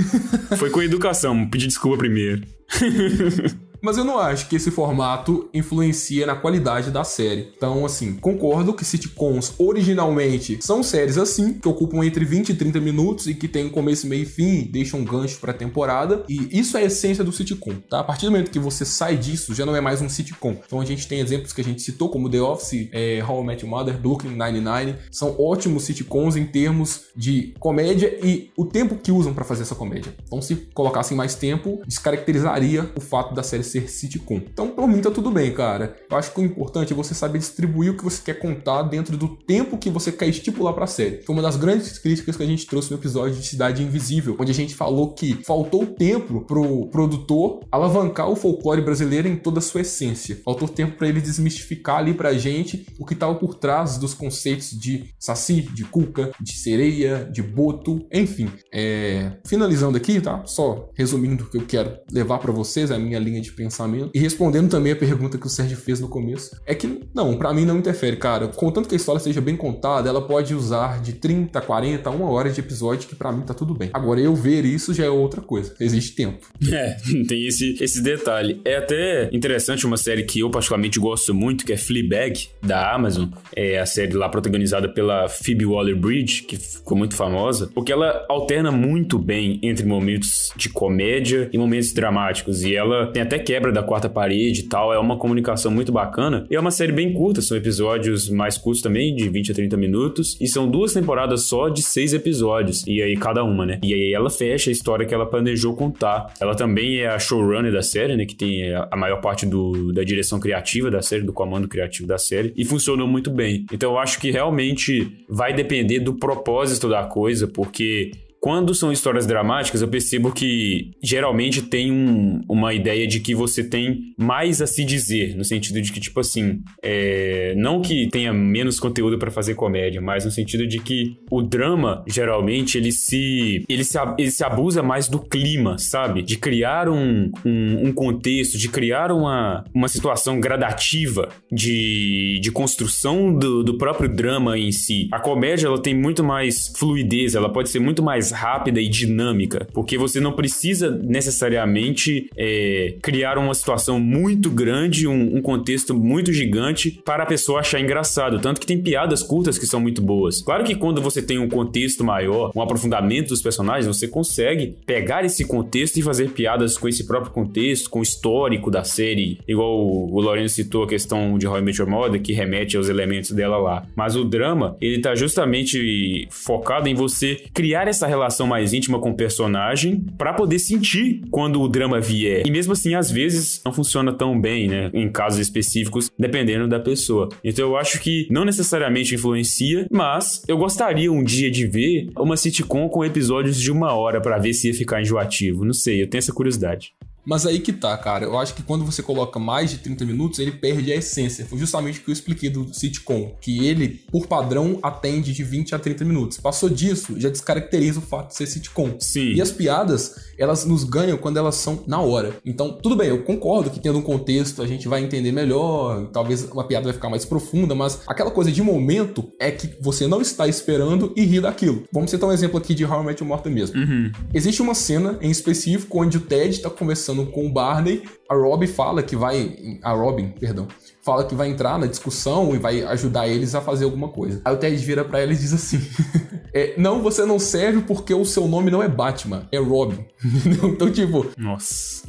Foi 0.57 0.71
com 0.71 0.81
educação, 0.81 1.47
pedir 1.51 1.67
desculpa 1.67 1.99
primeiro. 1.99 2.47
Mas 3.81 3.97
eu 3.97 4.05
não 4.05 4.19
acho 4.19 4.49
que 4.49 4.57
esse 4.57 4.71
formato 4.71 5.49
influencia 5.53 6.27
na 6.27 6.35
qualidade 6.35 6.91
da 6.91 7.05
série. 7.05 7.53
Então, 7.57 7.85
assim, 7.85 8.15
concordo 8.15 8.75
que 8.75 8.85
sitcoms 8.85 9.55
originalmente 9.59 10.59
são 10.61 10.83
séries 10.83 11.19
assim, 11.19 11.55
que 11.55 11.69
ocupam 11.69 12.05
entre 12.05 12.25
20 12.25 12.51
e 12.51 12.55
30 12.55 12.81
minutos 12.81 13.27
e 13.27 13.35
que 13.35 13.49
tem 13.49 13.67
um 13.67 13.71
começo, 13.71 14.07
meio 14.07 14.23
e 14.23 14.27
fim, 14.27 14.69
deixam 14.71 15.01
um 15.01 15.05
gancho 15.05 15.39
pra 15.39 15.53
temporada. 15.53 16.25
E 16.29 16.59
isso 16.59 16.77
é 16.77 16.83
a 16.83 16.85
essência 16.85 17.23
do 17.23 17.33
sitcom, 17.33 17.75
tá? 17.89 18.01
A 18.01 18.05
partir 18.05 18.27
do 18.27 18.33
momento 18.33 18.51
que 18.51 18.59
você 18.59 18.85
sai 18.85 19.17
disso, 19.17 19.55
já 19.55 19.67
não 19.67 19.77
é 19.77 19.81
mais 19.81 20.01
um 20.01 20.09
sitcom. 20.09 20.57
Então 20.65 20.81
a 20.81 20.85
gente 20.85 21.07
tem 21.07 21.21
exemplos 21.21 21.53
que 21.53 21.61
a 21.61 21.65
gente 21.65 21.83
citou, 21.83 22.09
como 22.09 22.29
The 22.29 22.41
Office, 22.41 22.89
é, 22.93 23.23
How 23.23 23.43
I 23.43 23.47
Met 23.47 23.65
Your 23.65 23.71
Mother, 23.71 23.99
Brooklyn 23.99 24.37
Nine-Nine. 24.37 24.97
São 25.11 25.37
ótimos 25.39 25.85
sitcoms 25.85 26.37
em 26.37 26.47
termos 26.47 27.07
de 27.15 27.55
comédia 27.59 28.19
e 28.23 28.51
o 28.57 28.65
tempo 28.65 28.97
que 28.97 29.13
usam 29.13 29.35
pra 29.35 29.45
fazer 29.45 29.63
essa 29.63 29.75
comédia. 29.75 30.15
Então, 30.27 30.41
se 30.41 30.57
colocassem 30.75 31.17
mais 31.17 31.35
tempo, 31.35 31.81
descaracterizaria 31.87 32.91
o 32.97 33.01
fato 33.01 33.35
da 33.35 33.43
série 33.43 33.63
ser 33.67 33.91
sitcom. 33.91 34.37
Então, 34.37 34.69
por 34.69 34.89
mim, 34.89 35.01
tá 35.01 35.11
tudo 35.11 35.31
bem, 35.31 35.53
cara. 35.53 35.97
Eu 36.11 36.17
acho 36.17 36.33
que 36.33 36.41
o 36.41 36.45
importante 36.45 36.93
é 36.93 36.97
você 36.97 37.15
saber 37.15 37.39
distribuir 37.39 37.93
o 37.93 37.97
que 37.97 38.05
você 38.05 38.23
quer 38.23 38.39
contar 38.39 38.83
dentro 38.85 39.17
do 39.17 39.29
tempo 39.29 39.79
que 39.79 39.91
você 39.91 40.11
quer 40.11 40.29
estipular 40.29 40.73
pra 40.73 40.87
série. 40.87 41.23
Foi 41.23 41.35
uma 41.35 41.43
das 41.43 41.57
grandes 41.57 41.99
críticas 41.99 42.37
que 42.37 42.43
a 42.43 42.47
gente 42.47 42.67
trouxe 42.67 42.91
no 42.91 42.97
episódio 42.97 43.37
de 43.39 43.47
Cidade 43.47 43.83
Invisível, 43.83 44.37
onde 44.39 44.51
a 44.51 44.55
gente 44.55 44.75
falou 44.75 45.13
que 45.15 45.43
faltou 45.45 45.87
tempo 45.87 46.43
pro 46.43 46.89
produtor 46.89 47.61
alavancar 47.71 48.31
o 48.31 48.37
folclore 48.37 48.83
brasileiro 48.83 49.29
em 49.29 49.37
toda 49.37 49.59
a 49.59 49.63
sua 49.63 49.81
essência. 49.81 50.41
Faltou 50.45 50.69
tempo 50.69 50.97
pra 50.97 51.09
ele 51.09 51.21
desmistificar 51.21 51.99
ali 51.99 52.15
pra 52.15 52.35
gente 52.35 52.87
o 52.99 53.05
que 53.05 53.15
tava 53.15 53.35
por 53.35 53.55
trás 53.55 53.99
dos 53.99 54.15
conceitos 54.15 54.71
de 54.71 55.15
saci, 55.19 55.63
de 55.63 55.85
cuca, 55.85 56.31
de 56.41 56.53
sereia, 56.53 57.29
de 57.31 57.43
boto, 57.43 58.07
enfim. 58.13 58.49
É... 58.73 59.39
Finalizando 59.47 59.97
aqui, 59.97 60.21
tá? 60.21 60.45
Só 60.45 60.91
resumindo 60.95 61.45
o 61.45 61.51
que 61.51 61.59
eu 61.59 61.67
quero 61.67 61.97
levar 62.11 62.39
pra 62.39 62.53
vocês, 62.53 62.91
a 62.91 62.99
minha 62.99 63.19
linha 63.19 63.41
de 63.41 63.51
pensamento, 63.57 64.11
e 64.15 64.19
respondendo 64.19 64.71
também 64.71 64.93
a 64.93 64.97
pergunta 64.97 65.39
que 65.39 65.47
o 65.47 65.51
Sérgio 65.51 65.77
fez 65.77 65.99
no 65.99 66.09
começo, 66.09 66.61
é 66.67 66.75
que 66.75 67.01
não, 67.15 67.37
pra 67.37 67.53
mim 67.53 67.65
não 67.65 67.79
interfere, 67.79 68.17
cara. 68.17 68.49
Contanto 68.49 68.89
que 68.89 68.95
a 68.95 68.97
história 68.97 69.21
seja 69.21 69.41
bem 69.41 69.57
contada, 69.57 70.09
ela 70.09 70.21
pode 70.21 70.55
usar 70.55 71.01
de 71.01 71.15
30, 71.15 71.61
40, 71.61 72.11
uma 72.11 72.31
hora 72.31 72.51
de 72.51 72.61
episódio, 72.61 73.09
que 73.09 73.15
pra 73.15 73.33
mim 73.33 73.43
tá 73.43 73.55
tudo 73.55 73.75
bem. 73.75 73.91
Agora, 73.93 74.21
eu 74.21 74.35
ver 74.35 74.65
isso 74.65 74.93
já 74.93 75.05
é 75.05 75.11
outra 75.11 75.41
coisa. 75.41 75.75
Existe 75.81 76.15
tempo. 76.15 76.47
É, 76.77 76.97
tem 77.27 77.47
esse, 77.47 77.75
esse 77.81 78.03
detalhe. 78.03 78.61
É 78.63 78.77
até 78.77 79.31
interessante 79.33 79.87
uma 79.87 79.97
série 79.97 80.25
que 80.25 80.41
eu 80.41 80.51
particularmente 80.51 80.99
gosto 80.99 81.33
muito, 81.33 81.65
que 81.65 81.73
é 81.73 81.77
Fleabag, 81.77 82.49
da 82.63 82.93
Amazon. 82.93 83.29
É 83.55 83.79
a 83.79 83.87
série 83.87 84.13
lá 84.13 84.29
protagonizada 84.29 84.87
pela 84.87 85.27
Phoebe 85.29 85.65
Waller-Bridge, 85.65 86.43
que 86.43 86.57
ficou 86.57 86.99
muito 86.99 87.15
famosa, 87.15 87.71
porque 87.75 87.93
ela 87.93 88.27
alterna 88.29 88.71
muito 88.71 89.19
bem 89.19 89.59
entre 89.63 89.87
momentos 89.87 90.53
de 90.55 90.69
comédia 90.69 91.49
e 91.51 91.57
momentos 91.57 91.93
dramáticos. 91.93 92.63
E 92.63 92.75
ela 92.75 93.07
tem 93.07 93.23
até 93.23 93.39
quebra 93.47 93.71
da 93.71 93.81
quarta 93.81 94.09
parede 94.09 94.63
e 94.63 94.63
tal, 94.65 94.93
é 94.93 94.99
uma 94.99 95.17
comunicação 95.17 95.71
muito 95.71 95.93
bacana. 95.93 96.45
E 96.51 96.57
é 96.57 96.61
uma 96.61 96.73
série 96.73 96.91
bem 96.91 97.13
curta, 97.13 97.41
são 97.41 97.57
episódios 97.57 98.29
mais 98.29 98.59
curtos 98.59 98.83
também, 98.83 99.15
de 99.15 99.29
20 99.29 99.53
a 99.53 99.55
30 99.55 99.77
minutos. 99.77 100.37
E 100.41 100.49
são 100.49 100.69
duas 100.69 100.93
temporadas 100.93 101.45
só 101.45 101.69
de 101.69 101.81
seis 101.81 102.13
episódios. 102.13 102.85
E 102.89 103.01
aí 103.01 103.17
cada 103.17 103.45
uma, 103.45 103.65
né? 103.65 103.79
E 103.85 103.95
aí 103.95 104.13
ela 104.13 104.29
fecha 104.29 104.69
a 104.69 104.73
história 104.73 105.07
que 105.07 105.15
ela 105.15 105.25
planejou 105.25 105.77
contar. 105.77 106.35
Ela 106.41 106.57
também 106.57 106.99
é 106.99 107.07
a 107.07 107.19
showrunner 107.21 107.73
da 107.73 107.83
série, 107.83 108.17
né? 108.17 108.27
Que 108.27 108.35
tem 108.35 108.75
a 108.75 108.97
maior 108.97 109.21
parte 109.21 109.47
do, 109.47 109.93
da 109.93 110.03
direção 110.03 110.41
criativa 110.41 110.91
da 110.91 111.01
série, 111.01 111.23
do 111.23 111.33
comando 111.33 111.69
criativo 111.69 112.09
da 112.09 112.19
série. 112.19 112.53
E 112.57 112.65
funcionou 112.65 113.07
muito 113.07 113.31
bem. 113.31 113.65
Então 113.73 113.93
eu 113.93 113.99
acho 113.99 114.19
que 114.19 114.33
realmente 114.33 115.25
vai 115.29 115.53
depender 115.53 116.01
do 116.01 116.15
propósito 116.15 116.89
da 116.89 117.05
coisa, 117.05 117.47
porque 117.47 118.11
quando 118.47 118.73
são 118.77 118.93
histórias 118.93 119.27
dramáticas, 119.27 119.83
eu 119.83 119.89
percebo 119.89 120.31
que 120.31 120.93
geralmente 121.03 121.63
tem 121.63 121.91
um- 121.91 122.43
uma 122.49 122.73
ideia 122.73 123.05
de 123.05 123.19
que 123.19 123.35
você 123.35 123.65
tem 123.65 124.15
mais 124.17 124.63
a 124.63 124.69
se 124.69 124.85
dizer, 124.85 125.35
no 125.37 125.45
sentido 125.45 125.83
de 125.83 125.91
que, 125.91 125.99
tipo 125.99 126.21
assim, 126.21 126.61
é, 126.81 127.55
não 127.57 127.83
que 127.83 128.09
tenha 128.09 128.33
menos 128.33 128.79
conteúdo 128.79 129.19
pra 129.19 129.33
fazer 129.33 129.57
comédia, 129.57 130.01
mas 130.01 130.25
no 130.25 130.31
sentido 130.31 130.65
de 130.65 130.79
que 130.79 131.17
o 131.29 131.43
drama, 131.43 132.05
geralmente, 132.07 132.79
ele 132.79 132.93
se, 132.93 133.65
ele 133.69 133.83
se, 133.83 133.99
ele 134.17 134.31
se 134.31 134.45
abusa 134.45 134.81
mais 134.81 135.09
do 135.09 135.19
clima, 135.19 135.77
sabe? 135.77 136.23
De 136.23 136.39
criar 136.39 136.89
um, 136.89 137.33
um, 137.45 137.89
um 137.89 137.93
contexto, 137.93 138.57
de 138.57 138.69
criar 138.69 139.11
uma, 139.11 139.65
uma 139.75 139.89
situação 139.89 140.39
gradativa 140.39 141.31
de, 141.51 142.39
de 142.41 142.53
construção 142.53 143.37
do, 143.37 143.65
do 143.65 143.77
próprio 143.77 144.09
drama 144.09 144.57
em 144.57 144.71
si. 144.71 145.09
A 145.11 145.19
comédia, 145.19 145.67
ela 145.67 145.83
tem 145.83 145.97
muito 145.97 146.23
mais 146.23 146.69
fluidez, 146.79 147.35
ela 147.35 147.53
pode 147.53 147.71
ser 147.71 147.81
muito 147.81 148.05
mais 148.05 148.36
rápida 148.37 148.81
e 148.81 148.89
dinâmica, 148.89 149.67
porque 149.73 149.97
você 149.99 150.21
não 150.21 150.33
precisa 150.33 150.91
necessariamente 150.91 152.31
é, 152.37 152.95
criar 153.03 153.39
uma 153.39 153.55
situação 153.55 153.99
muito 153.99 154.51
grande, 154.51 155.09
um, 155.09 155.37
um 155.37 155.43
contexto 155.43 155.95
muito 155.95 156.33
gigante 156.33 157.01
para 157.05 157.23
a 157.23 157.27
pessoa 157.27 157.61
achar 157.61 157.81
engraçado. 157.81 158.39
Tanto 158.39 158.61
que 158.61 158.67
tem 158.67 158.81
piadas 158.81 159.23
curtas 159.23 159.59
que 159.59 159.67
são 159.67 159.81
muito 159.81 160.03
boas. 160.03 160.43
Claro 160.43 160.65
que 160.65 160.75
quando 160.75 161.01
você 161.01 161.23
tem 161.23 161.39
um 161.39 161.49
contexto 161.49 162.05
maior, 162.05 162.53
um 162.55 162.61
aprofundamento 162.61 163.29
dos 163.29 163.43
personagens, 163.43 163.87
você 163.87 164.07
consegue 164.07 164.77
pegar 164.85 165.25
esse 165.25 165.45
contexto 165.45 165.97
e 165.97 166.03
fazer 166.03 166.31
piadas 166.31 166.77
com 166.77 166.89
esse 166.89 167.07
próprio 167.07 167.33
contexto, 167.33 167.89
com 167.89 168.01
o 168.01 168.03
histórico 168.03 168.71
da 168.71 168.85
série, 168.85 169.39
igual 169.49 169.79
o, 169.79 170.15
o 170.15 170.49
citou 170.49 170.85
a 170.85 170.89
questão 170.89 171.39
de 171.39 171.47
How 171.47 171.59
I 171.59 171.63
Met 171.63 171.81
Your 171.81 171.91
Mother, 171.91 172.21
que 172.21 172.33
remete 172.33 172.77
aos 172.77 172.89
elementos 172.89 173.31
dela 173.31 173.57
lá. 173.57 173.87
Mas 173.97 174.15
o 174.15 174.25
drama, 174.25 174.77
ele 174.81 175.01
tá 175.01 175.15
justamente 175.15 176.29
focado 176.31 176.89
em 176.89 176.95
você 176.95 177.37
criar 177.55 177.89
essa 177.89 178.07
relação 178.07 178.26
relação 178.27 178.47
mais 178.47 178.73
íntima 178.73 179.01
com 179.01 179.11
o 179.11 179.17
personagem 179.17 180.05
para 180.19 180.35
poder 180.35 180.59
sentir 180.59 181.23
quando 181.31 181.61
o 181.61 181.69
drama 181.69 182.01
vier. 182.01 182.43
E 182.47 182.51
mesmo 182.51 182.73
assim, 182.73 182.95
às 182.95 183.11
vezes 183.11 183.61
não 183.65 183.73
funciona 183.73 184.13
tão 184.13 184.39
bem, 184.39 184.69
né? 184.69 184.91
Em 184.93 185.09
casos 185.09 185.39
específicos, 185.39 186.11
dependendo 186.19 186.69
da 186.69 186.81
pessoa. 186.81 187.29
Então 187.43 187.69
eu 187.69 187.77
acho 187.77 188.01
que 188.01 188.27
não 188.31 188.45
necessariamente 188.45 189.15
influencia, 189.15 189.87
mas 189.91 190.43
eu 190.49 190.57
gostaria 190.57 191.11
um 191.11 191.23
dia 191.23 191.51
de 191.51 191.67
ver 191.67 192.09
uma 192.19 192.37
sitcom 192.37 192.89
com 192.89 193.05
episódios 193.05 193.61
de 193.61 193.71
uma 193.71 193.93
hora 193.93 194.21
para 194.21 194.39
ver 194.39 194.53
se 194.53 194.69
ia 194.69 194.75
ficar 194.75 195.01
enjoativo. 195.01 195.65
Não 195.65 195.73
sei, 195.73 196.03
eu 196.03 196.09
tenho 196.09 196.19
essa 196.19 196.33
curiosidade. 196.33 196.93
Mas 197.27 197.45
aí 197.45 197.59
que 197.59 197.73
tá, 197.73 197.97
cara. 197.99 198.25
Eu 198.25 198.39
acho 198.39 198.55
que 198.55 198.63
quando 198.63 198.85
você 198.85 199.03
coloca 199.03 199.39
mais 199.39 199.71
de 199.71 199.79
30 199.79 200.05
minutos, 200.05 200.39
ele 200.39 200.53
perde 200.53 200.93
a 200.93 200.97
essência. 200.97 201.45
Foi 201.45 201.59
justamente 201.59 201.99
o 201.99 202.03
que 202.03 202.11
eu 202.11 202.13
expliquei 202.13 202.49
do 202.49 202.73
sitcom. 202.73 203.37
Que 203.41 203.67
ele, 203.67 204.05
por 204.11 204.27
padrão, 204.27 204.79
atende 204.83 205.33
de 205.33 205.43
20 205.43 205.75
a 205.75 205.79
30 205.79 206.05
minutos. 206.05 206.39
Passou 206.39 206.69
disso, 206.69 207.19
já 207.19 207.29
descaracteriza 207.29 207.99
o 207.99 208.03
fato 208.03 208.29
de 208.29 208.37
ser 208.37 208.47
sitcom. 208.47 208.97
Sim. 209.01 209.33
E 209.33 209.43
as 209.43 209.51
piadas, 209.51 210.15
elas 210.39 210.65
nos 210.65 210.85
ganham 210.85 211.19
quando 211.19 211.39
elas 211.39 211.57
são 211.57 211.83
na 211.87 212.01
hora. 212.01 212.37
Então, 212.45 212.73
tudo 212.73 212.95
bem, 212.95 213.09
eu 213.09 213.25
concordo 213.25 213.71
que 213.71 213.81
tendo 213.81 213.99
um 213.99 214.03
contexto 214.03 214.63
a 214.63 214.67
gente 214.67 214.87
vai 214.87 215.03
entender 215.03 215.33
melhor, 215.33 216.09
talvez 216.13 216.45
uma 216.45 216.65
piada 216.65 216.85
vai 216.85 216.93
ficar 216.93 217.11
mais 217.11 217.25
profunda, 217.25 217.75
mas 217.75 218.03
aquela 218.07 218.31
coisa 218.31 218.53
de 218.53 218.63
momento 218.63 219.33
é 219.41 219.51
que 219.51 219.77
você 219.81 220.07
não 220.07 220.21
está 220.21 220.47
esperando 220.47 221.13
e 221.17 221.25
ri 221.25 221.41
daquilo. 221.41 221.85
Vamos 221.93 222.11
citar 222.11 222.29
um 222.29 222.33
exemplo 222.33 222.59
aqui 222.59 222.75
de 222.75 222.85
How 222.85 223.03
I 223.03 223.07
Met 223.07 223.23
Your 223.23 223.29
Mother 223.29 223.53
mesmo. 223.53 223.81
Uhum. 223.81 224.13
Existe 224.33 224.63
uma 224.63 224.75
cena 224.75 225.19
em 225.21 225.31
específico 225.31 226.01
onde 226.01 226.19
o 226.19 226.21
Ted 226.21 226.51
está 226.51 226.71
conversando 226.71 227.16
com 227.25 227.47
o 227.47 227.53
Barney, 227.53 228.03
a 228.29 228.35
Robin 228.35 228.67
fala 228.67 229.03
que 229.03 229.17
vai. 229.17 229.79
A 229.83 229.93
Robin, 229.93 230.29
perdão. 230.29 230.67
Fala 231.03 231.25
que 231.25 231.35
vai 231.35 231.49
entrar 231.49 231.79
na 231.79 231.87
discussão 231.87 232.55
e 232.55 232.59
vai 232.59 232.83
ajudar 232.83 233.29
eles 233.29 233.55
a 233.55 233.61
fazer 233.61 233.85
alguma 233.85 234.09
coisa. 234.09 234.43
Aí 234.45 234.53
o 234.53 234.59
Ted 234.59 234.77
vira 234.85 235.05
para 235.05 235.21
ela 235.21 235.33
e 235.33 235.37
diz 235.37 235.53
assim: 235.53 235.81
é, 236.53 236.75
Não, 236.77 237.01
você 237.01 237.25
não 237.25 237.39
serve 237.39 237.83
porque 237.83 238.13
o 238.13 238.25
seu 238.25 238.49
nome 238.49 238.71
não 238.71 238.83
é 238.83 238.89
Batman, 238.89 239.47
é 239.53 239.59
Robin. 239.59 240.05
então, 240.45 240.91
tipo. 240.91 241.27
Nossa. 241.39 242.03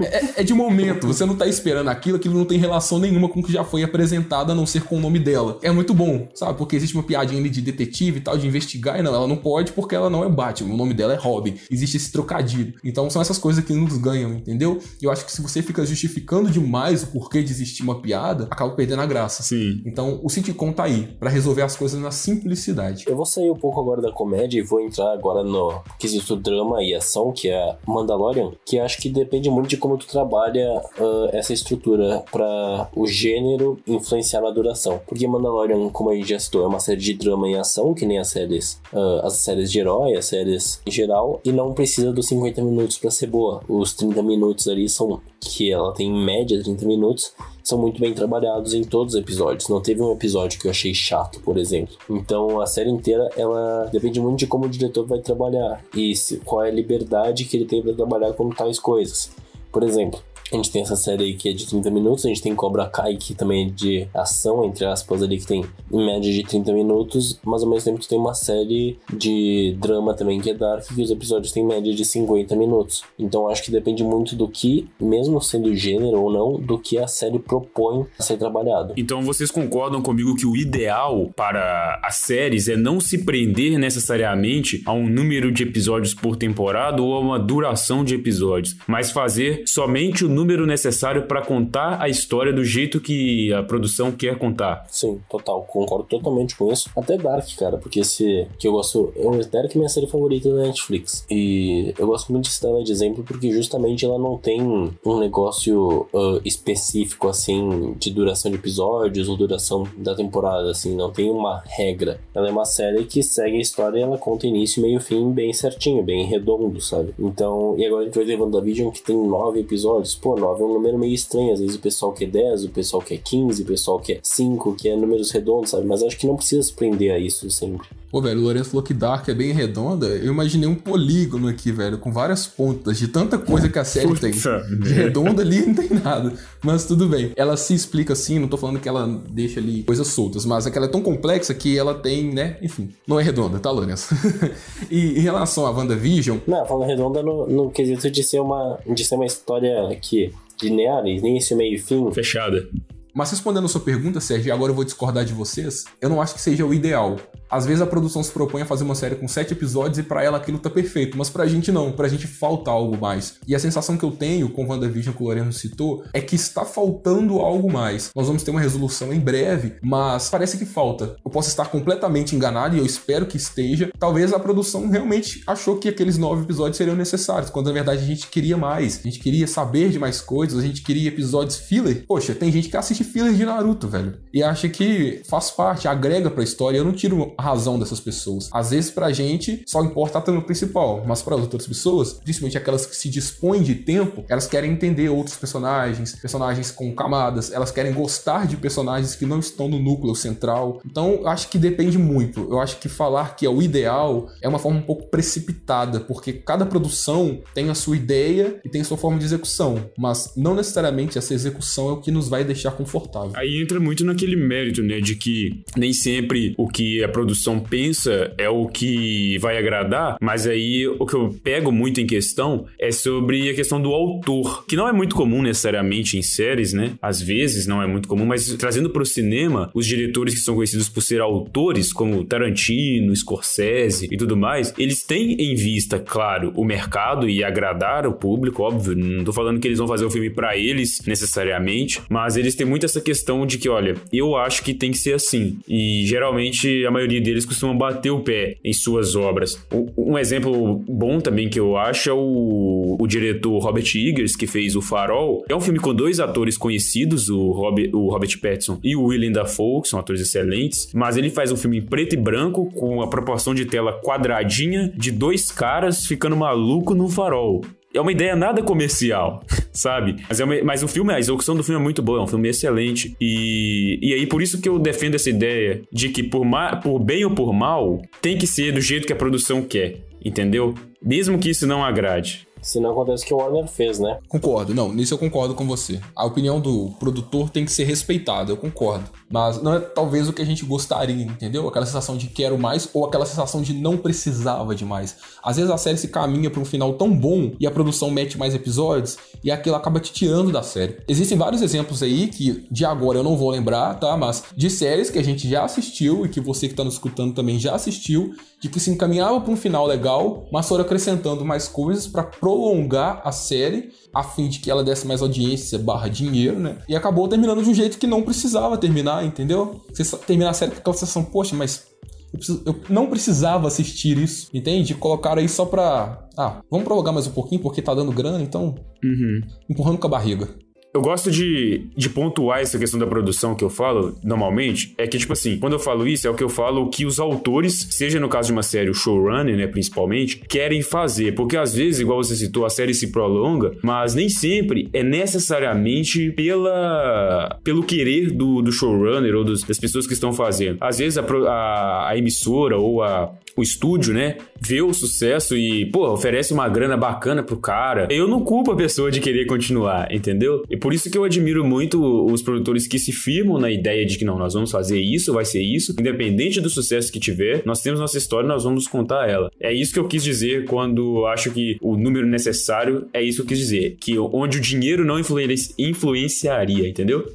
É, 0.00 0.40
é, 0.40 0.44
de 0.44 0.54
momento, 0.54 1.06
você 1.06 1.24
não 1.24 1.36
tá 1.36 1.46
esperando 1.46 1.88
aquilo, 1.88 2.16
aquilo 2.16 2.36
não 2.36 2.44
tem 2.44 2.58
relação 2.58 2.98
nenhuma 2.98 3.28
com 3.28 3.40
o 3.40 3.42
que 3.42 3.52
já 3.52 3.64
foi 3.64 3.82
apresentado, 3.82 4.52
a 4.52 4.54
não 4.54 4.66
ser 4.66 4.82
com 4.84 4.96
o 4.96 5.00
nome 5.00 5.18
dela. 5.18 5.58
É 5.62 5.70
muito 5.70 5.94
bom, 5.94 6.28
sabe? 6.34 6.58
Porque 6.58 6.76
existe 6.76 6.94
uma 6.94 7.02
piadinha 7.02 7.40
ali 7.40 7.50
de 7.50 7.60
detetive 7.60 8.18
e 8.18 8.20
tal, 8.20 8.36
de 8.36 8.46
investigar, 8.46 8.98
e 8.98 9.02
não, 9.02 9.14
ela 9.14 9.26
não 9.26 9.36
pode 9.36 9.72
porque 9.72 9.94
ela 9.94 10.10
não 10.10 10.24
é 10.24 10.28
Batman, 10.28 10.74
o 10.74 10.76
nome 10.76 10.94
dela 10.94 11.12
é 11.12 11.16
Robin. 11.16 11.54
Existe 11.70 11.96
esse 11.96 12.12
trocadilho. 12.12 12.74
Então 12.84 13.08
são 13.10 13.20
essas 13.22 13.38
coisas 13.38 13.64
que 13.64 13.72
nos 13.72 13.96
ganham, 13.98 14.32
entendeu? 14.32 14.78
E 15.00 15.04
eu 15.04 15.10
acho 15.10 15.24
que 15.24 15.32
se 15.32 15.42
você 15.42 15.62
fica 15.62 15.84
justificando 15.84 16.50
demais 16.50 17.02
o 17.02 17.06
porquê 17.08 17.42
de 17.42 17.50
existir 17.50 17.82
uma 17.82 18.00
piada, 18.00 18.48
acaba 18.50 18.72
perdendo 18.72 19.02
a 19.02 19.06
graça. 19.06 19.42
Sim. 19.42 19.82
Então 19.84 20.20
o 20.22 20.28
sitcom 20.28 20.72
tá 20.72 20.84
aí, 20.84 21.08
para 21.18 21.30
resolver 21.30 21.62
as 21.62 21.76
coisas 21.76 22.00
na 22.00 22.10
simplicidade. 22.10 23.04
Eu 23.06 23.16
vou 23.16 23.26
sair 23.26 23.50
um 23.50 23.56
pouco 23.56 23.80
agora 23.80 24.00
da 24.00 24.12
comédia 24.12 24.58
e 24.58 24.62
vou 24.62 24.80
entrar 24.80 25.12
agora 25.12 25.42
no 25.42 25.82
quesito 25.98 26.36
drama 26.36 26.82
e 26.82 26.94
ação, 26.94 27.32
que 27.32 27.48
é 27.48 27.76
Mandalorian, 27.86 28.52
que 28.64 28.78
acho 28.78 28.98
que 28.98 29.08
depende 29.08 29.41
muito 29.50 29.68
de 29.68 29.76
como 29.76 29.96
tu 29.96 30.06
trabalha 30.06 30.82
uh, 30.98 31.28
essa 31.32 31.52
estrutura 31.52 32.22
para 32.30 32.88
o 32.94 33.06
gênero 33.06 33.78
influenciar 33.86 34.40
na 34.40 34.50
duração. 34.50 35.00
Porque 35.06 35.26
Mandalorian, 35.26 35.88
como 35.90 36.10
a 36.10 36.14
gente 36.14 36.30
já 36.30 36.38
citou, 36.38 36.64
é 36.64 36.66
uma 36.66 36.80
série 36.80 37.00
de 37.00 37.14
drama 37.14 37.48
e 37.48 37.56
ação, 37.56 37.94
que 37.94 38.06
nem 38.06 38.18
as 38.18 38.28
séries, 38.28 38.80
uh, 38.92 39.26
as 39.26 39.34
séries 39.34 39.70
de 39.70 39.80
herói, 39.80 40.16
as 40.16 40.26
séries 40.26 40.80
em 40.86 40.90
geral, 40.90 41.40
e 41.44 41.52
não 41.52 41.72
precisa 41.72 42.12
dos 42.12 42.26
50 42.28 42.62
minutos 42.62 42.98
para 42.98 43.10
ser 43.10 43.26
boa. 43.26 43.62
Os 43.68 43.94
30 43.94 44.22
minutos 44.22 44.68
ali 44.68 44.88
são 44.88 45.20
que 45.40 45.72
ela 45.72 45.92
tem 45.92 46.08
em 46.08 46.24
média 46.24 46.62
30 46.62 46.86
minutos, 46.86 47.34
são 47.62 47.78
muito 47.78 48.00
bem 48.00 48.12
trabalhados 48.12 48.74
em 48.74 48.82
todos 48.82 49.14
os 49.14 49.20
episódios. 49.20 49.68
Não 49.68 49.80
teve 49.80 50.02
um 50.02 50.12
episódio 50.12 50.58
que 50.58 50.66
eu 50.66 50.70
achei 50.70 50.92
chato, 50.94 51.40
por 51.40 51.56
exemplo. 51.56 51.96
Então 52.10 52.60
a 52.60 52.66
série 52.66 52.90
inteira 52.90 53.28
ela 53.36 53.88
depende 53.92 54.20
muito 54.20 54.40
de 54.40 54.46
como 54.46 54.66
o 54.66 54.68
diretor 54.68 55.06
vai 55.06 55.20
trabalhar 55.20 55.84
e 55.94 56.14
se, 56.14 56.38
qual 56.38 56.64
é 56.64 56.68
a 56.68 56.72
liberdade 56.72 57.44
que 57.44 57.56
ele 57.56 57.66
tem 57.66 57.82
para 57.82 57.94
trabalhar 57.94 58.32
com 58.32 58.50
tais 58.50 58.78
coisas. 58.78 59.30
Por 59.70 59.82
exemplo, 59.82 60.20
a 60.52 60.56
gente 60.56 60.70
tem 60.70 60.82
essa 60.82 60.96
série 60.96 61.24
aí 61.24 61.34
que 61.34 61.48
é 61.48 61.52
de 61.52 61.66
30 61.66 61.90
minutos, 61.90 62.24
a 62.24 62.28
gente 62.28 62.42
tem 62.42 62.54
Cobra 62.54 62.86
Kai, 62.86 63.16
que 63.16 63.34
também 63.34 63.66
é 63.66 63.70
de 63.70 64.08
ação, 64.14 64.64
entre 64.64 64.84
aspas, 64.84 65.22
ali, 65.22 65.38
que 65.38 65.46
tem 65.46 65.64
em 65.90 66.06
média 66.06 66.32
de 66.32 66.42
30 66.42 66.72
minutos, 66.72 67.40
mas 67.44 67.62
ao 67.62 67.70
mesmo 67.70 67.84
tempo 67.84 68.06
tem 68.06 68.18
uma 68.18 68.34
série 68.34 68.98
de 69.12 69.76
drama 69.78 70.14
também 70.14 70.40
que 70.40 70.50
é 70.50 70.54
Dark, 70.54 70.86
que 70.86 71.02
os 71.02 71.10
episódios 71.10 71.52
têm 71.52 71.64
média 71.64 71.92
de 71.92 72.04
50 72.04 72.54
minutos. 72.54 73.02
Então 73.18 73.48
acho 73.48 73.62
que 73.62 73.70
depende 73.70 74.04
muito 74.04 74.36
do 74.36 74.48
que, 74.48 74.88
mesmo 75.00 75.40
sendo 75.40 75.74
gênero 75.74 76.20
ou 76.20 76.32
não, 76.32 76.60
do 76.60 76.78
que 76.78 76.98
a 76.98 77.06
série 77.06 77.38
propõe 77.38 78.06
a 78.18 78.22
ser 78.22 78.36
trabalhado. 78.36 78.94
Então 78.96 79.22
vocês 79.22 79.50
concordam 79.50 80.02
comigo 80.02 80.36
que 80.36 80.46
o 80.46 80.56
ideal 80.56 81.30
para 81.34 82.00
as 82.04 82.16
séries 82.16 82.68
é 82.68 82.76
não 82.76 83.00
se 83.00 83.24
prender 83.24 83.78
necessariamente 83.78 84.82
a 84.84 84.92
um 84.92 85.08
número 85.08 85.50
de 85.50 85.62
episódios 85.62 86.14
por 86.14 86.36
temporada 86.36 87.02
ou 87.02 87.14
a 87.14 87.20
uma 87.20 87.38
duração 87.38 88.04
de 88.04 88.14
episódios, 88.14 88.76
mas 88.86 89.10
fazer 89.10 89.62
somente 89.66 90.24
o 90.24 90.28
número 90.28 90.41
número 90.42 90.66
necessário 90.66 91.22
para 91.22 91.40
contar 91.40 92.00
a 92.00 92.08
história 92.08 92.52
do 92.52 92.64
jeito 92.64 93.00
que 93.00 93.52
a 93.52 93.62
produção 93.62 94.10
quer 94.10 94.36
contar. 94.36 94.84
Sim, 94.90 95.20
total, 95.30 95.62
concordo 95.62 96.04
totalmente 96.04 96.56
com 96.56 96.72
isso. 96.72 96.90
Até 96.96 97.16
Dark, 97.16 97.46
cara, 97.56 97.78
porque 97.78 98.00
esse 98.00 98.46
que 98.58 98.66
eu 98.66 98.72
gosto, 98.72 99.12
eu 99.14 99.30
Dark 99.50 99.70
é 99.74 99.78
minha 99.78 99.88
série 99.88 100.06
favorita 100.06 100.48
da 100.50 100.62
Netflix. 100.62 101.24
E 101.30 101.94
eu 101.96 102.06
gosto 102.06 102.32
muito 102.32 102.46
de 102.46 102.50
citar 102.50 102.70
ela 102.70 102.82
de 102.82 102.90
exemplo 102.90 103.22
porque 103.24 103.50
justamente 103.52 104.04
ela 104.04 104.18
não 104.18 104.36
tem 104.36 104.60
um 104.62 105.18
negócio 105.18 106.08
uh, 106.12 106.40
específico 106.44 107.28
assim 107.28 107.94
de 107.98 108.10
duração 108.10 108.50
de 108.50 108.56
episódios 108.56 109.28
ou 109.28 109.36
duração 109.36 109.86
da 109.96 110.14
temporada 110.14 110.70
assim, 110.70 110.96
não 110.96 111.10
tem 111.10 111.30
uma 111.30 111.62
regra. 111.66 112.20
Ela 112.34 112.48
é 112.48 112.50
uma 112.50 112.64
série 112.64 113.04
que 113.04 113.22
segue 113.22 113.56
a 113.56 113.60
história 113.60 113.98
e 113.98 114.02
ela 114.02 114.18
conta 114.18 114.46
início, 114.46 114.82
meio 114.82 115.00
fim 115.00 115.30
bem 115.30 115.52
certinho, 115.52 116.02
bem 116.02 116.24
redondo, 116.24 116.80
sabe? 116.80 117.14
Então, 117.18 117.74
e 117.78 117.86
agora 117.86 118.02
a 118.02 118.04
gente 118.06 118.14
vai 118.14 118.24
ver 118.24 118.40
WandaVision 118.40 118.90
que 118.90 119.02
tem 119.02 119.16
nove 119.16 119.60
episódios. 119.60 120.14
Pô, 120.14 120.31
9 120.36 120.62
é 120.62 120.66
um 120.66 120.74
número 120.74 120.98
meio 120.98 121.14
estranho. 121.14 121.52
Às 121.52 121.60
vezes 121.60 121.76
o 121.76 121.80
pessoal 121.80 122.12
quer 122.12 122.28
10, 122.28 122.64
o 122.64 122.70
pessoal 122.70 123.02
quer 123.02 123.18
15, 123.18 123.62
o 123.62 123.66
pessoal 123.66 124.00
quer 124.00 124.20
5, 124.22 124.74
que 124.74 124.88
é 124.88 124.96
números 124.96 125.30
redondos, 125.30 125.70
sabe? 125.70 125.86
Mas 125.86 126.02
acho 126.02 126.18
que 126.18 126.26
não 126.26 126.36
precisa 126.36 126.62
se 126.62 126.72
prender 126.72 127.12
a 127.12 127.18
isso 127.18 127.50
sempre. 127.50 127.86
Pô, 128.12 128.20
velho, 128.20 128.40
o 128.40 128.42
Lourenço 128.42 128.68
falou 128.68 128.82
que 128.82 128.92
Dark 128.92 129.26
é 129.30 129.32
bem 129.32 129.52
redonda. 129.52 130.06
Eu 130.06 130.34
imaginei 130.34 130.68
um 130.68 130.74
polígono 130.74 131.48
aqui, 131.48 131.72
velho, 131.72 131.96
com 131.96 132.12
várias 132.12 132.46
pontas, 132.46 132.98
de 132.98 133.08
tanta 133.08 133.38
coisa 133.38 133.70
que 133.70 133.78
a 133.78 133.84
série 133.84 134.14
tem. 134.20 134.32
De 134.32 134.92
redonda 134.92 135.40
ali 135.40 135.64
não 135.64 135.74
tem 135.74 135.88
nada. 135.88 136.34
Mas 136.62 136.84
tudo 136.84 137.08
bem. 137.08 137.32
Ela 137.34 137.56
se 137.56 137.72
explica 137.72 138.12
assim, 138.12 138.38
não 138.38 138.48
tô 138.48 138.58
falando 138.58 138.78
que 138.78 138.86
ela 138.86 139.08
deixa 139.30 139.60
ali 139.60 139.82
coisas 139.82 140.08
soltas, 140.08 140.44
mas 140.44 140.66
é 140.66 140.70
que 140.70 140.76
ela 140.76 140.88
é 140.88 140.90
tão 140.90 141.00
complexa 141.00 141.54
que 141.54 141.78
ela 141.78 141.94
tem, 141.94 142.34
né? 142.34 142.58
Enfim, 142.60 142.90
não 143.08 143.18
é 143.18 143.22
redonda, 143.22 143.58
tá, 143.58 143.70
Lourenço? 143.70 144.14
e 144.90 145.18
em 145.18 145.22
relação 145.22 145.64
à 145.64 145.70
WandaVision. 145.70 146.36
Não, 146.46 146.66
falando 146.66 146.86
redonda 146.86 147.22
no, 147.22 147.46
no 147.46 147.70
quesito 147.70 148.10
de 148.10 148.22
ser 148.22 148.40
uma. 148.40 148.78
de 148.86 149.06
ser 149.06 149.14
uma 149.14 149.24
história 149.24 149.88
que 150.02 150.30
linear, 150.62 151.06
início, 151.06 151.56
meio 151.56 151.76
e 151.76 151.78
fim. 151.78 152.10
Fechada. 152.12 152.68
Mas 153.14 153.30
respondendo 153.30 153.66
a 153.66 153.68
sua 153.68 153.80
pergunta, 153.80 154.20
Sérgio, 154.20 154.52
agora 154.54 154.70
eu 154.70 154.74
vou 154.74 154.84
discordar 154.84 155.24
de 155.24 155.34
vocês, 155.34 155.84
eu 156.00 156.08
não 156.08 156.20
acho 156.20 156.34
que 156.34 156.40
seja 156.40 156.64
o 156.64 156.72
ideal. 156.72 157.16
Às 157.52 157.66
vezes 157.66 157.82
a 157.82 157.86
produção 157.86 158.22
se 158.22 158.32
propõe 158.32 158.62
a 158.62 158.64
fazer 158.64 158.82
uma 158.82 158.94
série 158.94 159.14
com 159.16 159.28
sete 159.28 159.52
episódios 159.52 159.98
e 159.98 160.02
para 160.02 160.24
ela 160.24 160.38
aquilo 160.38 160.58
tá 160.58 160.70
perfeito, 160.70 161.18
mas 161.18 161.28
pra 161.28 161.46
gente 161.46 161.70
não, 161.70 161.92
pra 161.92 162.08
gente 162.08 162.26
falta 162.26 162.70
algo 162.70 162.98
mais. 162.98 163.34
E 163.46 163.54
a 163.54 163.58
sensação 163.58 163.98
que 163.98 164.04
eu 164.04 164.10
tenho 164.10 164.48
com 164.48 164.66
WandaVision 164.66 165.14
que 165.14 165.22
o 165.22 165.26
Loreno 165.26 165.52
citou 165.52 166.02
é 166.14 166.20
que 166.22 166.34
está 166.34 166.64
faltando 166.64 167.40
algo 167.40 167.70
mais. 167.70 168.10
Nós 168.16 168.26
vamos 168.26 168.42
ter 168.42 168.50
uma 168.50 168.60
resolução 168.60 169.12
em 169.12 169.20
breve, 169.20 169.74
mas 169.82 170.30
parece 170.30 170.56
que 170.56 170.64
falta. 170.64 171.16
Eu 171.22 171.30
posso 171.30 171.50
estar 171.50 171.66
completamente 171.66 172.34
enganado 172.34 172.74
e 172.74 172.78
eu 172.78 172.86
espero 172.86 173.26
que 173.26 173.36
esteja. 173.36 173.90
Talvez 173.98 174.32
a 174.32 174.38
produção 174.38 174.88
realmente 174.88 175.42
achou 175.46 175.76
que 175.76 175.90
aqueles 175.90 176.16
nove 176.16 176.44
episódios 176.44 176.78
seriam 176.78 176.96
necessários, 176.96 177.50
quando 177.50 177.66
na 177.66 177.72
verdade 177.72 178.02
a 178.02 178.06
gente 178.06 178.28
queria 178.28 178.56
mais. 178.56 179.00
A 179.00 179.02
gente 179.02 179.18
queria 179.18 179.46
saber 179.46 179.90
de 179.90 179.98
mais 179.98 180.22
coisas, 180.22 180.58
a 180.58 180.66
gente 180.66 180.80
queria 180.80 181.08
episódios 181.08 181.58
filler. 181.58 182.06
Poxa, 182.08 182.34
tem 182.34 182.50
gente 182.50 182.70
que 182.70 182.76
assiste 182.78 183.04
filler 183.04 183.34
de 183.34 183.44
Naruto, 183.44 183.88
velho, 183.88 184.14
e 184.32 184.42
acha 184.42 184.70
que 184.70 185.20
faz 185.28 185.50
parte, 185.50 185.86
agrega 185.86 186.30
pra 186.30 186.42
história. 186.42 186.78
Eu 186.78 186.84
não 186.84 186.92
tiro 186.92 187.34
razão 187.42 187.78
dessas 187.78 188.00
pessoas. 188.00 188.48
Às 188.52 188.70
vezes 188.70 188.90
pra 188.90 189.12
gente 189.12 189.62
só 189.66 189.82
importa 189.82 190.18
a 190.18 190.22
trama 190.22 190.42
principal, 190.42 191.04
mas 191.06 191.22
para 191.22 191.36
outras 191.36 191.66
pessoas, 191.66 192.14
principalmente 192.14 192.56
aquelas 192.56 192.86
que 192.86 192.96
se 192.96 193.08
dispõem 193.08 193.62
de 193.62 193.74
tempo, 193.74 194.24
elas 194.28 194.46
querem 194.46 194.72
entender 194.72 195.08
outros 195.08 195.36
personagens, 195.36 196.14
personagens 196.14 196.70
com 196.70 196.94
camadas, 196.94 197.52
elas 197.52 197.70
querem 197.70 197.92
gostar 197.92 198.46
de 198.46 198.56
personagens 198.56 199.14
que 199.14 199.26
não 199.26 199.38
estão 199.38 199.68
no 199.68 199.78
núcleo 199.78 200.14
central. 200.14 200.80
Então, 200.86 201.14
eu 201.20 201.28
acho 201.28 201.48
que 201.48 201.58
depende 201.58 201.98
muito. 201.98 202.46
Eu 202.50 202.60
acho 202.60 202.78
que 202.78 202.88
falar 202.88 203.36
que 203.36 203.44
é 203.46 203.50
o 203.50 203.60
ideal 203.60 204.28
é 204.40 204.48
uma 204.48 204.58
forma 204.58 204.78
um 204.78 204.82
pouco 204.82 205.06
precipitada, 205.08 206.00
porque 206.00 206.32
cada 206.32 206.64
produção 206.64 207.40
tem 207.54 207.70
a 207.70 207.74
sua 207.74 207.96
ideia 207.96 208.60
e 208.64 208.68
tem 208.68 208.80
a 208.80 208.84
sua 208.84 208.96
forma 208.96 209.18
de 209.18 209.24
execução, 209.24 209.90
mas 209.98 210.32
não 210.36 210.54
necessariamente 210.54 211.18
essa 211.18 211.34
execução 211.34 211.88
é 211.88 211.92
o 211.92 212.00
que 212.00 212.10
nos 212.10 212.28
vai 212.28 212.44
deixar 212.44 212.72
confortável. 212.72 213.32
Aí 213.34 213.60
entra 213.60 213.80
muito 213.80 214.04
naquele 214.04 214.36
mérito, 214.36 214.82
né, 214.82 215.00
de 215.00 215.16
que 215.16 215.62
nem 215.76 215.92
sempre 215.92 216.54
o 216.58 216.68
que 216.68 217.02
a 217.02 217.08
produção 217.08 217.31
produção 217.32 217.58
pensa 217.58 218.32
é 218.36 218.48
o 218.48 218.66
que 218.66 219.38
vai 219.38 219.56
agradar, 219.56 220.18
mas 220.20 220.46
aí 220.46 220.86
o 220.86 221.06
que 221.06 221.14
eu 221.14 221.34
pego 221.42 221.72
muito 221.72 221.98
em 221.98 222.06
questão 222.06 222.66
é 222.78 222.92
sobre 222.92 223.48
a 223.48 223.54
questão 223.54 223.80
do 223.80 223.90
autor, 223.90 224.66
que 224.66 224.76
não 224.76 224.86
é 224.86 224.92
muito 224.92 225.16
comum 225.16 225.40
necessariamente 225.40 226.18
em 226.18 226.22
séries, 226.22 226.74
né? 226.74 226.92
Às 227.00 227.22
vezes 227.22 227.66
não 227.66 227.82
é 227.82 227.86
muito 227.86 228.06
comum, 228.06 228.26
mas 228.26 228.54
trazendo 228.56 228.90
para 228.90 229.02
o 229.02 229.06
cinema, 229.06 229.70
os 229.72 229.86
diretores 229.86 230.34
que 230.34 230.40
são 230.40 230.54
conhecidos 230.54 230.90
por 230.90 231.00
ser 231.00 231.22
autores, 231.22 231.90
como 231.90 232.22
Tarantino, 232.24 233.16
Scorsese 233.16 234.08
e 234.10 234.16
tudo 234.18 234.36
mais, 234.36 234.74
eles 234.76 235.02
têm 235.02 235.32
em 235.32 235.54
vista, 235.54 235.98
claro, 235.98 236.52
o 236.54 236.64
mercado 236.64 237.30
e 237.30 237.42
agradar 237.42 238.06
o 238.06 238.12
público, 238.12 238.62
óbvio. 238.62 238.94
Não 238.94 239.24
tô 239.24 239.32
falando 239.32 239.58
que 239.58 239.66
eles 239.66 239.78
vão 239.78 239.88
fazer 239.88 240.04
o 240.04 240.10
filme 240.10 240.28
para 240.28 240.54
eles 240.56 241.00
necessariamente, 241.06 242.02
mas 242.10 242.36
eles 242.36 242.54
têm 242.54 242.66
muito 242.66 242.84
essa 242.84 243.00
questão 243.00 243.46
de 243.46 243.56
que, 243.56 243.70
olha, 243.70 243.94
eu 244.12 244.36
acho 244.36 244.62
que 244.62 244.74
tem 244.74 244.90
que 244.90 244.98
ser 244.98 245.14
assim. 245.14 245.58
E 245.66 246.04
geralmente 246.04 246.84
a 246.84 246.90
maioria 246.90 247.21
deles 247.22 247.44
costumam 247.44 247.76
bater 247.76 248.10
o 248.10 248.20
pé 248.20 248.56
em 248.64 248.72
suas 248.72 249.14
obras. 249.16 249.64
Um 249.96 250.18
exemplo 250.18 250.82
bom 250.88 251.20
também 251.20 251.48
que 251.48 251.58
eu 251.58 251.76
acho 251.76 252.10
é 252.10 252.12
o, 252.12 252.96
o 252.98 253.06
diretor 253.06 253.58
Robert 253.58 253.90
Eggers, 253.94 254.36
que 254.36 254.46
fez 254.46 254.76
O 254.76 254.82
Farol. 254.82 255.44
É 255.48 255.54
um 255.54 255.60
filme 255.60 255.78
com 255.78 255.94
dois 255.94 256.20
atores 256.20 256.56
conhecidos, 256.56 257.28
o, 257.28 257.38
o 257.38 258.10
Robert 258.10 258.40
Pattinson 258.40 258.78
e 258.82 258.96
o 258.96 259.04
Willem 259.04 259.32
Dafoe, 259.32 259.82
que 259.82 259.88
são 259.88 260.00
atores 260.00 260.20
excelentes, 260.20 260.90
mas 260.94 261.16
ele 261.16 261.30
faz 261.30 261.52
um 261.52 261.56
filme 261.56 261.78
em 261.78 261.82
preto 261.82 262.14
e 262.14 262.18
branco 262.18 262.70
com 262.72 263.02
a 263.02 263.08
proporção 263.08 263.54
de 263.54 263.64
tela 263.64 264.00
quadradinha 264.02 264.92
de 264.96 265.10
dois 265.10 265.50
caras 265.50 266.06
ficando 266.06 266.36
maluco 266.36 266.94
no 266.94 267.08
farol 267.08 267.62
é 267.94 268.00
uma 268.00 268.12
ideia 268.12 268.34
nada 268.34 268.62
comercial, 268.62 269.42
sabe? 269.72 270.16
Mas, 270.28 270.40
é 270.40 270.44
uma, 270.44 270.62
mas 270.62 270.82
o 270.82 270.88
filme, 270.88 271.12
a 271.12 271.18
execução 271.18 271.54
do 271.54 271.62
filme 271.62 271.80
é 271.80 271.82
muito 271.82 272.02
boa, 272.02 272.20
é 272.20 272.22
um 272.22 272.26
filme 272.26 272.48
excelente. 272.48 273.16
E, 273.20 273.98
e 274.02 274.14
aí, 274.14 274.26
por 274.26 274.42
isso 274.42 274.60
que 274.60 274.68
eu 274.68 274.78
defendo 274.78 275.14
essa 275.14 275.30
ideia 275.30 275.82
de 275.92 276.08
que, 276.08 276.22
por, 276.22 276.44
ma, 276.44 276.76
por 276.76 276.98
bem 276.98 277.24
ou 277.24 277.30
por 277.30 277.52
mal, 277.52 278.00
tem 278.20 278.36
que 278.38 278.46
ser 278.46 278.72
do 278.72 278.80
jeito 278.80 279.06
que 279.06 279.12
a 279.12 279.16
produção 279.16 279.62
quer, 279.62 280.00
entendeu? 280.24 280.74
Mesmo 281.02 281.38
que 281.38 281.50
isso 281.50 281.66
não 281.66 281.84
agrade. 281.84 282.46
Se 282.62 282.78
não 282.78 282.92
acontece 282.92 283.24
o 283.24 283.26
que 283.26 283.34
o 283.34 283.38
Warner 283.38 283.66
fez, 283.66 283.98
né? 283.98 284.18
Concordo, 284.28 284.72
não, 284.72 284.92
nisso 284.92 285.12
eu 285.12 285.18
concordo 285.18 285.52
com 285.52 285.66
você. 285.66 286.00
A 286.14 286.24
opinião 286.24 286.60
do 286.60 286.92
produtor 287.00 287.50
tem 287.50 287.64
que 287.64 287.72
ser 287.72 287.82
respeitada, 287.82 288.52
eu 288.52 288.56
concordo. 288.56 289.10
Mas 289.32 289.62
não 289.62 289.74
é 289.74 289.80
talvez 289.80 290.28
o 290.28 290.32
que 290.32 290.42
a 290.42 290.44
gente 290.44 290.64
gostaria, 290.64 291.24
entendeu? 291.24 291.66
Aquela 291.66 291.86
sensação 291.86 292.16
de 292.16 292.26
quero 292.26 292.58
mais 292.58 292.88
ou 292.92 293.06
aquela 293.06 293.24
sensação 293.24 293.62
de 293.62 293.72
não 293.72 293.96
precisava 293.96 294.74
de 294.74 294.84
mais. 294.84 295.16
Às 295.42 295.56
vezes 295.56 295.70
a 295.70 295.78
série 295.78 295.96
se 295.96 296.08
caminha 296.08 296.50
para 296.50 296.60
um 296.60 296.64
final 296.64 296.92
tão 296.94 297.10
bom 297.10 297.52
e 297.58 297.66
a 297.66 297.70
produção 297.70 298.10
mete 298.10 298.38
mais 298.38 298.54
episódios 298.54 299.16
e 299.42 299.50
aquilo 299.50 299.74
acaba 299.74 299.98
te 299.98 300.12
tirando 300.12 300.52
da 300.52 300.62
série. 300.62 300.98
Existem 301.08 301.38
vários 301.38 301.62
exemplos 301.62 302.02
aí 302.02 302.28
que 302.28 302.66
de 302.70 302.84
agora 302.84 303.18
eu 303.18 303.24
não 303.24 303.36
vou 303.36 303.50
lembrar, 303.50 303.94
tá? 303.94 304.16
Mas 304.16 304.44
de 304.54 304.68
séries 304.68 305.08
que 305.08 305.18
a 305.18 305.24
gente 305.24 305.48
já 305.48 305.64
assistiu 305.64 306.26
e 306.26 306.28
que 306.28 306.40
você 306.40 306.66
que 306.66 306.74
está 306.74 306.84
nos 306.84 306.94
escutando 306.94 307.34
também 307.34 307.58
já 307.58 307.74
assistiu, 307.74 308.34
de 308.60 308.68
que 308.68 308.78
se 308.78 308.90
encaminhava 308.90 309.40
para 309.40 309.52
um 309.52 309.56
final 309.56 309.86
legal, 309.86 310.46
mas 310.52 310.68
foram 310.68 310.84
acrescentando 310.84 311.44
mais 311.44 311.66
coisas 311.66 312.06
para 312.06 312.22
prolongar 312.22 313.20
a 313.24 313.32
série, 313.32 313.90
a 314.14 314.22
fim 314.22 314.48
de 314.48 314.60
que 314.60 314.70
ela 314.70 314.84
desse 314.84 315.06
mais 315.06 315.20
audiência 315.20 315.78
barra 315.78 316.08
dinheiro, 316.08 316.60
né? 316.60 316.76
E 316.88 316.94
acabou 316.94 317.26
terminando 317.26 317.62
de 317.62 317.70
um 317.70 317.74
jeito 317.74 317.98
que 317.98 318.06
não 318.06 318.22
precisava 318.22 318.78
terminar, 318.78 319.21
entendeu? 319.24 319.80
Você 319.92 320.16
terminar 320.18 320.50
a 320.50 320.54
série 320.54 320.72
com 320.72 320.78
aquela 320.78 320.94
sensação, 320.94 321.24
poxa, 321.24 321.54
mas 321.56 321.86
eu, 322.32 322.38
preciso, 322.38 322.62
eu, 322.64 322.80
não 322.88 323.06
precisava 323.08 323.68
assistir 323.68 324.16
isso, 324.18 324.48
entende? 324.54 324.94
Colocaram 324.94 325.40
aí 325.40 325.48
só 325.48 325.66
pra. 325.66 326.26
Ah, 326.36 326.62
vamos 326.70 326.84
prolongar 326.84 327.12
mais 327.12 327.26
um 327.26 327.32
pouquinho 327.32 327.60
porque 327.60 327.82
tá 327.82 327.94
dando 327.94 328.10
grana, 328.12 328.42
então. 328.42 328.74
Uhum. 329.04 329.40
Empurrando 329.68 329.98
com 329.98 330.06
a 330.06 330.10
barriga. 330.10 330.48
Eu 330.94 331.00
gosto 331.00 331.30
de, 331.30 331.86
de 331.96 332.10
pontuar 332.10 332.60
essa 332.60 332.78
questão 332.78 333.00
da 333.00 333.06
produção 333.06 333.54
que 333.54 333.64
eu 333.64 333.70
falo, 333.70 334.14
normalmente, 334.22 334.92
é 334.98 335.06
que, 335.06 335.16
tipo 335.16 335.32
assim, 335.32 335.58
quando 335.58 335.72
eu 335.72 335.78
falo 335.78 336.06
isso, 336.06 336.26
é 336.26 336.30
o 336.30 336.34
que 336.34 336.44
eu 336.44 336.50
falo 336.50 336.90
que 336.90 337.06
os 337.06 337.18
autores, 337.18 337.88
seja 337.90 338.20
no 338.20 338.28
caso 338.28 338.48
de 338.48 338.52
uma 338.52 338.62
série, 338.62 338.90
o 338.90 338.94
showrunner, 338.94 339.56
né, 339.56 339.66
principalmente, 339.66 340.36
querem 340.46 340.82
fazer. 340.82 341.34
Porque 341.34 341.56
às 341.56 341.74
vezes, 341.74 342.00
igual 342.00 342.22
você 342.22 342.36
citou, 342.36 342.66
a 342.66 342.70
série 342.70 342.92
se 342.92 343.10
prolonga, 343.10 343.72
mas 343.82 344.14
nem 344.14 344.28
sempre 344.28 344.90
é 344.92 345.02
necessariamente 345.02 346.30
pela, 346.32 347.58
pelo 347.64 347.82
querer 347.82 348.30
do, 348.30 348.60
do 348.60 348.70
showrunner 348.70 349.34
ou 349.34 349.44
dos, 349.44 349.62
das 349.62 349.78
pessoas 349.78 350.06
que 350.06 350.12
estão 350.12 350.32
fazendo. 350.32 350.76
Às 350.78 350.98
vezes 350.98 351.16
a, 351.16 351.22
a, 351.22 352.08
a 352.10 352.18
emissora 352.18 352.76
ou 352.76 353.02
a, 353.02 353.32
o 353.56 353.62
estúdio, 353.62 354.14
né, 354.14 354.36
vê 354.60 354.80
o 354.80 354.92
sucesso 354.92 355.56
e, 355.56 355.86
pô, 355.86 356.12
oferece 356.12 356.52
uma 356.52 356.68
grana 356.68 356.96
bacana 356.96 357.42
pro 357.42 357.56
cara. 357.56 358.08
Eu 358.10 358.28
não 358.28 358.44
culpo 358.44 358.72
a 358.72 358.76
pessoa 358.76 359.10
de 359.10 359.20
querer 359.20 359.46
continuar, 359.46 360.12
entendeu? 360.12 360.64
E 360.70 360.76
por 360.76 360.92
isso 360.92 361.10
que 361.10 361.18
eu 361.18 361.24
admiro 361.24 361.64
muito 361.64 362.00
os 362.26 362.42
produtores 362.42 362.86
que 362.86 362.98
se 362.98 363.12
firmam 363.12 363.58
na 363.58 363.70
ideia 363.70 364.04
de 364.06 364.18
que 364.18 364.24
não, 364.24 364.38
nós 364.38 364.54
vamos 364.54 364.70
fazer 364.70 365.00
isso, 365.00 365.32
vai 365.32 365.44
ser 365.44 365.62
isso, 365.62 365.94
independente 365.98 366.60
do 366.60 366.70
sucesso 366.70 367.12
que 367.12 367.20
tiver, 367.20 367.62
nós 367.64 367.82
temos 367.82 368.00
nossa 368.00 368.18
história, 368.18 368.48
nós 368.48 368.64
vamos 368.64 368.86
contar 368.86 369.28
ela. 369.28 369.50
É 369.60 369.72
isso 369.72 369.92
que 369.92 369.98
eu 369.98 370.08
quis 370.08 370.22
dizer 370.22 370.64
quando 370.64 371.26
acho 371.26 371.50
que 371.50 371.76
o 371.80 371.96
número 371.96 372.26
necessário 372.26 373.06
é 373.12 373.22
isso 373.22 373.38
que 373.38 373.42
eu 373.42 373.48
quis 373.48 373.58
dizer, 373.58 373.96
que 374.00 374.18
onde 374.18 374.58
o 374.58 374.60
dinheiro 374.60 375.04
não 375.04 375.18
influenciaria, 375.18 376.88
entendeu? 376.88 377.26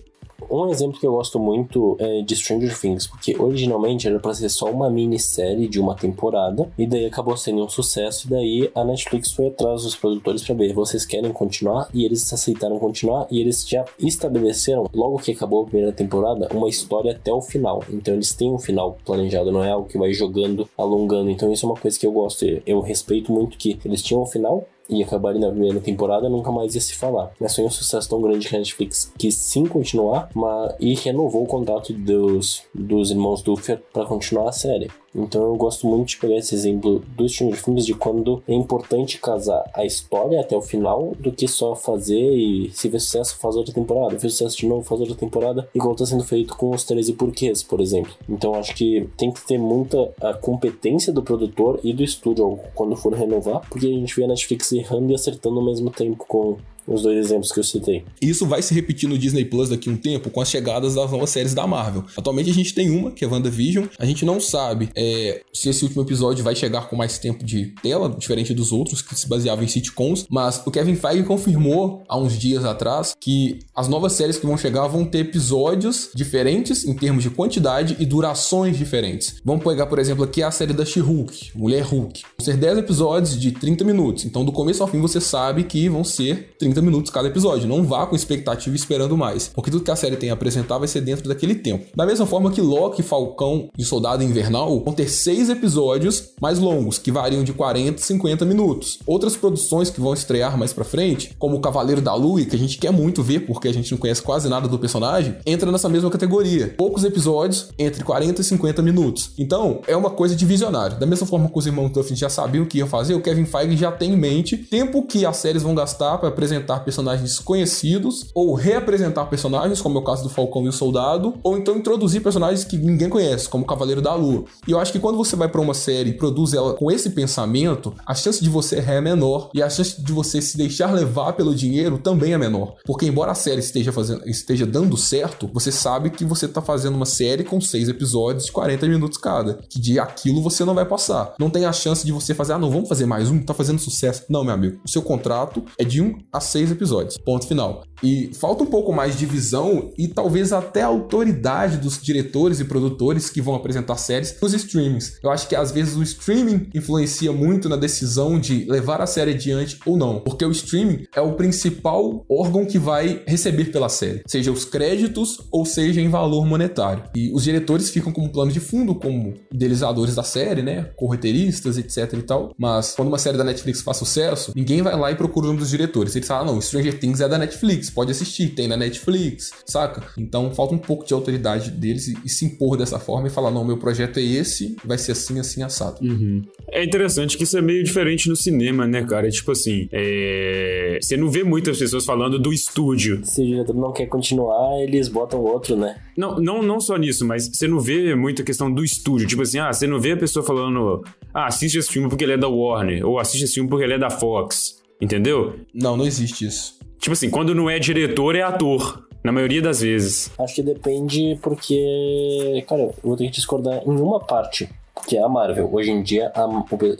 Um 0.49 0.69
exemplo 0.69 0.99
que 0.99 1.05
eu 1.05 1.11
gosto 1.11 1.39
muito 1.39 1.97
é 1.99 2.21
de 2.21 2.35
Stranger 2.35 2.79
Things, 2.79 3.07
porque 3.07 3.35
originalmente 3.37 4.07
era 4.07 4.19
para 4.19 4.33
ser 4.33 4.49
só 4.49 4.69
uma 4.69 4.89
minissérie 4.89 5.67
de 5.67 5.79
uma 5.79 5.95
temporada, 5.95 6.71
e 6.77 6.85
daí 6.85 7.05
acabou 7.05 7.35
sendo 7.35 7.63
um 7.63 7.69
sucesso, 7.69 8.27
e 8.27 8.29
daí 8.29 8.71
a 8.73 8.83
Netflix 8.83 9.31
foi 9.31 9.47
atrás 9.47 9.83
dos 9.83 9.95
produtores 9.95 10.43
para 10.43 10.55
ver, 10.55 10.73
vocês 10.73 11.05
querem 11.05 11.31
continuar? 11.31 11.89
E 11.93 12.05
eles 12.05 12.31
aceitaram 12.31 12.79
continuar, 12.79 13.27
e 13.29 13.41
eles 13.41 13.67
já 13.67 13.85
estabeleceram, 13.99 14.89
logo 14.93 15.17
que 15.17 15.31
acabou 15.31 15.63
a 15.63 15.65
primeira 15.65 15.91
temporada, 15.91 16.47
uma 16.53 16.69
história 16.69 17.11
até 17.11 17.31
o 17.31 17.41
final. 17.41 17.83
Então 17.89 18.13
eles 18.13 18.33
têm 18.33 18.51
um 18.51 18.59
final 18.59 18.97
planejado, 19.05 19.51
não 19.51 19.63
é 19.63 19.71
algo 19.71 19.87
que 19.87 19.97
vai 19.97 20.13
jogando, 20.13 20.69
alongando. 20.77 21.29
Então 21.29 21.51
isso 21.51 21.65
é 21.65 21.69
uma 21.69 21.77
coisa 21.77 21.99
que 21.99 22.05
eu 22.05 22.11
gosto, 22.11 22.45
eu 22.65 22.79
respeito 22.81 23.31
muito 23.31 23.57
que 23.57 23.79
eles 23.83 24.01
tinham 24.01 24.21
um 24.21 24.25
final, 24.25 24.65
e 24.89 25.03
acabarem 25.03 25.41
na 25.41 25.49
primeira 25.49 25.79
temporada, 25.79 26.29
nunca 26.29 26.51
mais 26.51 26.75
ia 26.75 26.81
se 26.81 26.93
falar. 26.93 27.31
Mas 27.39 27.55
foi 27.55 27.65
um 27.65 27.69
sucesso 27.69 28.09
tão 28.09 28.21
grande 28.21 28.47
que 28.47 28.55
a 28.55 28.59
Netflix 28.59 29.11
quis 29.17 29.35
sim 29.35 29.65
continuar 29.65 30.29
mas, 30.33 30.75
e 30.79 30.93
renovou 30.95 31.43
o 31.43 31.47
contrato 31.47 31.93
dos, 31.93 32.63
dos 32.73 33.11
irmãos 33.11 33.41
Duffer 33.41 33.81
para 33.93 34.05
continuar 34.05 34.49
a 34.49 34.51
série. 34.53 34.89
Então 35.17 35.41
eu 35.43 35.55
gosto 35.55 35.87
muito 35.87 36.09
de 36.09 36.17
pegar 36.17 36.37
esse 36.37 36.53
exemplo 36.53 37.03
dos 37.15 37.31
Stranger 37.31 37.61
Things 37.61 37.85
de 37.85 37.93
quando 37.93 38.43
é 38.47 38.53
importante 38.53 39.19
casar 39.19 39.63
a 39.73 39.83
história 39.83 40.39
até 40.39 40.55
o 40.55 40.61
final 40.61 41.13
do 41.19 41.31
que 41.31 41.47
só 41.47 41.75
fazer 41.75 42.35
e 42.35 42.69
se 42.71 42.87
vê 42.87 42.99
sucesso 42.99 43.37
faz 43.37 43.55
outra 43.55 43.73
temporada, 43.73 44.19
fez 44.19 44.33
sucesso 44.33 44.57
de 44.57 44.67
novo 44.67 44.83
faz 44.83 45.01
outra 45.01 45.15
temporada, 45.15 45.67
igual 45.73 45.93
está 45.93 46.05
sendo 46.05 46.23
feito 46.23 46.55
com 46.55 46.71
os 46.71 46.83
13 46.83 47.13
porquês, 47.13 47.63
por 47.63 47.81
exemplo. 47.81 48.13
Então 48.29 48.53
acho 48.53 48.75
que 48.75 49.09
tem 49.17 49.31
que 49.31 49.45
ter 49.45 49.57
muita 49.57 50.13
a 50.21 50.33
competência 50.33 51.11
do 51.11 51.23
produtor 51.23 51.79
e 51.83 51.93
do 51.93 52.03
estúdio 52.03 52.59
quando 52.75 52.95
for 52.95 53.13
renovar, 53.13 53.67
porque 53.69 53.87
a 53.87 53.89
gente 53.89 54.15
vê 54.15 54.23
a 54.25 54.27
Netflix 54.27 54.71
errando 54.71 55.11
e 55.11 55.15
acertando 55.15 55.59
ao 55.59 55.65
mesmo 55.65 55.89
tempo 55.89 56.25
com 56.27 56.57
os 56.87 57.01
dois 57.01 57.17
exemplos 57.17 57.51
que 57.51 57.59
eu 57.59 57.63
citei. 57.63 58.05
Isso 58.21 58.45
vai 58.45 58.61
se 58.61 58.73
repetir 58.73 59.09
no 59.09 59.17
Disney 59.17 59.45
Plus 59.45 59.69
daqui 59.69 59.89
a 59.89 59.91
um 59.91 59.97
tempo 59.97 60.29
com 60.29 60.41
as 60.41 60.49
chegadas 60.49 60.95
das 60.95 61.11
novas 61.11 61.29
séries 61.29 61.53
da 61.53 61.67
Marvel. 61.67 62.05
Atualmente 62.15 62.49
a 62.49 62.53
gente 62.53 62.73
tem 62.73 62.89
uma, 62.89 63.11
que 63.11 63.25
é 63.25 63.27
WandaVision. 63.27 63.85
A 63.99 64.05
gente 64.05 64.25
não 64.25 64.39
sabe 64.39 64.89
é, 64.95 65.41
se 65.53 65.69
esse 65.69 65.83
último 65.83 66.01
episódio 66.03 66.43
vai 66.43 66.55
chegar 66.55 66.89
com 66.89 66.95
mais 66.95 67.17
tempo 67.17 67.43
de 67.43 67.73
tela, 67.81 68.09
diferente 68.09 68.53
dos 68.53 68.71
outros 68.71 69.01
que 69.01 69.17
se 69.19 69.27
baseavam 69.27 69.63
em 69.63 69.67
sitcoms, 69.67 70.25
mas 70.29 70.61
o 70.65 70.71
Kevin 70.71 70.95
Feige 70.95 71.23
confirmou 71.23 72.03
há 72.07 72.17
uns 72.17 72.37
dias 72.37 72.63
atrás 72.63 73.15
que 73.19 73.59
as 73.75 73.87
novas 73.87 74.13
séries 74.13 74.37
que 74.37 74.45
vão 74.45 74.57
chegar 74.57 74.87
vão 74.87 75.05
ter 75.05 75.19
episódios 75.19 76.09
diferentes 76.13 76.85
em 76.85 76.93
termos 76.93 77.23
de 77.23 77.29
quantidade 77.29 77.97
e 77.99 78.05
durações 78.05 78.77
diferentes. 78.77 79.41
Vamos 79.43 79.63
pegar, 79.63 79.87
por 79.87 79.99
exemplo, 79.99 80.23
aqui 80.23 80.41
a 80.41 80.51
série 80.51 80.73
da 80.73 80.85
She-Hulk, 80.85 81.51
Mulher 81.55 81.83
Hulk. 81.83 82.21
Vão 82.37 82.45
ser 82.45 82.57
10 82.57 82.79
episódios 82.79 83.39
de 83.39 83.51
30 83.51 83.83
minutos. 83.83 84.25
Então, 84.25 84.45
do 84.45 84.51
começo 84.51 84.81
ao 84.81 84.89
fim, 84.89 84.99
você 85.01 85.19
sabe 85.19 85.63
que 85.63 85.89
vão 85.89 86.03
ser 86.03 86.55
30 86.57 86.76
30 86.77 86.81
minutos 86.81 87.11
cada 87.11 87.27
episódio. 87.27 87.67
Não 87.67 87.83
vá 87.83 88.05
com 88.05 88.15
expectativa 88.15 88.75
esperando 88.75 89.17
mais, 89.17 89.47
porque 89.47 89.71
tudo 89.71 89.83
que 89.83 89.91
a 89.91 89.95
série 89.95 90.15
tem 90.15 90.29
a 90.29 90.33
apresentar 90.33 90.77
vai 90.77 90.87
ser 90.87 91.01
dentro 91.01 91.27
daquele 91.27 91.55
tempo. 91.55 91.85
Da 91.95 92.05
mesma 92.05 92.25
forma 92.25 92.51
que 92.51 92.61
Loki, 92.61 93.01
Falcão 93.01 93.69
e 93.77 93.83
Soldado 93.83 94.23
Invernal 94.23 94.81
vão 94.83 94.93
ter 94.93 95.09
seis 95.09 95.49
episódios 95.49 96.31
mais 96.39 96.59
longos, 96.59 96.97
que 96.97 97.11
variam 97.11 97.43
de 97.43 97.53
40 97.53 97.99
a 97.99 98.03
50 98.03 98.45
minutos. 98.45 98.99
Outras 99.05 99.35
produções 99.35 99.89
que 99.89 99.99
vão 99.99 100.13
estrear 100.13 100.57
mais 100.57 100.73
pra 100.73 100.83
frente, 100.83 101.35
como 101.39 101.57
o 101.57 101.59
Cavaleiro 101.59 102.01
da 102.01 102.13
Lua, 102.13 102.43
que 102.45 102.55
a 102.55 102.59
gente 102.59 102.77
quer 102.77 102.91
muito 102.91 103.23
ver 103.23 103.41
porque 103.41 103.67
a 103.67 103.73
gente 103.73 103.91
não 103.91 103.97
conhece 103.97 104.21
quase 104.21 104.47
nada 104.47 104.67
do 104.67 104.77
personagem, 104.77 105.35
entra 105.45 105.71
nessa 105.71 105.89
mesma 105.89 106.09
categoria. 106.09 106.73
Poucos 106.77 107.03
episódios, 107.03 107.69
entre 107.79 108.03
40 108.03 108.41
e 108.41 108.43
50 108.43 108.81
minutos. 108.81 109.31
Então, 109.37 109.81
é 109.87 109.95
uma 109.95 110.09
coisa 110.09 110.35
de 110.35 110.45
visionário. 110.45 110.99
Da 110.99 111.05
mesma 111.05 111.25
forma 111.25 111.49
que 111.49 111.57
os 111.57 111.65
irmãos 111.65 111.89
Duffy 111.89 112.15
já 112.15 112.29
sabiam 112.29 112.63
o 112.63 112.67
que 112.67 112.77
ia 112.77 112.85
fazer, 112.85 113.15
o 113.15 113.21
Kevin 113.21 113.45
Feige 113.45 113.77
já 113.77 113.91
tem 113.91 114.13
em 114.13 114.17
mente 114.17 114.57
tempo 114.57 115.03
que 115.03 115.25
as 115.25 115.37
séries 115.37 115.63
vão 115.63 115.73
gastar 115.73 116.17
para 116.17 116.29
apresentar 116.29 116.66
personagens 116.75 117.39
conhecidos 117.39 118.27
ou 118.33 118.53
reapresentar 118.53 119.25
personagens, 119.25 119.81
como 119.81 119.97
é 119.97 120.01
o 120.01 120.03
caso 120.03 120.23
do 120.23 120.29
Falcão 120.29 120.65
e 120.65 120.69
o 120.69 120.73
Soldado, 120.73 121.35
ou 121.43 121.57
então 121.57 121.77
introduzir 121.77 122.21
personagens 122.21 122.63
que 122.63 122.77
ninguém 122.77 123.09
conhece, 123.09 123.47
como 123.47 123.63
o 123.63 123.67
Cavaleiro 123.67 124.01
da 124.01 124.13
Lua. 124.13 124.45
E 124.67 124.71
eu 124.71 124.79
acho 124.79 124.91
que 124.91 124.99
quando 124.99 125.17
você 125.17 125.35
vai 125.35 125.47
para 125.47 125.61
uma 125.61 125.73
série 125.73 126.11
e 126.11 126.13
produz 126.13 126.53
ela 126.53 126.73
com 126.73 126.91
esse 126.91 127.11
pensamento, 127.11 127.93
a 128.05 128.13
chance 128.13 128.43
de 128.43 128.49
você 128.49 128.77
errar 128.77 128.95
é 128.95 129.01
menor 129.01 129.49
e 129.53 129.61
a 129.61 129.69
chance 129.69 130.01
de 130.01 130.11
você 130.11 130.41
se 130.41 130.57
deixar 130.57 130.91
levar 130.91 131.33
pelo 131.33 131.55
dinheiro 131.55 131.97
também 131.97 132.33
é 132.33 132.37
menor. 132.37 132.75
Porque 132.85 133.05
embora 133.05 133.31
a 133.31 133.35
série 133.35 133.59
esteja 133.59 133.91
fazendo, 133.91 134.27
esteja 134.27 134.65
dando 134.65 134.97
certo, 134.97 135.49
você 135.53 135.71
sabe 135.71 136.09
que 136.09 136.25
você 136.25 136.47
tá 136.47 136.61
fazendo 136.61 136.95
uma 136.95 137.05
série 137.05 137.43
com 137.43 137.61
seis 137.61 137.87
episódios 137.87 138.45
de 138.45 138.51
40 138.51 138.87
minutos 138.87 139.17
cada. 139.17 139.55
Que 139.69 139.79
de 139.79 139.99
aquilo 139.99 140.41
você 140.41 140.65
não 140.65 140.73
vai 140.73 140.85
passar. 140.85 141.33
Não 141.39 141.49
tem 141.49 141.65
a 141.65 141.73
chance 141.73 142.05
de 142.05 142.11
você 142.11 142.33
fazer, 142.33 142.53
ah, 142.53 142.59
não, 142.59 142.69
vamos 142.71 142.89
fazer 142.89 143.05
mais 143.05 143.29
um, 143.29 143.41
tá 143.43 143.53
fazendo 143.53 143.79
sucesso. 143.79 144.23
Não, 144.29 144.43
meu 144.43 144.53
amigo. 144.53 144.79
O 144.83 144.89
seu 144.89 145.01
contrato 145.01 145.63
é 145.77 145.83
de 145.83 146.01
um 146.01 146.17
a 146.31 146.39
seis 146.39 146.56
episódios. 146.65 147.17
Ponto 147.17 147.47
final. 147.47 147.83
E 148.03 148.31
falta 148.33 148.63
um 148.63 148.67
pouco 148.67 148.93
mais 148.93 149.17
de 149.17 149.25
visão 149.25 149.91
e 149.97 150.07
talvez 150.07 150.53
até 150.53 150.83
autoridade 150.83 151.77
dos 151.77 152.01
diretores 152.01 152.59
e 152.59 152.65
produtores 152.65 153.29
que 153.29 153.41
vão 153.41 153.55
apresentar 153.55 153.97
séries 153.97 154.35
nos 154.39 154.53
streamings. 154.53 155.17
Eu 155.23 155.31
acho 155.31 155.47
que 155.47 155.55
às 155.55 155.71
vezes 155.71 155.95
o 155.95 156.03
streaming 156.03 156.69
influencia 156.73 157.31
muito 157.31 157.67
na 157.67 157.75
decisão 157.75 158.39
de 158.39 158.65
levar 158.69 159.01
a 159.01 159.07
série 159.07 159.31
adiante 159.31 159.79
ou 159.85 159.97
não, 159.97 160.19
porque 160.19 160.45
o 160.45 160.51
streaming 160.51 161.05
é 161.15 161.21
o 161.21 161.33
principal 161.33 162.23
órgão 162.29 162.65
que 162.65 162.77
vai 162.77 163.23
receber 163.25 163.65
pela 163.65 163.89
série, 163.89 164.21
seja 164.27 164.51
os 164.51 164.63
créditos 164.63 165.39
ou 165.51 165.65
seja 165.65 165.99
em 165.99 166.09
valor 166.09 166.45
monetário. 166.45 167.03
E 167.15 167.31
os 167.33 167.43
diretores 167.43 167.89
ficam 167.89 168.11
como 168.11 168.31
plano 168.31 168.51
de 168.51 168.59
fundo, 168.59 168.93
como 168.93 169.33
idealizadores 169.51 170.15
da 170.15 170.23
série, 170.23 170.61
né, 170.61 170.91
correteiristas, 170.95 171.77
etc 171.77 172.13
e 172.13 172.21
tal. 172.21 172.53
Mas 172.57 172.93
quando 172.95 173.07
uma 173.07 173.17
série 173.17 173.37
da 173.37 173.43
Netflix 173.43 173.81
faz 173.81 173.97
sucesso, 173.97 174.51
ninguém 174.55 174.81
vai 174.81 174.97
lá 174.97 175.11
e 175.11 175.15
procura 175.15 175.47
um 175.47 175.55
dos 175.55 175.69
diretores. 175.69 176.15
Eles 176.15 176.27
ah, 176.41 176.45
não, 176.45 176.59
Stranger 176.61 176.99
Things 176.99 177.21
é 177.21 177.27
da 177.27 177.37
Netflix, 177.37 177.89
pode 177.89 178.11
assistir, 178.11 178.49
tem 178.49 178.67
na 178.67 178.77
Netflix, 178.77 179.51
saca? 179.65 180.03
Então 180.17 180.53
falta 180.53 180.73
um 180.73 180.77
pouco 180.77 181.05
de 181.05 181.13
autoridade 181.13 181.71
deles 181.71 182.07
e, 182.07 182.17
e 182.25 182.29
se 182.29 182.45
impor 182.45 182.77
dessa 182.77 182.99
forma 182.99 183.27
e 183.27 183.29
falar, 183.29 183.51
não, 183.51 183.63
meu 183.63 183.77
projeto 183.77 184.19
é 184.19 184.23
esse, 184.23 184.75
vai 184.83 184.97
ser 184.97 185.13
assim, 185.13 185.39
assim, 185.39 185.63
assado. 185.63 186.03
Uhum. 186.03 186.43
É 186.71 186.83
interessante 186.83 187.37
que 187.37 187.43
isso 187.43 187.57
é 187.57 187.61
meio 187.61 187.83
diferente 187.83 188.29
no 188.29 188.35
cinema, 188.35 188.85
né, 188.85 189.03
cara? 189.03 189.29
Tipo 189.29 189.51
assim, 189.51 189.87
é... 189.91 190.99
você 191.01 191.17
não 191.17 191.29
vê 191.29 191.43
muitas 191.43 191.77
pessoas 191.77 192.05
falando 192.05 192.39
do 192.39 192.53
estúdio. 192.53 193.21
Se 193.23 193.41
o 193.41 193.45
diretor 193.45 193.75
não 193.75 193.91
quer 193.91 194.07
continuar, 194.07 194.81
eles 194.81 195.07
botam 195.07 195.39
outro, 195.41 195.75
né? 195.75 195.97
Não, 196.17 196.35
não, 196.37 196.63
não 196.63 196.79
só 196.79 196.97
nisso, 196.97 197.25
mas 197.25 197.47
você 197.47 197.67
não 197.67 197.79
vê 197.79 198.15
muita 198.15 198.43
questão 198.43 198.71
do 198.71 198.83
estúdio. 198.83 199.27
Tipo 199.27 199.43
assim, 199.43 199.59
ah, 199.59 199.71
você 199.71 199.87
não 199.87 199.99
vê 199.99 200.11
a 200.13 200.17
pessoa 200.17 200.43
falando, 200.43 201.03
ah, 201.33 201.47
assiste 201.47 201.77
esse 201.77 201.89
filme 201.89 202.09
porque 202.09 202.23
ele 202.23 202.33
é 202.33 202.37
da 202.37 202.47
Warner, 202.47 203.05
ou 203.05 203.19
assiste 203.19 203.43
esse 203.43 203.53
filme 203.53 203.69
porque 203.69 203.83
ele 203.83 203.93
é 203.93 203.99
da 203.99 204.09
Fox. 204.09 204.77
Entendeu? 204.99 205.59
Não, 205.73 205.95
não 205.97 206.05
existe 206.05 206.45
isso. 206.45 206.77
Tipo 206.99 207.13
assim, 207.13 207.29
quando 207.29 207.53
não 207.53 207.69
é 207.69 207.77
diretor, 207.79 208.35
é 208.35 208.41
ator. 208.41 209.05
Na 209.23 209.31
maioria 209.31 209.61
das 209.61 209.81
vezes. 209.81 210.31
Acho 210.39 210.55
que 210.55 210.63
depende 210.63 211.37
porque. 211.41 212.63
Cara, 212.67 212.83
eu 212.83 212.95
vou 213.03 213.17
ter 213.17 213.25
que 213.25 213.31
discordar 213.31 213.81
em 213.85 213.89
uma 213.91 214.19
parte. 214.19 214.69
Que 215.07 215.17
é 215.17 215.21
a 215.21 215.27
Marvel. 215.27 215.69
Hoje 215.71 215.91
em 215.91 216.01
dia 216.01 216.31
a, 216.33 216.47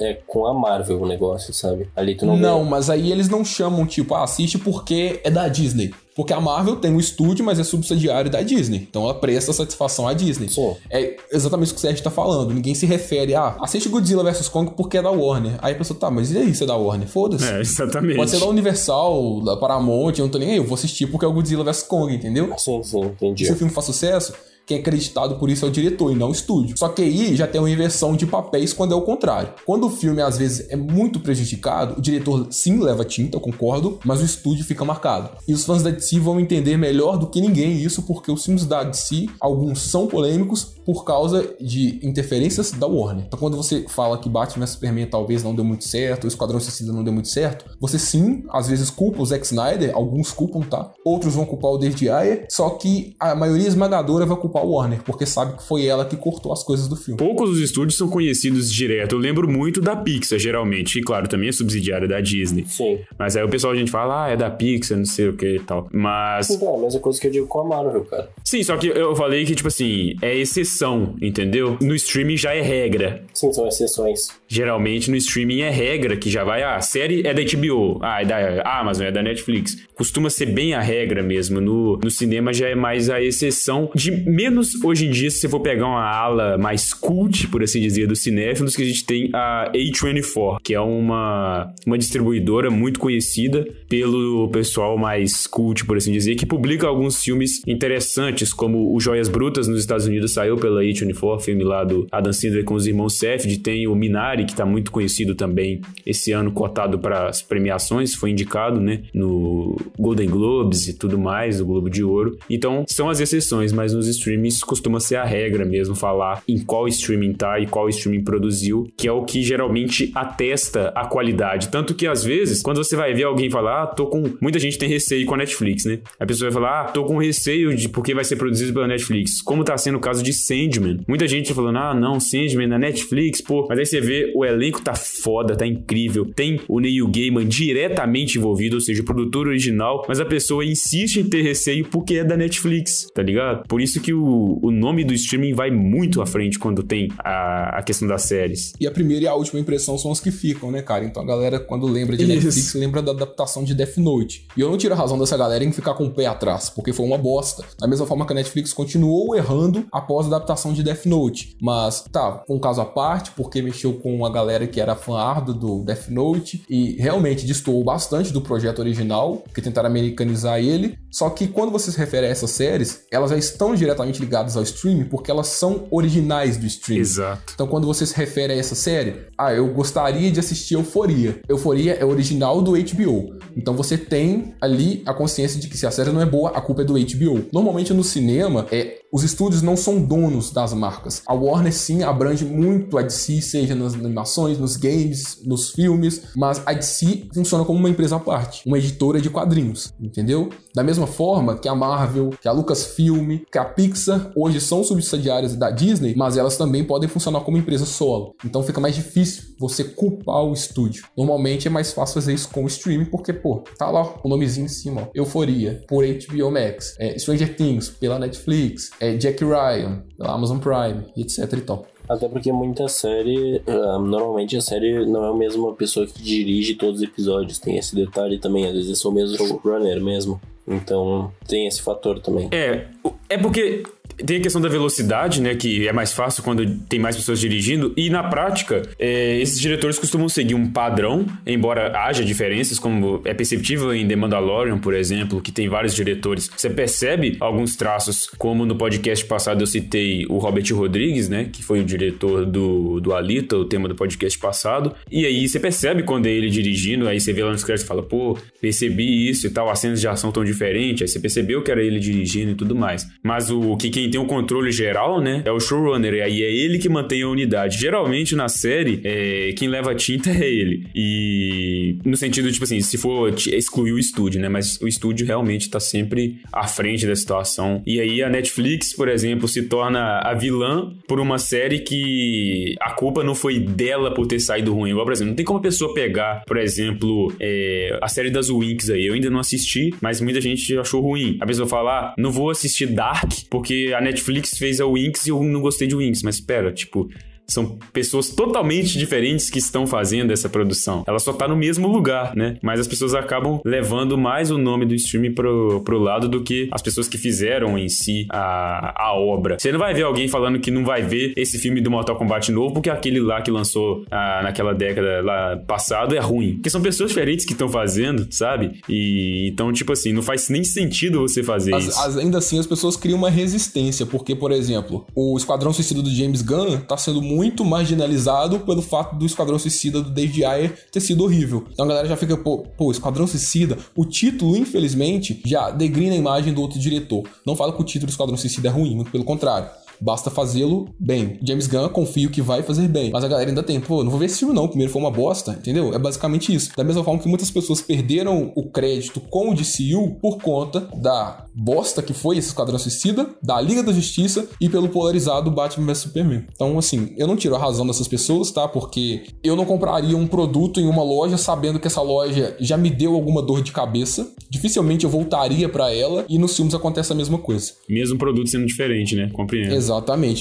é 0.02 0.14
com 0.28 0.45
a 0.45 0.54
Marvel 0.54 1.02
o 1.02 1.08
negócio, 1.08 1.54
sabe? 1.54 1.88
Ali 1.95 2.16
tu 2.16 2.26
não 2.26 2.36
Não, 2.38 2.64
vê. 2.64 2.70
mas 2.70 2.89
aí 2.89 3.12
eles 3.12 3.28
não 3.30 3.43
chamam, 3.45 3.86
tipo, 3.86 4.14
ah, 4.14 4.24
assiste 4.24 4.58
porque 4.60 5.20
é 5.24 5.32
da 5.32 5.48
Disney. 5.48 5.93
Porque 6.18 6.34
a 6.34 6.41
Marvel 6.41 6.78
tem 6.78 6.91
um 6.91 6.99
estúdio, 6.99 7.45
mas 7.45 7.59
é 7.59 7.63
subsidiário 7.63 8.32
da 8.32 8.41
Disney. 8.41 8.88
Então 8.89 9.03
ela 9.03 9.13
presta 9.13 9.53
satisfação 9.53 10.07
à 10.07 10.13
Disney. 10.13 10.49
Sim. 10.49 10.76
É 10.89 11.15
exatamente 11.32 11.70
o 11.70 11.76
que 11.76 11.78
o 11.78 11.82
Sérgio 11.82 12.03
tá 12.03 12.09
falando. 12.09 12.55
Ninguém 12.55 12.74
se 12.74 12.88
refere 12.88 13.36
a, 13.36 13.41
ah, 13.41 13.57
assiste 13.61 13.88
Godzilla 13.88 14.24
vs 14.24 14.49
Kong 14.49 14.72
porque 14.76 14.97
é 14.97 15.01
da 15.03 15.11
Warner. 15.11 15.59
Aí 15.61 15.76
a 15.76 15.78
pessoa, 15.78 15.97
tá, 15.97 16.09
mas 16.09 16.32
e 16.32 16.39
aí 16.39 16.55
se 16.55 16.63
é 16.63 16.65
da 16.65 16.76
Warner? 16.76 17.07
Foda-se. 17.07 17.47
É, 17.47 17.61
exatamente. 17.61 18.15
Pode 18.15 18.32
ser 18.32 18.39
da 18.39 18.47
Universal, 18.47 19.41
da 19.41 19.57
Paramount, 19.57 20.13
eu 20.18 20.26
não 20.26 20.30
tô 20.32 20.39
nem 20.39 20.49
aí. 20.49 20.57
Eu 20.57 20.63
vou 20.63 20.74
assistir 20.74 21.05
porque 21.05 21.24
é 21.24 21.28
o 21.28 21.34
Godzilla 21.34 21.63
vs 21.63 21.84
Kong, 21.84 22.11
entendeu? 22.11 22.51
Sim, 22.57 22.82
sim, 22.82 23.01
entendi. 23.01 23.45
Se 23.45 23.51
o 23.51 23.55
filme 23.55 23.72
faz 23.72 23.86
sucesso, 23.86 24.34
quem 24.68 24.78
é 24.78 24.80
acreditado 24.82 25.39
por 25.39 25.49
isso 25.49 25.65
é 25.65 25.70
o 25.70 25.72
diretor 25.72 26.11
e 26.11 26.15
não 26.15 26.28
o 26.28 26.34
estúdio. 26.34 26.78
Só 26.78 26.89
que 26.89 27.01
aí 27.01 27.36
já 27.36 27.47
tem 27.47 27.59
uma 27.59 27.70
inversão 27.70 28.15
de 28.15 28.26
papéis 28.26 28.74
quando 28.74 28.93
é 28.93 28.95
o 28.95 29.01
contrário. 29.01 29.53
Quando 29.65 29.88
o 29.88 29.89
filme 29.89 30.22
às 30.22 30.38
vezes 30.38 30.70
é 30.70 30.76
muito 30.76 31.22
prejudicado, 31.22 31.97
o 31.97 32.01
diretor 32.01 32.47
sim 32.51 32.78
leva 32.78 33.05
tinta, 33.05 33.38
eu 33.38 33.41
concordo, 33.41 33.97
mas 34.03 34.22
o 34.22 34.26
estúdio 34.26 34.65
fica 34.65 34.84
marcado. 34.84 35.30
E 35.47 35.53
os 35.53 35.63
fãs 35.63 35.82
da 35.82 35.89
DC 35.89 36.20
vão 36.20 36.39
entender 36.39 36.76
melhor 36.76 37.18
do 37.18 37.28
que 37.28 37.39
ninguém 37.39 37.82
isso, 37.82 38.01
porque 38.03 38.30
os 38.30 38.43
filmes 38.43 38.65
da 38.65 38.84
DC, 38.84 39.28
alguns 39.39 39.82
são 39.82 40.05
polêmicos 40.05 40.76
por 40.86 41.05
causa 41.05 41.55
de 41.59 41.99
interferências 42.05 42.72
da 42.72 42.88
Warner. 42.88 43.26
Então 43.26 43.39
quando 43.39 43.55
você 43.55 43.86
fala 43.88 44.18
que 44.18 44.30
Batman 44.30 44.65
vs 44.65 44.72
Superman 44.72 45.07
talvez 45.07 45.43
não 45.43 45.55
deu 45.55 45.63
muito 45.63 45.86
certo, 45.86 46.26
o 46.26 46.28
Esquadrão 46.28 46.59
Suicida 46.59 46.91
não 46.91 47.03
deu 47.03 47.13
muito 47.13 47.30
certo, 47.30 47.65
você 47.80 47.97
sim, 47.97 48.43
às 48.49 48.68
vezes 48.68 48.89
culpa 48.89 49.22
o 49.22 49.26
Zack 49.26 49.45
Snyder, 49.45 49.95
alguns 49.95 50.32
culpam, 50.32 50.61
tá? 50.61 50.91
Outros 51.05 51.36
vão 51.36 51.45
culpar 51.45 51.72
o 51.72 51.78
David 51.78 52.09
Ayer, 52.09 52.47
só 52.49 52.70
que 52.72 53.15
a 53.20 53.36
maioria 53.36 53.68
esmagadora 53.68 54.26
vai 54.26 54.38
culpar 54.38 54.57
a 54.58 54.64
Warner, 54.64 55.01
porque 55.03 55.26
sabe 55.26 55.58
que 55.58 55.64
foi 55.64 55.86
ela 55.86 56.05
que 56.05 56.16
cortou 56.16 56.51
as 56.51 56.64
coisas 56.64 56.88
do 56.88 56.95
filme. 56.95 57.18
Poucos 57.18 57.49
dos 57.51 57.60
estúdios 57.60 57.97
são 57.97 58.10
conhecidos 58.10 58.72
direto. 58.72 59.16
Eu 59.16 59.20
lembro 59.20 59.47
muito 59.49 59.82
da 59.82 59.95
Pixar, 59.95 60.39
geralmente. 60.39 60.99
E 60.99 61.01
claro, 61.01 61.28
também 61.28 61.49
é 61.49 61.51
subsidiária 61.51 62.08
da 62.08 62.20
Disney. 62.20 62.66
Sim. 62.68 62.99
Mas 63.18 63.36
aí 63.36 63.43
o 63.43 63.49
pessoal 63.49 63.74
a 63.74 63.76
gente 63.76 63.91
fala, 63.91 64.26
ah, 64.26 64.30
é 64.30 64.38
da 64.38 64.49
Pixar, 64.49 64.97
não 64.97 65.05
sei 65.05 65.30
o 65.30 65.34
que 65.34 65.55
e 65.55 65.60
tal. 65.60 65.88
Mas. 65.91 66.49
Então, 66.49 66.76
a 66.76 66.80
mesma 66.80 66.99
coisa 66.99 67.20
que 67.20 67.28
eu 67.28 67.32
digo 67.32 67.47
com 67.47 67.60
a 67.60 67.64
Marvel, 67.64 68.05
cara. 68.05 68.30
Sim, 68.43 68.64
só 68.64 68.78
que 68.78 68.88
eu 68.88 69.16
falei 69.16 69.45
que, 69.45 69.55
tipo 69.55 69.68
assim, 69.68 70.16
é 70.22 70.36
exceção, 70.36 71.16
entendeu? 71.22 71.78
No 71.82 71.95
streaming 71.95 72.38
já 72.38 72.53
é 72.53 72.62
regra. 72.62 73.24
Sim, 73.34 73.51
são 73.53 73.68
exceções. 73.68 74.30
Geralmente 74.47 75.10
no 75.12 75.18
streaming 75.18 75.62
é 75.62 75.70
regra, 75.70 76.16
que 76.18 76.30
já 76.30 76.43
vai, 76.43 76.64
ah, 76.64 76.76
a 76.76 76.82
série 76.82 77.26
é 77.26 77.34
da 77.34 77.41
HBO, 77.41 77.99
ah, 78.01 78.22
é 78.22 78.26
da 78.26 78.62
Amazon, 78.80 79.05
é 79.05 79.12
da 79.12 79.22
Netflix. 79.22 79.78
Costuma 79.95 80.30
ser 80.30 80.47
bem 80.47 80.74
a 80.74 80.82
regra 80.82 81.22
mesmo. 81.22 81.60
No, 81.60 81.97
no 81.97 82.10
cinema 82.10 82.53
já 82.53 82.68
é 82.68 82.76
mais 82.76 83.10
a 83.10 83.22
exceção 83.22 83.89
de 83.93 84.12
menos 84.12 84.47
hoje 84.84 85.06
em 85.06 85.12
dia, 85.12 85.30
se 85.30 85.39
você 85.39 85.50
for 85.50 85.60
pegar 85.60 85.86
uma 85.86 86.04
ala 86.04 86.58
mais 86.58 86.93
cult, 86.93 87.48
por 87.48 87.64
assim 87.64 87.80
dizer, 87.80 88.08
dos 88.08 88.22
cinéfilos, 88.22 88.76
que 88.76 88.82
a 88.82 88.86
gente 88.86 89.06
tem 89.06 89.30
a 89.34 89.72
A24, 89.74 90.60
que 90.64 90.74
é 90.74 90.80
uma, 90.80 91.74
uma 91.86 91.98
distribuidora 91.98 92.70
muito 92.70 93.00
conhecida 93.00 93.68
pelo 93.89 94.50
pessoal 94.50 94.98
mais 94.98 95.48
cult, 95.48 95.86
por 95.86 95.98
assim 95.98 96.12
dizer, 96.12 96.36
que 96.36 96.45
publica 96.45 96.88
alguns 96.88 97.24
filmes 97.24 97.62
interessantes, 97.66 98.54
como 98.54 98.93
o 98.93 99.00
Joias 99.00 99.28
Brutas 99.28 99.68
nos 99.68 99.80
Estados 99.80 100.06
Unidos 100.06 100.32
saiu 100.32 100.56
pela 100.58 100.82
A24, 100.82 101.41
filme 101.41 101.64
lá 101.64 101.84
do 101.84 102.08
Adam 102.12 102.34
Sandler 102.34 102.64
com 102.64 102.74
os 102.74 102.88
irmãos 102.88 103.18
Safdie, 103.18 103.58
tem 103.58 103.88
o 103.88 103.95
Minari, 103.95 104.45
que 104.45 104.56
tá 104.56 104.66
muito 104.66 104.91
conhecido 104.91 105.36
também 105.36 105.82
esse 106.06 106.32
ano, 106.32 106.52
cotado 106.52 107.00
para 107.00 107.28
as 107.28 107.41
premiações, 107.41 108.14
foi 108.14 108.32
indicado, 108.32 108.80
né, 108.80 109.02
no 109.14 109.76
Golden 109.98 110.30
Globes 110.30 110.88
e 110.88 110.93
tudo 110.93 111.18
mais, 111.18 111.58
do 111.60 111.66
Globo 111.66 111.89
de 111.89 112.04
Ouro. 112.04 112.38
Então, 112.50 112.86
são 112.88 113.10
as 113.10 113.20
exceções, 113.20 113.72
mas 113.72 113.93
nos 113.93 114.08
streamings 114.08 114.37
costuma 114.66 115.00
ser 115.00 115.16
a 115.16 115.24
regra 115.24 115.66
mesmo, 115.66 115.96
falar 115.96 116.44
em 116.48 116.60
qual 116.60 116.88
streaming 116.88 117.34
tá 117.34 117.60
e 117.60 117.68
qual 117.68 117.90
streaming 117.90 118.24
produziu, 118.24 118.88
que 118.98 119.08
é 119.08 119.12
o 119.12 119.24
que 119.24 119.42
geralmente 119.42 120.12
atesta 120.16 120.90
a 120.96 121.06
qualidade. 121.06 121.70
Tanto 121.70 121.94
que 121.94 122.08
às 122.08 122.24
vezes, 122.24 122.62
quando 122.62 122.78
você 122.78 122.96
vai 122.96 123.14
ver 123.14 123.24
alguém 123.24 123.50
falar, 123.50 123.84
ah, 123.84 123.88
tô 123.88 124.08
com. 124.08 124.24
Muita 124.42 124.60
gente 124.60 124.78
tem 124.78 124.90
receio 124.90 125.26
com 125.26 125.34
a 125.34 125.38
Netflix, 125.38 125.86
né? 125.86 126.00
A 126.20 126.26
pessoa 126.26 126.50
vai 126.50 126.62
falar, 126.62 126.82
ah, 126.82 126.86
tô 126.86 127.06
com 127.06 127.18
receio 127.18 127.76
de 127.76 127.90
porque 127.90 128.14
vai 128.14 128.24
ser 128.24 128.36
produzido 128.36 128.74
pela 128.74 128.88
Netflix. 128.88 129.42
Como 129.42 129.64
tá 129.64 129.78
sendo 129.78 129.98
o 129.98 130.02
caso 130.02 130.24
de 130.24 130.34
Sandman. 130.34 131.00
Muita 131.08 131.28
gente 131.28 131.50
tá 131.50 131.56
falando, 131.56 131.78
ah, 131.78 131.94
não, 131.94 132.20
Sandman 132.20 132.68
na 132.68 132.78
Netflix, 132.78 133.42
pô. 133.42 133.66
Mas 133.68 133.80
aí 133.80 133.86
você 133.86 134.02
vê, 134.02 134.32
o 134.36 134.46
elenco 134.46 134.82
tá 134.82 134.96
foda, 134.96 135.56
tá 135.56 135.66
incrível. 135.66 136.26
Tem 136.26 136.60
o 136.68 136.80
Neil 136.80 137.08
Gaiman 137.08 137.46
diretamente 137.46 138.38
envolvido, 138.38 138.76
ou 138.76 138.82
seja, 138.82 139.02
o 139.02 139.06
produtor 139.06 139.48
original, 139.48 140.06
mas 140.08 140.20
a 140.20 140.26
pessoa 140.26 140.66
insiste 140.66 141.18
em 141.20 141.30
ter 141.30 141.42
receio 141.42 141.86
porque 141.86 142.16
é 142.16 142.24
da 142.24 142.38
Netflix, 142.38 143.10
tá 143.14 143.22
ligado? 143.22 143.68
Por 143.68 143.82
isso 143.82 144.02
que 144.02 144.14
o, 144.18 144.59
o 144.61 144.72
nome 144.72 145.03
do 145.03 145.13
streaming 145.13 145.53
vai 145.53 145.72
muito 145.72 146.22
à 146.22 146.26
frente 146.26 146.59
quando 146.59 146.84
tem 146.84 147.09
a, 147.20 147.80
a 147.80 147.84
questão 147.84 148.07
das 148.07 148.24
séries. 148.24 148.74
E 148.80 148.88
a 148.88 148.91
primeira 148.91 149.26
e 149.26 149.28
a 149.28 149.34
última 149.34 149.59
impressão 149.59 149.97
são 149.97 150.11
as 150.11 150.20
que 150.20 150.32
ficam, 150.32 150.72
né, 150.72 150.82
cara? 150.82 151.05
Então 151.05 151.24
a 151.24 151.26
galera, 151.26 151.59
quando 151.59 151.86
lembra 151.86 152.18
de 152.18 152.24
Isso. 152.24 152.34
Netflix, 152.34 152.74
lembra 152.74 153.01
da 153.01 153.11
adaptação 153.11 153.63
de 153.63 153.74
Death 153.74 153.97
Note. 153.97 154.47
E 154.55 154.61
eu 154.61 154.70
não 154.70 154.78
tiro 154.78 154.93
a 154.93 154.97
razão 154.97 155.18
dessa 155.18 155.38
galera 155.38 155.63
em 155.63 155.72
ficar 155.72 155.93
com 155.93 156.05
o 156.05 156.11
pé 156.11 156.26
atrás, 156.26 156.70
porque 156.70 156.93
foi 156.93 157.05
uma 157.05 157.18
bosta. 157.18 157.63
Da 157.80 157.88
mesma 157.88 158.05
forma 158.05 158.26
que 158.26 158.34
a 158.34 158.36
Netflix 158.36 158.74
continuou 158.74 159.36
errando 159.36 159.86
após 159.91 160.26
a 160.26 160.36
adaptação 160.36 160.74
de 160.74 160.84
Death 160.84 161.05
Note. 161.05 161.55
Mas, 161.61 162.03
tá, 162.11 162.43
um 162.49 162.59
caso 162.59 162.82
à 162.82 162.86
parte, 162.86 163.32
porque 163.32 163.61
mexeu 163.61 163.93
com 163.93 164.15
uma 164.15 164.32
galera 164.32 164.68
que 164.68 164.80
era 164.80 164.95
fã 164.95 165.18
árduo 165.18 165.53
do 165.53 165.84
Death 165.84 166.09
Note 166.09 166.63
e 166.70 166.95
realmente 166.99 167.45
destoou 167.45 167.84
bastante 167.84 168.32
do 168.32 168.41
projeto 168.41 168.80
original, 168.80 169.43
que 169.53 169.61
tentaram 169.61 169.89
americanizar 169.89 170.59
ele. 170.59 170.97
Só 171.12 171.30
que 171.30 171.47
quando 171.47 171.72
você 171.72 171.91
se 171.91 171.97
refere 171.97 172.26
a 172.26 172.30
essas 172.30 172.51
séries, 172.51 173.03
elas 173.12 173.30
já 173.30 173.38
estão 173.38 173.74
diretamente 173.74 174.20
ligadas 174.20 174.58
ao 174.58 174.64
streaming 174.64 175.05
porque 175.05 175.32
elas 175.32 175.47
são 175.47 175.88
originais 175.89 176.58
do 176.58 176.66
streaming. 176.66 177.01
Exato. 177.01 177.53
Então 177.53 177.68
quando 177.68 177.88
você 177.88 178.05
se 178.05 178.16
refere 178.16 178.53
a 178.53 178.55
essa 178.55 178.76
série, 178.76 179.28
ah, 179.38 179.53
eu 179.53 179.68
gostaria 179.74 180.32
de 180.32 180.39
assistir 180.39 180.76
Euforia. 180.76 181.39
Euforia 181.47 181.93
é 181.93 182.05
original 182.05 182.62
do 182.62 182.72
HBO. 182.72 183.38
Então 183.55 183.74
você 183.74 183.97
tem 183.97 184.53
ali 184.62 185.01
a 185.05 185.14
consciência 185.14 185.60
de 185.60 185.68
que 185.68 185.78
se 185.78 185.88
a 185.88 185.91
série 185.91 186.12
não 186.12 186.22
é 186.22 186.26
boa, 186.26 186.51
a 186.51 186.62
culpa 186.62 186.82
é 186.82 186.86
do 186.86 186.93
HBO. 186.93 187.47
Normalmente 187.51 187.93
no 187.93 188.03
cinema, 188.03 188.68
é 188.72 188.99
os 189.12 189.24
estúdios 189.24 189.62
não 189.62 189.78
são 189.78 190.01
donos 190.01 190.51
das 190.51 190.74
marcas. 190.74 191.22
A 191.26 191.34
Warner 191.34 191.74
sim 191.74 192.03
abrange 192.03 192.45
muito 192.45 192.97
a 192.97 193.01
DC, 193.01 193.41
seja 193.41 193.76
nas 193.76 193.93
animações, 193.93 194.58
nos 194.58 194.76
games, 194.76 195.41
nos 195.45 195.72
filmes, 195.72 196.24
mas 196.36 196.62
a 196.66 196.74
DC 196.74 197.30
funciona 197.34 197.64
como 197.64 197.80
uma 197.80 197.89
empresa 197.89 198.18
à 198.18 198.20
parte, 198.20 198.68
uma 198.68 198.78
editora 198.78 199.22
de 199.22 199.30
quadrinhos, 199.30 199.93
entendeu? 199.99 200.49
Da 200.76 200.84
mesma 200.84 201.08
forma 201.08 201.58
que 201.58 201.68
a 201.68 201.76
Marvel, 201.76 202.32
que 202.41 202.47
a 202.47 202.51
Lucasfilm, 202.51 203.39
que 203.51 203.58
a 203.58 203.66
Pixar 203.66 204.32
hoje 204.36 204.60
são 204.60 204.84
subsidiárias 204.84 205.55
da 205.55 205.72
Disney, 205.72 206.14
mas 206.16 206.38
elas 206.38 206.58
também 206.58 206.84
podem 206.84 207.10
funcionar 207.10 207.41
como 207.41 207.58
empresa 207.58 207.86
solo. 207.86 208.36
Então 208.43 208.64
fica 208.64 208.80
mais 208.80 208.95
difícil 208.95 209.55
você 209.60 209.84
culpar 209.84 210.43
o 210.43 210.53
estúdio. 210.53 211.05
Normalmente 211.18 211.68
é 211.68 211.72
mais 211.72 211.91
fácil 211.91 212.16
fazer 212.16 212.34
isso 212.34 212.49
com 212.49 212.64
o 212.64 212.68
streaming, 212.68 213.05
porque, 213.05 213.34
pô, 213.34 213.64
tá 213.78 213.89
lá 213.89 214.20
o 214.24 214.30
nomezinho 214.30 214.66
em 214.66 214.70
cima, 214.70 215.03
ó. 215.03 215.08
Euforia, 215.14 215.84
por 215.88 216.05
HBO 216.05 216.51
Max. 216.51 216.95
É, 216.99 217.18
Stranger 217.18 217.55
Things, 217.55 217.89
pela 217.89 218.20
Netflix. 218.20 218.91
É, 219.00 219.16
Jack 219.16 219.43
Ryan, 219.43 220.04
pela 220.18 220.34
Amazon 220.34 220.60
Prime, 220.60 221.06
etc 221.16 221.54
e 221.54 221.62
tal. 221.62 221.88
Até 222.10 222.28
porque 222.30 222.52
muita 222.52 222.88
série, 222.88 223.62
uh, 223.68 224.00
normalmente 224.00 224.56
a 224.56 224.62
série 224.62 225.06
não 225.06 225.26
é 225.26 225.30
a 225.30 225.34
mesma 225.34 225.74
pessoa 225.74 226.08
que 226.08 226.22
dirige 226.22 226.76
todos 226.76 227.02
os 227.02 227.08
episódios, 227.08 227.60
tem 227.60 227.78
esse 227.78 227.93
detalhe 227.93 228.39
também, 228.39 228.66
às 228.66 228.74
vezes 228.74 228.91
é 228.91 228.95
só 228.95 229.10
o 229.10 229.12
mesmo 229.12 229.36
showrunner 229.36 230.02
mesmo. 230.02 230.39
Então 230.68 231.32
tem 231.48 231.66
esse 231.68 231.82
fator 231.82 232.20
também. 232.20 232.50
É, 232.52 232.88
é 233.30 233.38
porque 233.38 233.84
tem 234.26 234.38
a 234.38 234.41
questão 234.41 234.61
da 234.61 234.70
velocidade, 234.70 235.41
né? 235.41 235.55
Que 235.55 235.88
é 235.88 235.93
mais 235.93 236.13
fácil 236.13 236.43
quando 236.43 236.65
tem 236.89 236.99
mais 236.99 237.15
pessoas 237.15 237.39
dirigindo. 237.39 237.93
E 237.95 238.09
na 238.09 238.24
prática, 238.24 238.84
é, 238.97 239.39
esses 239.39 239.59
diretores 239.59 239.99
costumam 239.99 240.28
seguir 240.28 240.55
um 240.55 240.70
padrão, 240.70 241.26
embora 241.45 241.97
haja 241.97 242.24
diferenças, 242.24 242.80
como 242.80 243.22
é 243.26 243.34
perceptível 243.34 243.93
em 243.93 244.07
The 244.07 244.15
Mandalorian, 244.15 244.80
por 244.80 244.93
exemplo, 244.93 245.41
que 245.41 245.51
tem 245.51 245.70
vários 245.70 245.93
diretores. 245.93 246.49
Você 246.55 246.70
percebe 246.70 247.38
alguns 247.39 247.76
traços, 247.76 248.30
como 248.38 248.65
no 248.65 248.76
podcast 248.76 249.26
passado 249.26 249.61
eu 249.61 249.68
citei 249.68 250.26
o 250.28 250.38
Robert 250.38 250.65
Rodrigues, 250.74 251.30
né? 251.30 251.49
Que 251.51 251.63
foi 251.63 251.82
o 251.82 251.84
diretor 251.84 252.45
do, 252.45 252.99
do 252.99 253.13
Alita, 253.13 253.57
o 253.57 253.65
tema 253.65 253.88
do 253.88 253.95
podcast 253.95 254.38
passado. 254.39 254.93
E 255.11 255.26
aí 255.26 255.47
você 255.47 255.59
percebe 255.59 256.03
quando 256.03 256.26
é 256.26 256.32
ele 256.32 256.49
dirigindo, 256.49 257.07
aí 257.07 257.20
você 257.20 257.34
vê 257.34 257.43
lá 257.43 257.51
nos 257.51 257.63
créditos 257.63 257.86
e 257.86 257.88
fala, 257.88 258.03
pô, 258.03 258.38
percebi 258.59 259.30
isso 259.30 259.47
e 259.47 259.49
tal, 259.49 259.70
as 259.70 259.80
cenas 259.80 260.01
de 260.01 260.07
ação 260.07 260.32
tão 260.32 260.43
diferentes. 260.43 261.03
Aí 261.03 261.07
você 261.07 261.20
percebeu 261.20 261.61
que 261.61 261.72
era 261.72 261.82
ele 261.82 261.99
dirigindo 261.99 262.51
e 262.51 262.55
tudo 262.55 262.76
mais. 262.76 263.07
Mas 263.24 263.49
o 263.49 263.76
que 263.78 263.89
quem 263.89 264.07
tem 264.10 264.20
o 264.20 264.26
controle 264.26 264.72
geral, 264.72 265.22
né, 265.22 265.41
é 265.45 265.51
o 265.51 265.60
showrunner, 265.60 266.14
e 266.14 266.22
aí 266.22 266.43
é 266.43 266.51
ele 266.51 266.78
que 266.78 266.89
mantém 266.89 267.22
a 267.22 267.28
unidade. 267.28 267.80
Geralmente 267.80 268.36
na 268.36 268.49
série, 268.49 269.01
é, 269.03 269.53
quem 269.58 269.68
leva 269.68 269.93
tinta 269.95 270.30
é 270.30 270.49
ele. 270.49 270.88
E 270.95 271.97
no 272.05 272.16
sentido, 272.18 272.51
tipo 272.51 272.64
assim, 272.64 272.80
se 272.82 272.97
for 272.97 273.34
excluir 273.47 273.91
o 273.91 273.99
estúdio, 273.99 274.39
né, 274.41 274.49
mas 274.49 274.80
o 274.82 274.88
estúdio 274.88 275.26
realmente 275.26 275.70
tá 275.70 275.80
sempre 275.80 276.39
à 276.51 276.68
frente 276.68 277.05
da 277.05 277.16
situação. 277.16 277.82
E 277.86 277.99
aí 277.99 278.22
a 278.24 278.30
Netflix, 278.30 278.93
por 278.93 279.10
exemplo, 279.10 279.47
se 279.47 279.64
torna 279.64 280.20
a 280.20 280.34
vilã 280.34 280.93
por 281.08 281.20
uma 281.20 281.38
série 281.38 281.80
que 281.80 282.76
a 282.80 282.91
culpa 282.91 283.24
não 283.24 283.36
foi 283.36 283.60
dela 283.60 284.14
por 284.14 284.28
ter 284.28 284.39
saído 284.39 284.74
ruim. 284.74 284.91
Igual, 284.91 285.05
por 285.05 285.14
exemplo, 285.14 285.30
não 285.30 285.36
tem 285.36 285.45
como 285.45 285.60
a 285.60 285.62
pessoa 285.62 285.93
pegar, 285.93 286.43
por 286.45 286.58
exemplo, 286.58 287.34
é, 287.39 287.97
a 288.01 288.08
série 288.08 288.30
das 288.30 288.49
Winx 288.49 288.89
aí. 288.89 289.05
Eu 289.05 289.14
ainda 289.14 289.30
não 289.30 289.39
assisti, 289.39 289.93
mas 290.01 290.22
muita 290.22 290.41
gente 290.41 290.78
achou 290.78 291.01
ruim. 291.01 291.38
A 291.39 291.45
pessoa 291.45 291.68
fala, 291.68 291.99
ah, 291.99 292.16
não 292.18 292.32
vou 292.32 292.49
assistir 292.49 292.88
Dark 292.88 293.32
porque 293.49 293.93
a 293.98 294.02
Netflix 294.02 294.58
fez 294.58 294.80
a 294.80 294.86
Winx 294.86 295.26
e 295.26 295.30
eu 295.30 295.43
não 295.43 295.60
gostei 295.60 295.88
de 295.88 295.95
Winx. 295.95 296.22
Mas 296.22 296.36
espera, 296.36 296.72
tipo, 296.72 297.10
são 297.50 297.78
pessoas 297.93 298.30
totalmente 298.30 298.98
diferentes 298.98 299.50
que 299.50 299.58
estão 299.58 299.88
fazendo 299.88 300.32
essa 300.32 300.50
produção. 300.50 301.04
Ela 301.08 301.20
só 301.20 301.32
tá 301.32 301.48
no 301.48 301.56
mesmo 301.56 301.88
lugar, 301.88 302.36
né? 302.36 302.58
Mas 302.62 302.80
as 302.80 302.88
pessoas 302.88 303.16
acabam 303.16 303.62
levando 303.64 304.18
mais 304.18 304.52
o 304.52 304.58
nome 304.58 304.86
do 304.86 304.93
streaming 304.93 305.34
pro, 305.34 305.82
pro 305.82 305.98
lado 305.98 306.28
do 306.28 306.43
que 306.43 306.68
as 306.72 306.82
pessoas 306.82 307.08
que 307.08 307.18
fizeram 307.18 307.78
em 307.78 307.88
si 307.88 308.28
a, 308.30 308.93
a 309.02 309.14
obra. 309.14 309.58
Você 309.58 309.72
não 309.72 309.80
vai 309.80 309.93
ver 309.93 310.04
alguém 310.04 310.28
falando 310.28 310.60
que 310.60 310.70
não 310.70 310.84
vai 310.84 311.02
ver 311.02 311.34
esse 311.38 311.58
filme 311.58 311.80
do 311.80 311.89
Mortal 311.89 312.18
Kombat 312.18 312.52
novo 312.52 312.74
porque 312.74 312.89
aquele 312.89 313.22
lá 313.22 313.41
que 313.41 313.50
lançou 313.50 314.04
ah, 314.12 314.41
naquela 314.43 314.74
década 314.74 315.22
lá 315.22 315.58
passado 315.66 316.16
é 316.16 316.20
ruim. 316.20 316.56
Porque 316.56 316.70
são 316.70 316.82
pessoas 316.82 317.10
diferentes 317.10 317.45
que 317.45 317.54
estão 317.54 317.70
fazendo, 317.70 318.28
sabe? 318.30 318.82
E 318.89 319.48
então, 319.48 319.72
tipo 319.72 319.93
assim, 319.93 320.12
não 320.12 320.22
faz 320.22 320.50
nem 320.50 320.66
sentido 320.66 321.22
você 321.22 321.41
fazer 321.41 321.74
as, 321.74 321.86
isso. 321.86 322.00
As, 322.00 322.18
ainda 322.18 322.39
assim, 322.39 322.60
as 322.60 322.68
pessoas 322.68 322.98
criam 322.98 323.18
uma 323.18 323.30
resistência, 323.30 324.06
porque, 324.06 324.36
por 324.36 324.52
exemplo, 324.52 325.06
o 325.16 325.38
Esquadrão 325.38 325.72
Suicida 325.72 326.02
do 326.02 326.10
James 326.10 326.41
Gunn 326.41 326.78
tá 326.82 326.98
sendo 326.98 327.22
muito 327.22 327.37
muito 327.38 327.64
marginalizado 327.64 328.62
pelo 328.62 328.82
fato 328.82 329.16
do 329.16 329.24
Esquadrão 329.24 329.60
Suicida 329.60 330.02
do 330.02 330.10
David 330.10 330.44
Ayer 330.44 330.88
ter 330.92 331.00
sido 331.00 331.24
horrível. 331.24 331.66
Então 331.72 331.86
a 331.86 331.88
galera 331.88 332.08
já 332.08 332.18
fica, 332.18 332.36
pô, 332.36 332.66
pô, 332.76 332.90
Esquadrão 332.92 333.28
Suicida, 333.28 333.78
o 333.96 334.04
título, 334.04 334.58
infelizmente, 334.58 335.40
já 335.46 335.70
degrina 335.70 336.16
a 336.16 336.18
imagem 336.18 336.52
do 336.52 336.62
outro 336.62 336.80
diretor. 336.80 337.30
Não 337.46 337.56
fala 337.56 337.74
que 337.74 337.82
o 337.82 337.86
título 337.86 338.08
do 338.08 338.12
Esquadrão 338.12 338.36
Suicida 338.36 338.70
é 338.70 338.72
ruim, 338.72 338.96
muito 338.96 339.12
pelo 339.12 339.24
contrário. 339.24 339.70
Basta 340.02 340.30
fazê-lo 340.30 340.89
bem. 341.00 341.39
James 341.43 341.68
Gunn, 341.68 341.89
confio 341.89 342.30
que 342.30 342.41
vai 342.41 342.64
fazer 342.64 342.88
bem. 342.88 343.12
Mas 343.12 343.24
a 343.24 343.28
galera 343.28 343.50
ainda 343.50 343.64
tem, 343.64 343.80
pô, 343.80 344.04
não 344.04 344.12
vou 344.12 344.20
ver 344.20 344.28
esse 344.28 344.39
filme 344.39 344.54
não, 344.54 344.66
o 344.66 344.70
primeiro 344.70 344.91
foi 344.91 345.02
uma 345.02 345.12
bosta, 345.12 345.52
entendeu? 345.52 345.93
É 345.93 346.00
basicamente 346.00 346.54
isso. 346.54 346.72
Da 346.76 346.84
mesma 346.84 347.04
forma 347.04 347.22
que 347.22 347.28
muitas 347.28 347.52
pessoas 347.52 347.82
perderam 347.82 348.52
o 348.56 348.70
crédito 348.70 349.20
com 349.20 349.52
o 349.52 349.56
DCU 349.56 350.18
por 350.22 350.38
conta 350.38 350.82
da 350.95 351.45
bosta 351.56 352.02
que 352.02 352.14
foi 352.14 352.38
esse 352.38 352.50
Esquadrão 352.50 352.78
Suicida, 352.78 353.30
da 353.41 353.60
Liga 353.60 353.82
da 353.82 353.91
Justiça 353.91 354.48
e 354.62 354.70
pelo 354.70 354.89
polarizado 354.89 355.52
Batman 355.52 355.88
vs 355.88 355.98
Superman. 356.00 356.45
Então, 356.54 356.78
assim, 356.78 357.14
eu 357.18 357.28
não 357.28 357.36
tiro 357.36 357.56
a 357.56 357.60
razão 357.60 357.86
dessas 357.86 358.08
pessoas, 358.08 358.52
tá? 358.52 358.68
Porque 358.68 359.24
eu 359.43 359.56
não 359.56 359.66
compraria 359.66 360.16
um 360.16 360.28
produto 360.28 360.80
em 360.80 360.88
uma 360.88 361.04
loja 361.04 361.38
sabendo 361.38 361.80
que 361.80 361.88
essa 361.88 362.02
loja 362.02 362.56
já 362.60 362.78
me 362.78 362.89
deu 362.89 363.16
alguma 363.16 363.41
dor 363.41 363.62
de 363.62 363.72
cabeça. 363.72 364.32
Dificilmente 364.50 365.04
eu 365.04 365.10
voltaria 365.10 365.68
para 365.68 365.93
ela 365.93 366.26
e 366.30 366.38
nos 366.38 366.56
filmes 366.56 366.74
acontece 366.74 367.12
a 367.12 367.16
mesma 367.16 367.38
coisa. 367.38 367.74
Mesmo 367.89 368.18
produto 368.18 368.50
sendo 368.50 368.66
diferente, 368.66 369.16
né? 369.16 369.30
Compreendo. 369.34 369.74
Exatamente, 369.74 369.87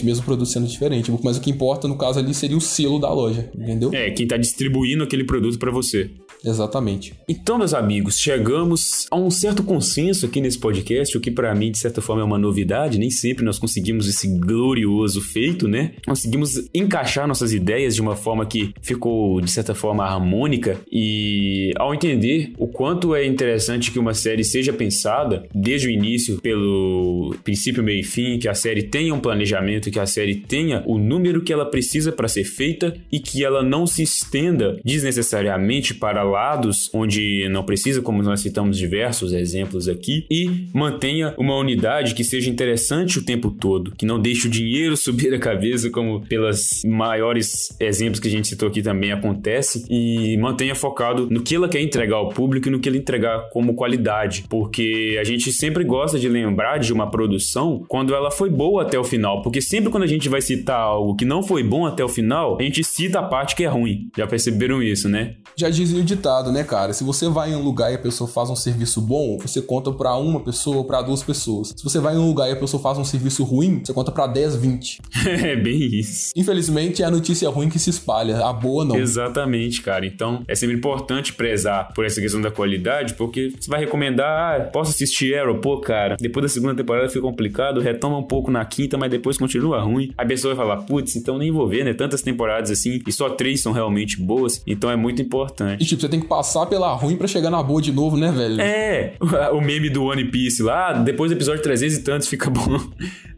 mesmo 0.04 0.24
produto 0.24 0.48
sendo 0.48 0.66
diferente. 0.66 1.12
Mas 1.22 1.36
o 1.36 1.40
que 1.40 1.50
importa 1.50 1.88
no 1.88 1.96
caso 1.96 2.18
ali 2.18 2.34
seria 2.34 2.56
o 2.56 2.60
selo 2.60 2.98
da 2.98 3.12
loja, 3.12 3.50
entendeu? 3.54 3.90
É, 3.92 4.10
quem 4.10 4.26
tá 4.26 4.36
distribuindo 4.36 5.04
aquele 5.04 5.24
produto 5.24 5.58
para 5.58 5.70
você. 5.70 6.10
Exatamente. 6.44 7.14
Então, 7.28 7.58
meus 7.58 7.74
amigos, 7.74 8.18
chegamos 8.18 9.06
a 9.10 9.16
um 9.16 9.30
certo 9.30 9.62
consenso 9.62 10.26
aqui 10.26 10.40
nesse 10.40 10.58
podcast, 10.58 11.16
o 11.16 11.20
que 11.20 11.30
para 11.30 11.54
mim, 11.54 11.70
de 11.70 11.78
certa 11.78 12.00
forma, 12.00 12.22
é 12.22 12.24
uma 12.24 12.38
novidade. 12.38 12.98
Nem 12.98 13.10
sempre 13.10 13.44
nós 13.44 13.58
conseguimos 13.58 14.08
esse 14.08 14.28
glorioso 14.28 15.20
feito, 15.20 15.68
né? 15.68 15.92
Conseguimos 16.06 16.68
encaixar 16.74 17.26
nossas 17.26 17.52
ideias 17.52 17.94
de 17.94 18.00
uma 18.00 18.16
forma 18.16 18.46
que 18.46 18.72
ficou, 18.80 19.40
de 19.40 19.50
certa 19.50 19.74
forma, 19.74 20.04
harmônica. 20.04 20.80
E 20.90 21.72
ao 21.76 21.94
entender 21.94 22.52
o 22.58 22.66
quanto 22.66 23.14
é 23.14 23.24
interessante 23.26 23.90
que 23.90 23.98
uma 23.98 24.14
série 24.14 24.44
seja 24.44 24.72
pensada 24.72 25.46
desde 25.54 25.88
o 25.88 25.90
início, 25.90 26.40
pelo 26.40 27.34
princípio, 27.44 27.82
meio 27.82 28.00
e 28.00 28.04
fim, 28.04 28.38
que 28.38 28.48
a 28.48 28.54
série 28.54 28.82
tenha 28.82 29.14
um 29.14 29.20
planejamento, 29.20 29.90
que 29.90 29.98
a 29.98 30.06
série 30.06 30.36
tenha 30.36 30.82
o 30.86 30.98
número 30.98 31.42
que 31.42 31.52
ela 31.52 31.66
precisa 31.66 32.12
para 32.12 32.28
ser 32.28 32.44
feita 32.44 32.94
e 33.10 33.18
que 33.18 33.44
ela 33.44 33.62
não 33.62 33.86
se 33.86 34.02
estenda 34.02 34.78
desnecessariamente 34.84 35.94
para 35.94 36.25
lados 36.30 36.90
onde 36.92 37.48
não 37.48 37.64
precisa, 37.64 38.02
como 38.02 38.22
nós 38.22 38.40
citamos 38.40 38.78
diversos 38.78 39.32
exemplos 39.32 39.88
aqui, 39.88 40.26
e 40.30 40.66
mantenha 40.72 41.34
uma 41.38 41.56
unidade 41.56 42.14
que 42.14 42.24
seja 42.24 42.50
interessante 42.50 43.18
o 43.18 43.24
tempo 43.24 43.50
todo, 43.50 43.92
que 43.96 44.06
não 44.06 44.20
deixe 44.20 44.46
o 44.46 44.50
dinheiro 44.50 44.96
subir 44.98 45.32
a 45.34 45.38
cabeça, 45.38 45.90
como 45.90 46.20
pelas 46.22 46.82
maiores 46.84 47.74
exemplos 47.80 48.20
que 48.20 48.28
a 48.28 48.30
gente 48.30 48.48
citou 48.48 48.68
aqui 48.68 48.82
também 48.82 49.12
acontece, 49.12 49.84
e 49.88 50.36
mantenha 50.38 50.74
focado 50.74 51.28
no 51.30 51.42
que 51.42 51.54
ela 51.54 51.68
quer 51.68 51.80
entregar 51.80 52.16
ao 52.16 52.28
público 52.28 52.68
e 52.68 52.70
no 52.70 52.80
que 52.80 52.88
ela 52.88 52.98
entregar 52.98 53.48
como 53.50 53.74
qualidade, 53.74 54.44
porque 54.48 55.16
a 55.20 55.24
gente 55.24 55.52
sempre 55.52 55.84
gosta 55.84 56.18
de 56.18 56.28
lembrar 56.28 56.78
de 56.78 56.92
uma 56.92 57.10
produção 57.10 57.84
quando 57.88 58.14
ela 58.14 58.30
foi 58.30 58.50
boa 58.50 58.82
até 58.82 58.98
o 58.98 59.04
final, 59.04 59.42
porque 59.42 59.60
sempre 59.60 59.90
quando 59.90 60.04
a 60.04 60.08
gente 60.08 60.28
vai 60.28 60.40
citar 60.40 60.80
algo 60.80 61.14
que 61.16 61.24
não 61.24 61.42
foi 61.42 61.62
bom 61.62 61.86
até 61.86 62.04
o 62.04 62.08
final, 62.08 62.56
a 62.58 62.62
gente 62.62 62.82
cita 62.82 63.20
a 63.20 63.22
parte 63.22 63.54
que 63.54 63.64
é 63.64 63.68
ruim. 63.68 64.08
Já 64.16 64.26
perceberam 64.26 64.82
isso, 64.82 65.08
né? 65.08 65.34
Já 65.56 65.70
dizia 65.70 66.00
o 66.00 66.04
ditado, 66.16 66.50
né, 66.50 66.64
cara? 66.64 66.92
Se 66.92 67.04
você 67.04 67.28
vai 67.28 67.52
em 67.52 67.54
um 67.54 67.62
lugar 67.62 67.92
e 67.92 67.94
a 67.94 67.98
pessoa 67.98 68.28
faz 68.28 68.50
um 68.50 68.56
serviço 68.56 69.00
bom, 69.00 69.38
você 69.38 69.62
conta 69.62 69.92
para 69.92 70.16
uma 70.16 70.40
pessoa, 70.40 70.84
para 70.84 71.02
duas 71.02 71.22
pessoas. 71.22 71.74
Se 71.76 71.84
você 71.84 72.00
vai 72.00 72.14
em 72.14 72.18
um 72.18 72.26
lugar 72.26 72.48
e 72.48 72.52
a 72.52 72.56
pessoa 72.56 72.82
faz 72.82 72.98
um 72.98 73.04
serviço 73.04 73.44
ruim, 73.44 73.80
você 73.84 73.92
conta 73.92 74.10
para 74.10 74.26
10, 74.26 74.56
20. 74.56 75.00
é 75.26 75.56
bem 75.56 75.78
isso. 75.78 76.32
Infelizmente 76.34 77.02
é 77.02 77.06
a 77.06 77.10
notícia 77.10 77.48
ruim 77.48 77.68
que 77.68 77.78
se 77.78 77.90
espalha, 77.90 78.44
a 78.44 78.52
boa 78.52 78.84
não. 78.84 78.96
Exatamente, 78.96 79.82
cara. 79.82 80.06
Então 80.06 80.42
é 80.48 80.54
sempre 80.54 80.76
importante 80.76 81.32
prezar 81.32 81.92
por 81.94 82.04
essa 82.04 82.20
questão 82.20 82.40
da 82.40 82.50
qualidade, 82.50 83.14
porque 83.14 83.52
você 83.58 83.70
vai 83.70 83.80
recomendar, 83.80 84.60
ah, 84.60 84.64
posso 84.64 84.90
assistir 84.90 85.38
Arrow? 85.38 85.58
Pô, 85.60 85.78
cara, 85.80 86.16
depois 86.18 86.42
da 86.42 86.48
segunda 86.48 86.74
temporada 86.74 87.08
fica 87.08 87.20
complicado, 87.20 87.80
retoma 87.80 88.18
um 88.18 88.22
pouco 88.22 88.50
na 88.50 88.64
quinta, 88.64 88.96
mas 88.96 89.10
depois 89.10 89.36
continua 89.36 89.80
ruim. 89.80 90.12
A 90.16 90.24
pessoa 90.24 90.54
vai 90.54 90.66
falar, 90.66 90.82
putz, 90.82 91.16
então 91.16 91.38
nem 91.38 91.50
vou 91.50 91.68
ver, 91.68 91.84
né? 91.84 91.92
Tantas 91.92 92.22
temporadas 92.22 92.70
assim, 92.70 93.00
e 93.06 93.12
só 93.12 93.28
três 93.30 93.60
são 93.60 93.72
realmente 93.72 94.20
boas, 94.20 94.62
então 94.66 94.90
é 94.90 94.96
muito 94.96 95.20
importante. 95.20 95.82
E 95.82 95.86
tipo, 95.86 96.05
Você 96.06 96.10
tem 96.10 96.20
que 96.20 96.28
passar 96.28 96.66
pela 96.66 96.94
ruim 96.94 97.16
para 97.16 97.26
chegar 97.26 97.50
na 97.50 97.60
boa 97.60 97.82
de 97.82 97.90
novo, 97.90 98.16
né, 98.16 98.30
velho? 98.30 98.60
É, 98.60 99.14
o 99.52 99.60
meme 99.60 99.90
do 99.90 100.04
One 100.04 100.30
Piece 100.30 100.62
lá, 100.62 100.92
depois 100.92 101.32
do 101.32 101.36
episódio 101.36 101.60
300 101.60 101.96
e 101.96 102.02
tantos 102.02 102.28
fica 102.28 102.48
bom. 102.48 102.78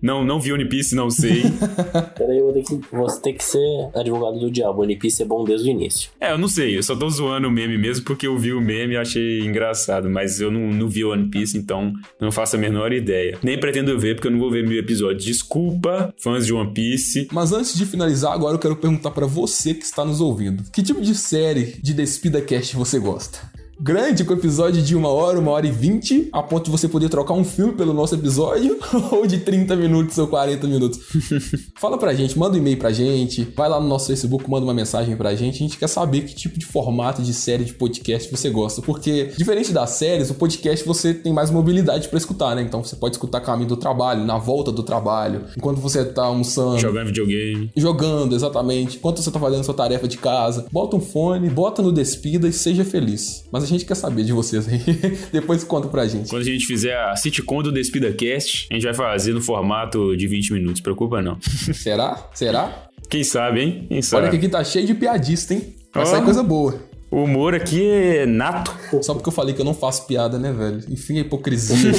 Não, 0.00 0.24
não 0.24 0.38
vi 0.38 0.52
One 0.52 0.64
Piece, 0.68 0.94
não 0.94 1.10
sei. 1.10 1.42
Peraí, 2.16 2.38
eu 2.38 2.44
vou 2.44 2.52
ter 2.52 2.62
que, 2.62 2.78
você 2.92 3.20
tem 3.20 3.34
que 3.34 3.42
ser 3.42 3.58
advogado 3.94 4.38
do 4.38 4.50
diabo. 4.50 4.82
One 4.82 4.96
Piece 4.96 5.22
é 5.22 5.24
bom 5.24 5.44
desde 5.44 5.68
o 5.68 5.72
início. 5.72 6.10
É, 6.20 6.32
eu 6.32 6.38
não 6.38 6.46
sei, 6.46 6.76
eu 6.76 6.82
só 6.82 6.94
tô 6.94 7.08
zoando 7.10 7.48
o 7.48 7.50
meme 7.50 7.76
mesmo 7.76 8.04
porque 8.04 8.26
eu 8.26 8.38
vi 8.38 8.52
o 8.52 8.60
meme 8.60 8.94
e 8.94 8.96
achei 8.96 9.40
engraçado, 9.40 10.08
mas 10.08 10.40
eu 10.40 10.50
não, 10.50 10.70
não 10.70 10.88
vi 10.88 11.04
One 11.04 11.28
Piece, 11.28 11.58
então 11.58 11.92
não 12.20 12.30
faço 12.30 12.56
a 12.56 12.58
menor 12.58 12.92
ideia. 12.92 13.38
Nem 13.42 13.58
pretendo 13.58 13.98
ver 13.98 14.14
porque 14.14 14.28
eu 14.28 14.32
não 14.32 14.38
vou 14.38 14.50
ver 14.50 14.64
mil 14.64 14.78
episódios. 14.78 15.24
Desculpa, 15.24 16.14
fãs 16.16 16.46
de 16.46 16.52
One 16.52 16.72
Piece. 16.72 17.28
Mas 17.32 17.52
antes 17.52 17.76
de 17.76 17.84
finalizar, 17.84 18.32
agora 18.32 18.54
eu 18.54 18.58
quero 18.58 18.76
perguntar 18.76 19.10
para 19.10 19.26
você 19.26 19.74
que 19.74 19.84
está 19.84 20.04
nos 20.04 20.20
ouvindo: 20.20 20.62
que 20.72 20.82
tipo 20.82 21.00
de 21.00 21.14
série 21.14 21.76
de 21.82 21.92
Despida 21.92 22.40
Cast 22.58 22.74
você 22.74 22.98
gosta? 22.98 23.38
Grande 23.80 24.24
com 24.24 24.32
episódio 24.32 24.82
de 24.82 24.96
uma 24.96 25.08
hora, 25.08 25.38
uma 25.38 25.52
hora 25.52 25.66
e 25.66 25.70
vinte, 25.70 26.28
a 26.32 26.42
ponto 26.42 26.64
de 26.64 26.70
você 26.70 26.88
poder 26.88 27.08
trocar 27.08 27.34
um 27.34 27.44
filme 27.44 27.72
pelo 27.72 27.94
nosso 27.94 28.14
episódio, 28.14 28.76
ou 29.12 29.26
de 29.26 29.38
30 29.38 29.76
minutos 29.76 30.18
ou 30.18 30.26
40 30.26 30.66
minutos. 30.66 31.00
Fala 31.78 31.96
pra 31.96 32.12
gente, 32.12 32.36
manda 32.38 32.56
um 32.56 32.58
e-mail 32.58 32.76
pra 32.76 32.90
gente, 32.90 33.44
vai 33.56 33.68
lá 33.68 33.80
no 33.80 33.86
nosso 33.86 34.08
Facebook, 34.08 34.50
manda 34.50 34.64
uma 34.64 34.74
mensagem 34.74 35.16
pra 35.16 35.34
gente. 35.34 35.56
A 35.56 35.58
gente 35.58 35.78
quer 35.78 35.86
saber 35.86 36.22
que 36.22 36.34
tipo 36.34 36.58
de 36.58 36.66
formato 36.66 37.22
de 37.22 37.32
série 37.32 37.64
de 37.64 37.72
podcast 37.72 38.30
você 38.30 38.50
gosta, 38.50 38.82
porque 38.82 39.30
diferente 39.36 39.72
das 39.72 39.90
séries, 39.90 40.30
o 40.30 40.34
podcast 40.34 40.84
você 40.84 41.14
tem 41.14 41.32
mais 41.32 41.50
mobilidade 41.50 42.08
para 42.08 42.18
escutar, 42.18 42.56
né? 42.56 42.62
Então 42.62 42.82
você 42.82 42.96
pode 42.96 43.14
escutar 43.14 43.40
caminho 43.40 43.68
do 43.68 43.76
trabalho, 43.76 44.24
na 44.24 44.38
volta 44.38 44.72
do 44.72 44.82
trabalho, 44.82 45.44
enquanto 45.56 45.80
você 45.80 46.04
tá 46.04 46.24
almoçando, 46.24 46.78
jogando 46.78 47.06
videogame, 47.06 47.70
jogando 47.76 48.34
exatamente, 48.34 48.96
enquanto 48.96 49.22
você 49.22 49.30
tá 49.30 49.38
fazendo 49.38 49.62
sua 49.62 49.74
tarefa 49.74 50.08
de 50.08 50.18
casa. 50.18 50.66
Bota 50.72 50.96
um 50.96 51.00
fone, 51.00 51.48
bota 51.48 51.80
no 51.80 51.92
despida 51.92 52.48
e 52.48 52.52
seja 52.52 52.84
feliz. 52.84 53.44
Mas 53.52 53.67
a 53.67 53.67
gente 53.68 53.84
quer 53.84 53.94
saber 53.94 54.24
de 54.24 54.32
vocês 54.32 54.68
aí. 54.68 54.80
Depois 55.32 55.62
conta 55.64 55.88
pra 55.88 56.06
gente. 56.06 56.28
Quando 56.28 56.42
a 56.42 56.44
gente 56.44 56.66
fizer 56.66 56.96
a 56.96 57.14
sitcom 57.16 57.62
do 57.62 57.72
Despida 57.72 58.12
Cast, 58.12 58.68
a 58.70 58.74
gente 58.74 58.84
vai 58.84 58.94
fazer 58.94 59.32
no 59.32 59.40
formato 59.40 60.16
de 60.16 60.26
20 60.26 60.52
minutos, 60.54 60.80
preocupa 60.80 61.22
não. 61.22 61.38
Será? 61.72 62.28
Será? 62.34 62.88
Quem 63.08 63.24
sabe, 63.24 63.60
hein? 63.60 63.86
Quem 63.88 64.02
sabe? 64.02 64.22
Olha 64.22 64.30
que 64.30 64.36
aqui 64.36 64.48
tá 64.48 64.62
cheio 64.64 64.86
de 64.86 64.94
piadista, 64.94 65.54
hein? 65.54 65.74
Vai 65.92 66.02
oh. 66.02 66.06
sair 66.06 66.24
coisa 66.24 66.42
boa. 66.42 66.88
O 67.10 67.22
humor 67.22 67.54
aqui 67.54 67.88
é 67.88 68.26
nato. 68.26 68.70
Só 69.02 69.14
porque 69.14 69.28
eu 69.28 69.32
falei 69.32 69.54
que 69.54 69.60
eu 69.60 69.64
não 69.64 69.72
faço 69.72 70.06
piada, 70.06 70.38
né, 70.38 70.52
velho? 70.52 70.84
Enfim, 70.90 71.16
a 71.18 71.20
hipocrisia. 71.22 71.76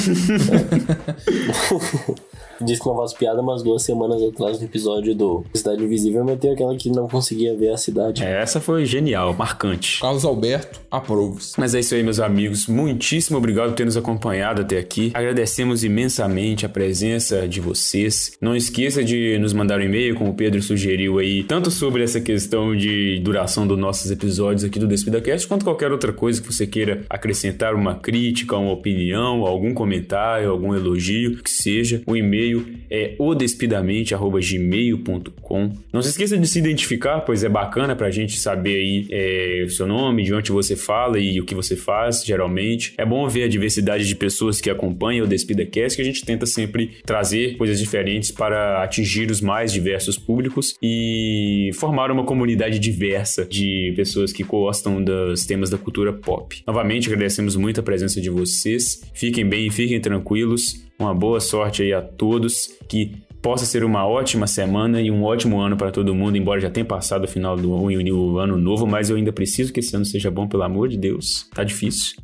disse 2.63 2.81
que 2.81 2.87
não 2.87 2.95
faz 2.95 3.13
piada, 3.13 3.41
mas 3.41 3.63
duas 3.63 3.83
semanas 3.83 4.21
atrás 4.21 4.59
no 4.59 4.65
episódio 4.65 5.15
do 5.15 5.43
Cidade 5.53 5.83
Invisível 5.83 6.23
meteu 6.23 6.53
aquela 6.53 6.75
que 6.75 6.89
não 6.89 7.07
conseguia 7.07 7.55
ver 7.55 7.71
a 7.71 7.77
cidade. 7.77 8.23
É, 8.23 8.41
essa 8.41 8.59
foi 8.59 8.85
genial, 8.85 9.33
marcante. 9.33 9.99
Carlos 10.01 10.25
Alberto, 10.25 10.81
aprovos. 10.89 11.53
Mas 11.57 11.75
é 11.75 11.79
isso 11.79 11.95
aí, 11.95 12.03
meus 12.03 12.19
amigos. 12.19 12.67
Muitíssimo 12.67 13.37
obrigado 13.37 13.69
por 13.69 13.75
ter 13.75 13.85
nos 13.85 13.97
acompanhado 13.97 14.61
até 14.61 14.77
aqui. 14.77 15.11
Agradecemos 15.13 15.83
imensamente 15.83 16.65
a 16.65 16.69
presença 16.69 17.47
de 17.47 17.59
vocês. 17.59 18.33
Não 18.41 18.55
esqueça 18.55 19.03
de 19.03 19.37
nos 19.39 19.53
mandar 19.53 19.79
um 19.79 19.83
e-mail, 19.83 20.15
como 20.15 20.31
o 20.31 20.33
Pedro 20.33 20.61
sugeriu 20.61 21.19
aí, 21.19 21.43
tanto 21.43 21.69
sobre 21.71 22.03
essa 22.03 22.19
questão 22.19 22.75
de 22.75 23.19
duração 23.19 23.67
dos 23.67 23.77
nossos 23.77 24.11
episódios 24.11 24.63
aqui 24.63 24.79
do 24.79 24.87
DespidaCast, 24.87 25.47
quanto 25.47 25.63
qualquer 25.63 25.91
outra 25.91 26.11
coisa 26.11 26.41
que 26.41 26.51
você 26.51 26.65
queira 26.65 27.03
acrescentar, 27.09 27.75
uma 27.75 27.95
crítica, 27.95 28.57
uma 28.57 28.71
opinião, 28.71 29.45
algum 29.45 29.73
comentário, 29.73 30.49
algum 30.49 30.73
elogio, 30.75 31.41
que 31.43 31.49
seja. 31.49 32.01
O 32.05 32.15
e-mail 32.15 32.48
e-mail 32.49 32.79
é 32.89 33.15
odespidamente.gmail.com. 33.19 35.73
Não 35.93 36.01
se 36.01 36.09
esqueça 36.09 36.35
de 36.37 36.47
se 36.47 36.57
identificar, 36.57 37.19
pois 37.21 37.43
é 37.43 37.49
bacana 37.49 37.95
pra 37.95 38.09
gente 38.09 38.39
saber 38.39 38.75
aí 38.75 39.05
é, 39.11 39.61
o 39.65 39.69
seu 39.69 39.85
nome, 39.85 40.23
de 40.23 40.33
onde 40.33 40.51
você 40.51 40.75
fala 40.75 41.19
e 41.19 41.39
o 41.39 41.45
que 41.45 41.53
você 41.53 41.75
faz, 41.75 42.25
geralmente. 42.25 42.95
É 42.97 43.05
bom 43.05 43.27
ver 43.27 43.43
a 43.43 43.47
diversidade 43.47 44.07
de 44.07 44.15
pessoas 44.15 44.59
que 44.59 44.67
acompanham 44.69 45.25
o 45.25 45.29
DespidaCast, 45.29 45.95
que 45.95 46.01
a 46.01 46.05
gente 46.05 46.25
tenta 46.25 46.45
sempre 46.45 46.97
trazer 47.05 47.57
coisas 47.57 47.77
diferentes 47.79 48.31
para 48.31 48.81
atingir 48.83 49.29
os 49.29 49.41
mais 49.41 49.71
diversos 49.71 50.17
públicos 50.17 50.75
e 50.81 51.69
formar 51.75 52.09
uma 52.11 52.25
comunidade 52.25 52.79
diversa 52.79 53.45
de 53.45 53.93
pessoas 53.95 54.33
que 54.33 54.41
gostam 54.43 55.03
dos 55.03 55.45
temas 55.45 55.69
da 55.69 55.77
cultura 55.77 56.11
pop. 56.11 56.63
Novamente, 56.65 57.07
agradecemos 57.07 57.55
muito 57.55 57.79
a 57.79 57.83
presença 57.83 58.19
de 58.19 58.31
vocês. 58.31 59.03
Fiquem 59.13 59.47
bem, 59.47 59.69
fiquem 59.69 60.01
tranquilos. 60.01 60.88
Uma 60.99 61.15
boa 61.15 61.39
sorte 61.39 61.81
aí 61.81 61.93
a 61.93 62.01
todos, 62.01 62.67
que 62.89 63.15
possa 63.41 63.65
ser 63.65 63.83
uma 63.85 64.05
ótima 64.05 64.45
semana 64.45 65.01
e 65.01 65.09
um 65.09 65.23
ótimo 65.23 65.59
ano 65.59 65.77
para 65.77 65.91
todo 65.91 66.13
mundo, 66.13 66.37
embora 66.37 66.59
já 66.59 66.69
tenha 66.69 66.85
passado 66.85 67.23
o 67.23 67.27
final 67.27 67.55
do 67.55 67.71
o 67.71 68.37
ano 68.37 68.57
novo, 68.57 68.85
mas 68.85 69.09
eu 69.09 69.15
ainda 69.15 69.31
preciso 69.31 69.71
que 69.71 69.79
esse 69.79 69.95
ano 69.95 70.05
seja 70.05 70.29
bom, 70.29 70.47
pelo 70.47 70.63
amor 70.63 70.89
de 70.89 70.97
Deus. 70.97 71.47
Tá 71.55 71.63
difícil. 71.63 72.17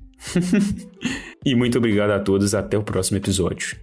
e 1.45 1.55
muito 1.55 1.77
obrigado 1.77 2.11
a 2.11 2.19
todos, 2.19 2.53
até 2.53 2.77
o 2.77 2.83
próximo 2.83 3.17
episódio. 3.17 3.77